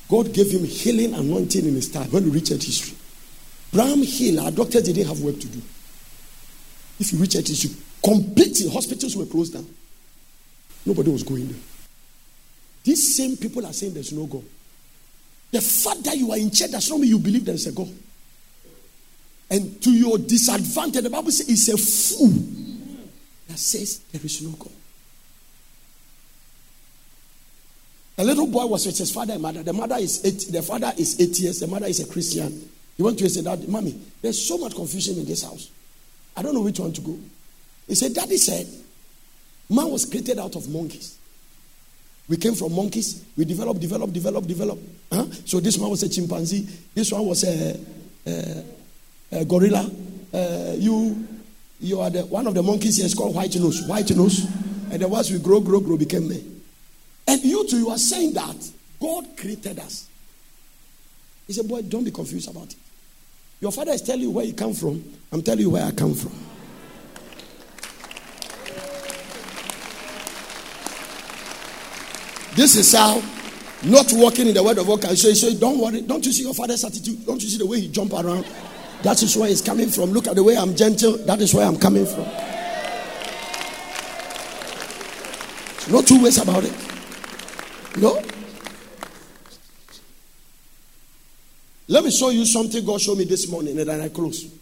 God 0.07 0.33
gave 0.33 0.51
him 0.51 0.63
healing 0.63 1.15
anointing 1.15 1.65
in 1.65 1.73
his 1.73 1.91
time 1.91 2.09
when 2.11 2.23
you 2.23 2.31
read 2.31 2.47
history. 2.47 2.95
Branham 3.71 4.03
Hill, 4.03 4.39
our 4.39 4.51
doctors 4.51 4.83
didn't 4.83 5.07
have 5.07 5.19
work 5.19 5.39
to 5.39 5.47
do. 5.47 5.61
If 6.99 7.13
you 7.13 7.19
reach 7.19 7.35
a 7.35 7.39
history, 7.39 7.71
completely 8.03 8.69
hospitals 8.69 9.15
were 9.15 9.25
closed 9.25 9.53
down. 9.53 9.67
Nobody 10.85 11.11
was 11.11 11.23
going 11.23 11.47
there. 11.47 11.59
These 12.83 13.17
same 13.17 13.35
people 13.35 13.65
are 13.65 13.73
saying 13.73 13.93
there's 13.93 14.13
no 14.13 14.25
God. 14.25 14.43
The 15.51 15.61
fact 15.61 16.03
that 16.05 16.17
you 16.17 16.31
are 16.31 16.37
in 16.37 16.49
church 16.51 16.71
does 16.71 16.89
not 16.89 16.99
mean 16.99 17.09
you 17.09 17.19
believe 17.19 17.45
there 17.45 17.55
is 17.55 17.67
a 17.67 17.71
God. 17.71 17.93
And 19.49 19.81
to 19.81 19.91
your 19.91 20.17
disadvantage, 20.17 21.03
the 21.03 21.09
Bible 21.09 21.31
says 21.31 21.49
it's 21.49 21.67
a 21.69 21.77
fool 21.77 22.29
that 23.47 23.57
says 23.57 23.99
there 24.11 24.21
is 24.23 24.41
no 24.41 24.51
God. 24.51 24.71
A 28.19 28.23
little 28.23 28.47
boy 28.47 28.65
was 28.65 28.85
with 28.85 28.97
his 28.97 29.11
father 29.11 29.33
and 29.33 29.41
mother. 29.41 29.63
The 29.63 29.73
mother 29.73 29.97
is 29.97 30.25
eight, 30.25 30.51
the 30.51 30.61
father 30.61 30.91
is 30.97 31.19
eight 31.19 31.39
years, 31.39 31.59
the 31.59 31.67
mother 31.67 31.85
is 31.85 31.99
a 31.99 32.11
Christian. 32.11 32.69
He 32.97 33.03
went 33.03 33.19
to 33.19 33.29
said, 33.29 33.45
Dad, 33.45 33.67
Mommy, 33.69 33.99
there's 34.21 34.43
so 34.43 34.57
much 34.57 34.75
confusion 34.75 35.17
in 35.19 35.25
this 35.25 35.43
house. 35.43 35.69
I 36.35 36.41
don't 36.41 36.53
know 36.53 36.61
which 36.61 36.79
one 36.79 36.91
to 36.93 37.01
go. 37.01 37.17
He 37.87 37.95
said, 37.95 38.13
Daddy 38.13 38.37
said, 38.37 38.67
man 39.69 39.89
was 39.91 40.05
created 40.05 40.39
out 40.39 40.55
of 40.55 40.67
monkeys. 40.67 41.17
We 42.27 42.37
came 42.37 42.55
from 42.55 42.75
monkeys. 42.75 43.23
We 43.37 43.45
developed, 43.45 43.79
developed, 43.79 44.13
developed, 44.13 44.47
developed. 44.47 44.81
Huh? 45.11 45.25
So 45.45 45.59
this 45.59 45.77
one 45.77 45.89
was 45.89 46.03
a 46.03 46.09
chimpanzee. 46.09 46.67
This 46.93 47.11
one 47.11 47.25
was 47.25 47.43
a, 47.43 47.79
a, 48.25 48.65
a 49.31 49.45
gorilla. 49.45 49.89
Uh, 50.33 50.73
you, 50.75 51.25
you 51.79 52.01
are 52.01 52.09
the 52.09 52.25
one 52.25 52.47
of 52.47 52.53
the 52.53 52.63
monkeys 52.63 52.97
here 52.97 53.05
is 53.05 53.13
called 53.13 53.33
white 53.33 53.55
nose. 53.55 53.87
White 53.87 54.13
nose. 54.15 54.45
And 54.91 55.01
the 55.01 55.07
ones 55.07 55.31
we 55.31 55.39
grow, 55.39 55.61
grow, 55.61 55.79
grow 55.79 55.97
became 55.97 56.27
men. 56.27 56.61
And 57.27 57.43
you 57.43 57.65
too, 57.67 57.77
you 57.77 57.89
are 57.89 57.97
saying 57.97 58.33
that 58.33 58.71
God 58.99 59.25
created 59.37 59.79
us. 59.79 60.09
He 61.45 61.53
said, 61.53 61.67
Boy, 61.67 61.81
don't 61.83 62.03
be 62.03 62.11
confused 62.11 62.49
about 62.49 62.73
it. 62.73 62.75
Your 63.59 63.71
father 63.71 63.91
is 63.91 64.01
telling 64.01 64.21
you 64.21 64.31
where 64.31 64.45
you 64.45 64.53
come 64.53 64.73
from. 64.73 65.03
I'm 65.31 65.41
telling 65.41 65.61
you 65.61 65.71
where 65.71 65.83
I 65.83 65.91
come 65.91 66.13
from. 66.13 66.31
This 72.55 72.75
is 72.75 72.91
how 72.93 73.21
not 73.83 74.07
walking 74.13 74.47
in 74.47 74.53
the 74.53 74.63
word 74.63 74.77
of 74.77 74.87
God 74.87 75.01
can 75.01 75.15
say, 75.15 75.57
don't 75.59 75.79
worry. 75.79 76.01
Don't 76.01 76.25
you 76.25 76.31
see 76.31 76.43
your 76.43 76.53
father's 76.53 76.83
attitude? 76.83 77.25
Don't 77.25 77.41
you 77.41 77.49
see 77.49 77.57
the 77.57 77.65
way 77.65 77.81
he 77.81 77.87
jump 77.87 78.13
around? 78.13 78.45
That 79.03 79.21
is 79.21 79.35
where 79.37 79.47
he's 79.47 79.61
coming 79.61 79.89
from. 79.89 80.11
Look 80.11 80.27
at 80.27 80.35
the 80.35 80.43
way 80.43 80.57
I'm 80.57 80.75
gentle. 80.75 81.17
That 81.17 81.39
is 81.39 81.53
where 81.53 81.67
I'm 81.67 81.77
coming 81.77 82.05
from. 82.05 82.25
No 85.91 86.01
two 86.01 86.21
ways 86.21 86.37
about 86.41 86.63
it. 86.63 86.73
No. 87.97 88.21
Let 91.89 92.03
me 92.03 92.11
show 92.11 92.29
you 92.29 92.45
something 92.45 92.85
God 92.85 92.99
showed 92.99 93.17
me 93.17 93.23
this 93.23 93.49
morning 93.49 93.79
and 93.79 93.87
then 93.87 94.01
I 94.01 94.09
close. 94.09 94.53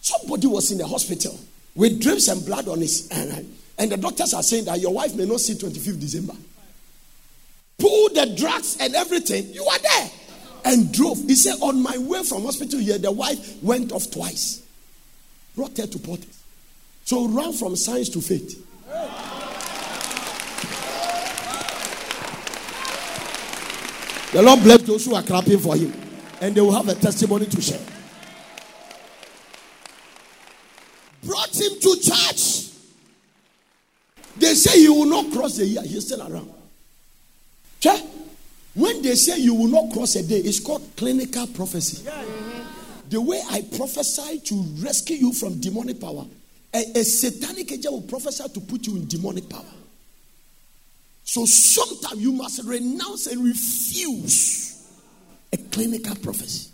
Somebody 0.00 0.46
was 0.46 0.70
in 0.72 0.78
the 0.78 0.86
hospital 0.86 1.38
with 1.74 2.00
drips 2.00 2.28
and 2.28 2.44
blood 2.44 2.68
on 2.68 2.80
his 2.80 3.10
hand. 3.10 3.54
And 3.78 3.92
the 3.92 3.96
doctors 3.96 4.32
are 4.32 4.42
saying 4.42 4.64
that 4.64 4.80
your 4.80 4.92
wife 4.92 5.14
may 5.14 5.26
not 5.26 5.40
see 5.40 5.54
25th 5.54 6.00
December. 6.00 6.32
Pull 7.78 8.08
the 8.14 8.34
drugs 8.36 8.78
and 8.80 8.94
everything. 8.94 9.52
You 9.52 9.64
are 9.64 9.78
there. 9.78 10.10
And 10.64 10.92
drove. 10.92 11.18
He 11.18 11.34
said, 11.34 11.56
On 11.60 11.80
my 11.82 11.96
way 11.98 12.22
from 12.24 12.42
hospital 12.42 12.80
here, 12.80 12.98
the 12.98 13.12
wife 13.12 13.62
went 13.62 13.92
off 13.92 14.10
twice. 14.10 14.62
Brought 15.54 15.76
her 15.76 15.86
to 15.86 15.98
Portis. 15.98 16.36
So 17.04 17.28
run 17.28 17.52
from 17.52 17.76
science 17.76 18.08
to 18.10 18.20
faith. 18.20 18.64
The 24.32 24.42
Lord 24.42 24.62
bless 24.62 24.82
those 24.82 25.04
who 25.06 25.14
are 25.14 25.22
clapping 25.22 25.58
for 25.58 25.76
him 25.76 26.07
and 26.40 26.54
they 26.54 26.60
will 26.60 26.72
have 26.72 26.88
a 26.88 26.94
testimony 26.94 27.46
to 27.46 27.60
share. 27.60 27.80
Brought 31.24 31.54
him 31.54 31.72
to 31.80 31.96
church. 32.00 32.68
They 34.36 34.54
say 34.54 34.80
he 34.80 34.88
will 34.88 35.06
not 35.06 35.32
cross 35.32 35.56
the 35.56 35.66
year. 35.66 35.82
He's 35.82 36.06
still 36.06 36.22
around. 36.22 36.52
Check. 37.80 38.00
When 38.74 39.02
they 39.02 39.16
say 39.16 39.38
you 39.38 39.54
will 39.54 39.68
not 39.68 39.92
cross 39.92 40.14
a 40.14 40.22
day, 40.22 40.38
it's 40.38 40.60
called 40.60 40.88
clinical 40.96 41.46
prophecy. 41.48 42.08
The 43.08 43.20
way 43.20 43.42
I 43.50 43.62
prophesy 43.76 44.38
to 44.40 44.62
rescue 44.78 45.16
you 45.16 45.32
from 45.32 45.60
demonic 45.60 46.00
power, 46.00 46.24
a, 46.72 46.78
a 46.94 47.02
satanic 47.02 47.72
angel 47.72 47.94
will 47.94 48.02
prophesy 48.02 48.44
to 48.48 48.60
put 48.60 48.86
you 48.86 48.96
in 48.96 49.08
demonic 49.08 49.48
power. 49.48 49.64
So 51.24 51.44
sometimes 51.46 52.20
you 52.20 52.32
must 52.32 52.62
renounce 52.64 53.26
and 53.26 53.44
refuse 53.44 54.67
a 55.52 55.56
clinical 55.56 56.14
prophecy. 56.16 56.70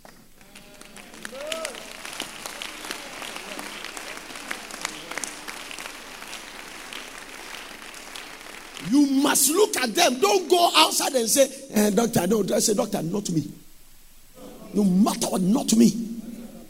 You 8.91 9.07
must 9.07 9.49
look 9.49 9.75
at 9.77 9.95
them. 9.95 10.19
Don't 10.19 10.49
go 10.49 10.71
outside 10.75 11.13
and 11.15 11.29
say, 11.29 11.49
eh, 11.73 11.89
Doctor, 11.89 12.27
no. 12.27 12.43
I 12.53 12.59
say, 12.59 12.73
Doctor, 12.73 13.01
not 13.01 13.29
me. 13.31 13.51
No 14.73 14.83
matter 14.83 15.27
what, 15.27 15.41
not 15.41 15.73
me. 15.75 15.91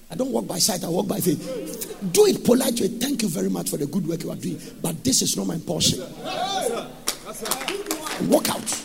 I 0.09 0.15
don't 0.15 0.31
walk 0.31 0.47
by 0.47 0.59
sight, 0.59 0.83
I 0.83 0.87
walk 0.87 1.07
by 1.07 1.19
faith. 1.19 1.97
Do 2.13 2.25
it 2.27 2.45
politely. 2.45 2.87
Thank 2.87 3.23
you 3.23 3.27
very 3.29 3.49
much 3.49 3.69
for 3.69 3.77
the 3.77 3.87
good 3.87 4.07
work 4.07 4.23
you 4.23 4.31
are 4.31 4.35
doing. 4.35 4.61
But 4.81 5.03
this 5.03 5.21
is 5.21 5.35
not 5.35 5.47
my 5.47 5.57
portion. 5.57 5.99
Walk 8.29 8.49
out. 8.49 8.81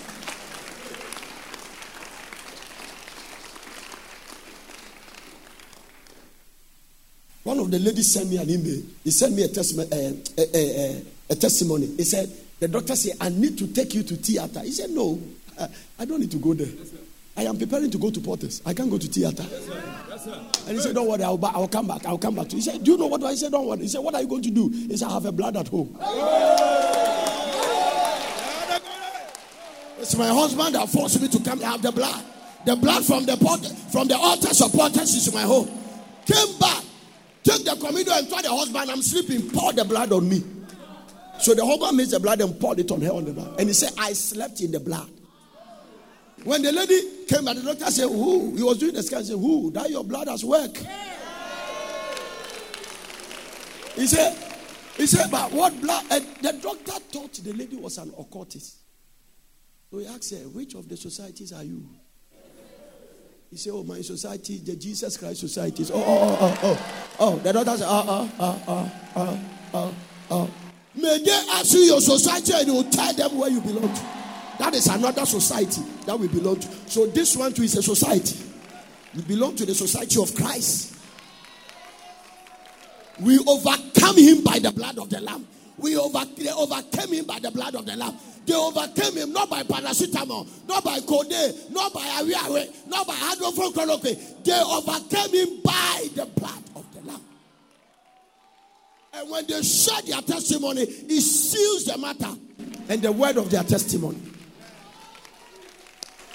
One 7.45 7.60
of 7.75 7.81
the 7.83 7.87
ladies 7.89 8.13
sent 8.13 8.29
me 8.31 8.37
an 8.37 8.49
email. 8.51 8.83
He 9.05 9.11
sent 9.11 9.35
me 9.35 9.43
a, 9.45 9.49
testimony. 9.49 9.89
Uh, 9.93 10.13
a, 10.39 10.57
a, 10.57 11.03
a, 11.31 11.35
testimony. 11.37 11.87
He 11.97 12.05
said, 12.05 12.31
The 12.59 12.69
doctor 12.69 12.97
said, 12.97 13.15
I 13.21 13.29
need 13.29 13.57
to 13.59 13.67
take 13.69 13.95
you 13.95 14.03
to 14.03 14.17
theater. 14.17 14.61
He 14.61 14.73
said, 14.73 14.91
No, 14.91 15.21
I, 15.59 15.69
I 16.01 16.05
don't 16.05 16.21
need 16.21 16.31
to 16.33 16.39
go 16.39 16.55
there. 16.55 16.69
I 17.37 17.45
am 17.45 17.57
preparing 17.57 17.91
to 17.91 17.99
go 17.99 18.11
to 18.11 18.21
Porters. 18.21 18.61
I 18.67 18.75
can't 18.75 18.91
go 18.91 18.99
to 18.99 19.07
theater. 19.07 19.45
Yes, 19.49 19.67
sir. 19.67 19.83
Yes, 20.09 20.25
sir. 20.25 20.45
And 20.67 20.77
he 20.77 20.81
said, 20.83 20.95
Don't 20.95 21.09
worry, 21.09 21.23
I'll, 21.23 21.39
I'll 21.45 21.69
come 21.69 21.87
back. 21.87 22.05
I'll 22.07 22.19
come 22.19 22.35
back. 22.35 22.49
To 22.49 22.57
He 22.57 22.63
said, 22.63 22.83
Do 22.83 22.93
you 22.93 22.99
know 22.99 23.07
what? 23.07 23.23
I 23.23 23.35
said, 23.35 23.53
Don't 23.53 23.67
worry. 23.67 23.81
He 23.81 23.89
said, 23.89 24.01
What 24.01 24.15
are 24.15 24.21
you 24.23 24.29
going 24.29 24.43
to 24.43 24.51
do? 24.51 24.69
He 24.69 24.97
said, 24.97 25.09
I 25.09 25.13
have 25.15 25.27
a 25.27 25.33
blood 25.33 25.57
at 25.57 25.69
home. 25.69 25.97
It's 30.01 30.17
my 30.17 30.29
husband 30.29 30.75
that 30.75 30.89
forced 30.89 31.21
me 31.21 31.29
to 31.29 31.39
come. 31.41 31.61
I 31.63 31.73
have 31.73 31.83
the 31.83 31.93
blood. 31.93 32.25
The 32.65 32.77
blood 32.77 33.05
from 33.05 33.25
the 33.27 33.37
pot, 33.37 33.65
from 33.93 34.09
the 34.09 34.17
altar 34.17 34.53
supporters 34.53 35.15
is 35.15 35.33
my 35.33 35.43
home. 35.43 35.69
Came 36.27 36.59
back. 36.59 36.85
Take 37.43 37.65
the 37.65 37.77
communion 37.77 38.15
and 38.17 38.29
tell 38.29 38.43
the 38.43 38.51
husband, 38.51 38.91
I'm 38.91 39.03
sleeping. 39.03 39.51
Pour 39.51 39.73
the 39.73 39.85
blood 39.85 40.13
on 40.13 40.29
me. 40.29 40.45
So 41.39 41.55
the 41.55 41.65
husband 41.65 41.97
made 41.97 42.09
the 42.09 42.21
blood 42.21 42.41
and 42.41 42.59
poured 42.61 42.81
it 42.81 42.91
on 42.91 43.01
her 43.01 43.13
on 43.13 43.25
the 43.25 43.33
blood. 43.33 43.59
And 43.59 43.69
he 43.69 43.75
said, 43.75 43.93
I 43.99 44.13
slept 44.13 44.61
in 44.61 44.73
the 44.73 44.81
blood. 44.81 45.09
When 46.45 46.63
the 46.63 46.73
lady 46.73 47.27
came 47.27 47.45
back, 47.45 47.57
the 47.57 47.63
doctor 47.63 47.91
said, 47.91 48.09
Who? 48.09 48.55
He 48.57 48.63
was 48.63 48.79
doing 48.79 48.95
the 48.95 49.03
scan. 49.03 49.21
He 49.21 49.27
said, 49.27 49.39
Who? 49.39 49.71
That 49.71 49.91
your 49.91 50.05
blood 50.05 50.29
has 50.29 50.45
worked. 50.45 50.79
He 53.95 54.07
said, 54.07 54.37
He 54.97 55.07
said, 55.07 55.31
But 55.31 55.53
what 55.53 55.79
blood? 55.81 56.05
And 56.11 56.27
the 56.43 56.53
doctor 56.53 56.93
thought 56.93 57.33
the 57.35 57.53
lady 57.53 57.77
was 57.77 57.99
an 57.99 58.13
occultist. 58.19 58.77
So 59.91 59.99
he 59.99 60.07
asked 60.07 60.31
her, 60.31 60.49
Which 60.49 60.75
of 60.75 60.89
the 60.89 60.97
societies 60.97 61.53
are 61.53 61.65
you? 61.65 61.89
He 63.51 63.57
said, 63.57 63.73
Oh, 63.75 63.83
my 63.83 64.01
society, 64.01 64.59
the 64.59 64.77
Jesus 64.77 65.17
Christ 65.17 65.41
society. 65.41 65.85
Oh, 65.93 65.97
oh, 65.97 66.03
oh, 66.07 66.39
oh, 66.41 66.59
oh, 66.63 67.15
oh. 67.19 67.37
The 67.39 67.53
doctor 67.53 67.79
said, 67.79 67.87
oh, 67.89 68.05
oh, 68.07 68.33
oh, 68.39 68.63
oh, 68.69 68.93
oh, 69.17 69.41
oh, 69.75 69.95
oh. 70.31 70.51
May 70.95 71.19
they 71.25 71.47
ask 71.51 71.73
you 71.75 71.81
your 71.81 72.01
society 72.01 72.53
and 72.55 72.67
you 72.69 72.75
will 72.75 72.91
tell 72.91 73.13
them 73.13 73.37
where 73.37 73.51
you 73.51 73.61
belong 73.61 73.93
to. 73.93 74.03
That 74.61 74.75
is 74.75 74.87
another 74.87 75.27
society 75.27 75.83
that 76.07 76.19
we 76.19 76.29
belong 76.29 76.61
to. 76.61 76.69
So 76.89 77.07
this 77.07 77.37
one 77.37 77.53
too 77.53 77.63
is 77.63 77.77
a 77.77 77.83
society. 77.83 78.39
We 79.17 79.23
belong 79.23 79.57
to 79.57 79.67
the 79.67 79.75
society 79.75 80.23
of 80.23 80.33
Christ. 80.35 80.97
We 83.21 83.39
overcome 83.39 84.17
him 84.17 84.45
by 84.45 84.61
the 84.61 84.71
blood 84.71 84.99
of 84.99 85.11
the 85.11 85.21
Lamb. 85.21 85.47
We 85.77 85.97
over, 85.97 86.23
overcame 86.57 87.15
him 87.15 87.25
by 87.25 87.41
the 87.41 87.51
blood 87.51 87.75
of 87.75 87.85
the 87.85 87.97
Lamb. 87.97 88.17
They 88.47 88.55
overcame 88.55 89.17
him 89.17 89.33
not 89.33 89.51
by 89.51 89.63
paracetamol, 89.63 90.47
not 90.67 90.83
by 90.85 90.99
code, 91.01 91.33
not 91.71 91.93
by 91.93 92.01
awiawe, 92.01 92.89
not 92.89 93.07
by 93.07 93.15
hydrophone 93.15 94.45
They 94.45 94.61
overcame 94.61 95.35
him 95.35 95.61
by 95.63 96.09
the 96.15 96.27
blood 96.27 96.63
of 96.75 96.95
the 96.95 97.01
Lamb. 97.09 97.21
And 99.13 99.31
when 99.31 99.47
they 99.47 99.63
share 99.63 100.03
their 100.03 100.23
testimony, 100.23 100.83
it 100.83 101.21
seals 101.21 101.85
the 101.85 101.99
matter 101.99 102.31
and 102.89 103.03
the 103.03 103.13
word 103.13 103.37
of 103.37 103.51
their 103.51 103.63
testimony. 103.63 104.19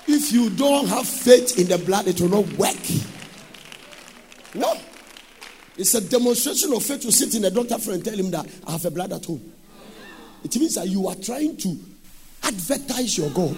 If 0.07 0.31
you 0.31 0.51
don't 0.51 0.87
have 0.87 1.07
faith 1.07 1.57
in 1.59 1.67
the 1.67 1.79
blood, 1.79 2.07
it 2.07 2.21
will 2.21 2.29
not 2.29 2.53
work. 2.53 2.75
No. 4.53 4.77
It's 5.77 5.93
a 5.95 6.07
demonstration 6.07 6.71
of 6.73 6.83
faith 6.83 7.01
to 7.01 7.11
sit 7.11 7.35
in 7.35 7.43
a 7.43 7.49
doctor 7.49 7.77
friend 7.79 7.95
and 7.97 8.05
tell 8.05 8.17
him 8.17 8.31
that 8.31 8.47
I 8.67 8.71
have 8.73 8.85
a 8.85 8.91
blood 8.91 9.11
at 9.11 9.25
home. 9.25 9.51
It 10.43 10.55
means 10.57 10.75
that 10.75 10.87
you 10.87 11.07
are 11.07 11.15
trying 11.15 11.57
to 11.57 11.79
advertise 12.45 13.17
your 13.17 13.29
God. 13.31 13.57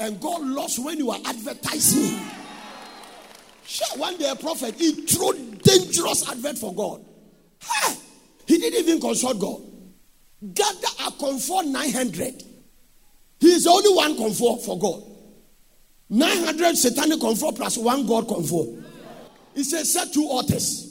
And 0.00 0.20
God 0.20 0.42
lost 0.42 0.78
when 0.78 0.98
you 0.98 1.10
are 1.10 1.20
advertising. 1.26 2.20
Sure, 3.64 3.98
one 3.98 4.16
day 4.16 4.28
a 4.28 4.34
prophet, 4.34 4.74
he 4.76 4.92
threw 4.92 5.32
dangerous 5.62 6.28
advert 6.28 6.58
for 6.58 6.74
God. 6.74 7.04
Hey, 7.62 7.94
he 8.46 8.58
didn't 8.58 8.80
even 8.80 9.00
consult 9.00 9.38
God. 9.38 9.60
Gather 10.54 10.88
a 11.06 11.12
comfort 11.12 11.66
900. 11.66 12.42
He 13.38 13.52
is 13.52 13.64
the 13.64 13.70
only 13.70 13.94
one 13.94 14.16
comfort 14.16 14.64
for 14.64 14.78
God. 14.78 15.02
900 16.08 16.76
satanic 16.76 17.20
comfort 17.20 17.54
plus 17.54 17.76
one 17.78 18.06
God 18.06 18.26
comfort. 18.26 18.82
He 19.54 19.62
says, 19.62 19.92
set 19.92 20.12
two 20.12 20.26
altars. 20.26 20.86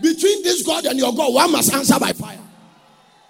Between 0.00 0.42
this 0.42 0.66
God 0.66 0.84
and 0.86 0.98
your 0.98 1.14
God, 1.14 1.32
one 1.32 1.52
must 1.52 1.72
answer 1.72 1.98
by 1.98 2.12
fire. 2.12 2.40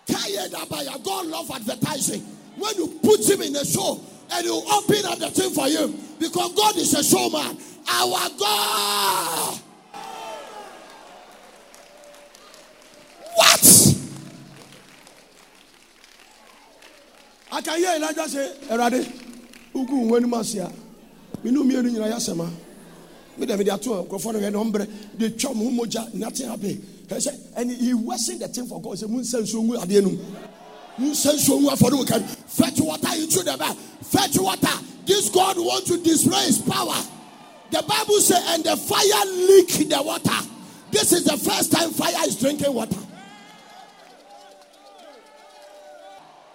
Tired 0.07 0.53
about 0.53 0.85
your 0.85 0.99
God 0.99 1.27
love 1.27 1.51
advertising. 1.51 2.36
When 2.59 2.75
you 2.77 2.99
put 3.03 3.29
him 3.29 3.43
in 3.43 3.57
a 3.57 3.65
show 3.65 4.01
and 4.33 4.45
you 4.45 4.63
open 4.73 5.05
up 5.05 5.19
the 5.19 5.31
thing 5.31 5.51
for 5.53 5.69
him, 5.69 5.95
because 6.19 6.53
God 6.55 6.77
is 6.77 6.95
a 6.95 7.03
showman. 7.05 7.59
Our 7.89 8.29
God. 8.39 9.61
What? 13.35 13.95
I 17.53 17.61
can 17.61 17.79
hear 17.79 17.95
Elijah 17.97 18.29
say, 18.29 18.53
Erade, 18.71 19.07
ugu 19.75 20.05
nwani 20.05 20.27
masia. 20.27 20.71
Nyina 21.45 22.07
yasema. 22.09 22.51
Me 23.39 23.47
dem 23.47 23.63
dey 23.63 23.71
ato 23.71 24.03
nkrofo 24.05 24.33
no 24.33 24.51
no 24.51 24.65
mbre 24.65 24.87
dey 25.17 25.31
twa 25.31 25.55
mo 25.55 25.71
moja 25.71 26.13
nothing. 26.15 26.83
He 27.09 27.21
say 27.21 27.39
and 27.57 27.71
he 27.71 27.95
worship 27.95 28.39
the 28.41 28.49
thing 28.49 28.67
for 28.67 28.81
God. 28.81 28.95
Ade 29.01 30.01
num. 30.03 30.17
Mun 30.17 30.27
aforo 30.27 30.43
kan. 30.43 30.56
Fetch 30.99 32.81
water 32.81 33.09
into 33.15 33.43
the 33.43 33.57
bag. 33.59 33.77
Fetch 33.77 34.39
water. 34.39 34.85
This 35.05 35.29
God 35.31 35.57
wants 35.59 35.89
to 35.91 36.03
display 36.03 36.47
his 36.47 36.59
power. 36.59 36.97
The 37.71 37.83
Bible 37.83 38.21
says, 38.21 38.43
and 38.49 38.65
the 38.65 38.77
fire 38.77 39.27
leak 39.27 39.89
the 39.89 40.03
water. 40.03 40.49
This 40.91 41.13
is 41.13 41.25
the 41.25 41.37
first 41.37 41.73
time 41.73 41.91
fire 41.91 42.27
is 42.27 42.39
drinking 42.39 42.73
water. 42.73 42.97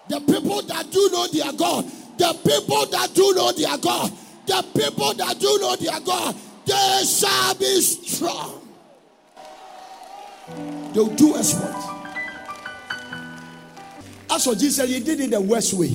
The 0.08 0.20
people 0.20 0.62
that 0.62 0.90
do 0.90 1.08
know 1.12 1.26
their 1.28 1.52
God, 1.52 1.84
the 2.18 2.32
people 2.44 2.86
that 2.86 3.14
do 3.14 3.32
know 3.34 3.52
their 3.52 3.78
God, 3.78 4.12
the 4.46 4.64
people 4.76 5.14
that 5.14 5.38
do 5.38 5.58
know 5.60 5.76
their 5.76 6.00
God, 6.00 6.34
they 6.66 7.04
shall 7.04 7.54
be 7.54 7.80
strong. 7.80 8.68
They'll 10.92 11.06
do 11.06 11.36
as 11.36 11.54
what? 11.54 12.01
As 14.32 14.44
for 14.44 14.54
Jesus, 14.54 14.88
he 14.88 15.00
did 15.00 15.20
it 15.20 15.30
the 15.30 15.40
worst 15.40 15.74
way. 15.74 15.94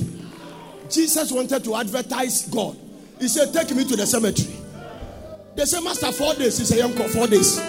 Jesus 0.88 1.32
wanted 1.32 1.64
to 1.64 1.74
advertise 1.74 2.48
God. 2.48 2.76
He 3.18 3.26
said, 3.26 3.52
Take 3.52 3.74
me 3.74 3.84
to 3.84 3.96
the 3.96 4.06
cemetery. 4.06 4.54
They 5.56 5.64
said, 5.64 5.82
Master, 5.82 6.12
four 6.12 6.34
days. 6.34 6.56
He 6.56 6.64
said, 6.64 6.78
Uncle, 6.82 7.08
four 7.08 7.26
days. 7.26 7.60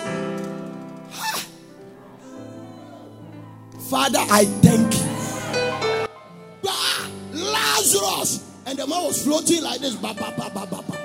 Father, 3.89 4.19
I 4.19 4.45
thank 4.45 4.93
you. 4.93 6.07
Bah, 6.61 7.07
Lazarus. 7.33 8.45
And 8.67 8.77
the 8.77 8.85
man 8.85 9.05
was 9.05 9.23
floating 9.23 9.63
like 9.63 9.81
this. 9.81 9.95
Bah, 9.95 10.13
bah, 10.19 10.31
bah, 10.37 10.51
bah, 10.53 10.67
bah, 10.69 10.83
bah. 10.87 10.95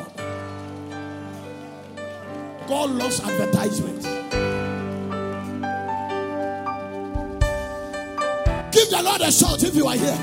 God 2.68 2.90
loves 2.90 3.20
advertisement. 3.20 4.23
Give 8.74 8.90
the 8.90 9.02
Lord 9.04 9.20
a 9.20 9.30
shout 9.30 9.62
if 9.62 9.76
you 9.76 9.86
are 9.86 9.94
here. 9.94 10.18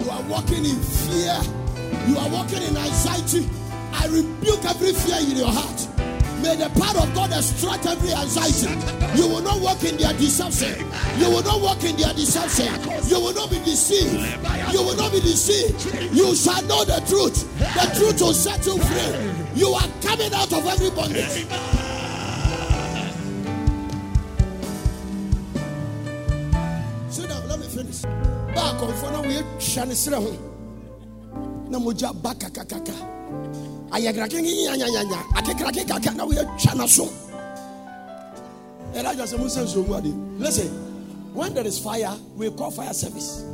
You 0.00 0.10
are 0.10 0.22
walking 0.22 0.64
in 0.64 0.80
fear. 0.80 1.36
You 2.08 2.16
are 2.16 2.30
walking 2.30 2.62
in 2.62 2.74
anxiety. 2.74 3.46
I 3.92 4.06
rebuke 4.06 4.64
every 4.64 4.94
fear 4.94 5.20
in 5.20 5.36
your 5.36 5.52
heart. 5.52 5.76
May 6.40 6.56
the 6.56 6.72
power 6.80 7.04
of 7.04 7.14
God 7.14 7.32
extract 7.36 7.84
every 7.84 8.14
anxiety. 8.14 8.72
You 9.20 9.28
will 9.28 9.42
not 9.42 9.60
walk 9.60 9.84
in 9.84 9.98
their 9.98 10.14
deception. 10.14 10.72
You 11.20 11.28
will 11.28 11.44
not 11.44 11.60
walk 11.60 11.84
in 11.84 11.96
their 11.96 12.14
deception. 12.14 12.72
You 13.04 13.20
will 13.20 13.34
not 13.34 13.50
be 13.50 13.58
deceived. 13.58 14.16
You 14.72 14.80
will 14.80 14.96
not 14.96 15.12
be 15.12 15.20
deceived. 15.20 16.16
You 16.16 16.34
shall 16.34 16.62
know 16.62 16.82
the 16.88 17.04
truth. 17.04 17.44
The 17.58 17.92
truth 17.92 18.20
will 18.22 18.32
set 18.32 18.64
you 18.64 18.78
free. 18.80 19.12
You 19.54 19.68
are 19.74 19.88
coming 20.00 20.32
out 20.32 20.50
of 20.50 20.64
every 20.64 20.88
bondage. 20.96 21.44
Finish. 27.86 28.02
Back 28.54 28.82
on 28.82 28.94
for 28.94 29.10
now, 29.10 29.22
we 29.22 29.60
shall 29.60 29.90
see. 29.90 30.10
Na 30.10 31.78
moja 31.78 32.12
baka 32.22 32.50
kakaka. 32.50 32.92
Ayagrake 33.90 34.42
nyanyanya. 34.42 35.22
Akekrake 35.34 35.86
kaka 35.86 36.14
na 36.14 36.24
we 36.24 36.36
chana 36.58 36.86
so. 36.88 37.08
Elijah 38.94 39.26
said, 39.26 39.40
Musa 39.40 39.66
so 39.66 39.80
Listen, 40.38 40.68
When 41.36 41.52
there 41.52 41.66
is 41.66 41.78
fire, 41.78 42.16
we 42.34 42.50
call 42.50 42.70
fire 42.70 42.94
service. 42.94 43.44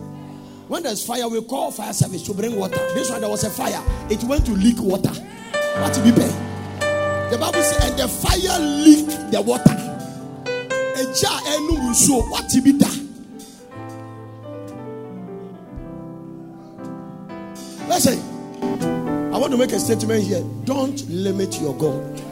When 0.68 0.84
there's 0.84 1.04
fire, 1.04 1.28
we 1.28 1.42
call 1.42 1.72
fire 1.72 1.92
service 1.92 2.22
to 2.26 2.32
bring 2.32 2.54
water. 2.54 2.76
This 2.94 3.10
one, 3.10 3.20
there 3.22 3.28
was 3.28 3.42
a 3.42 3.50
fire. 3.50 3.82
It 4.08 4.22
went 4.22 4.46
to 4.46 4.52
leak 4.52 4.78
water. 4.78 5.10
To 5.10 6.00
be 6.04 6.12
paid? 6.12 6.30
The 7.32 7.38
Bible 7.40 7.60
says, 7.60 7.90
and 7.90 7.98
the 7.98 8.06
fire 8.06 8.60
leaked 8.60 9.32
the 9.32 9.42
water. 9.42 9.74
A 10.46 11.04
jar 11.20 11.40
enu 11.54 11.92
so 11.92 12.20
what 12.30 12.48
to 12.50 12.62
want 19.42 19.50
to 19.50 19.58
make 19.58 19.72
a 19.72 19.80
statement 19.80 20.22
here. 20.22 20.44
Don't 20.64 21.04
limit 21.08 21.60
your 21.60 21.74
God. 21.74 22.31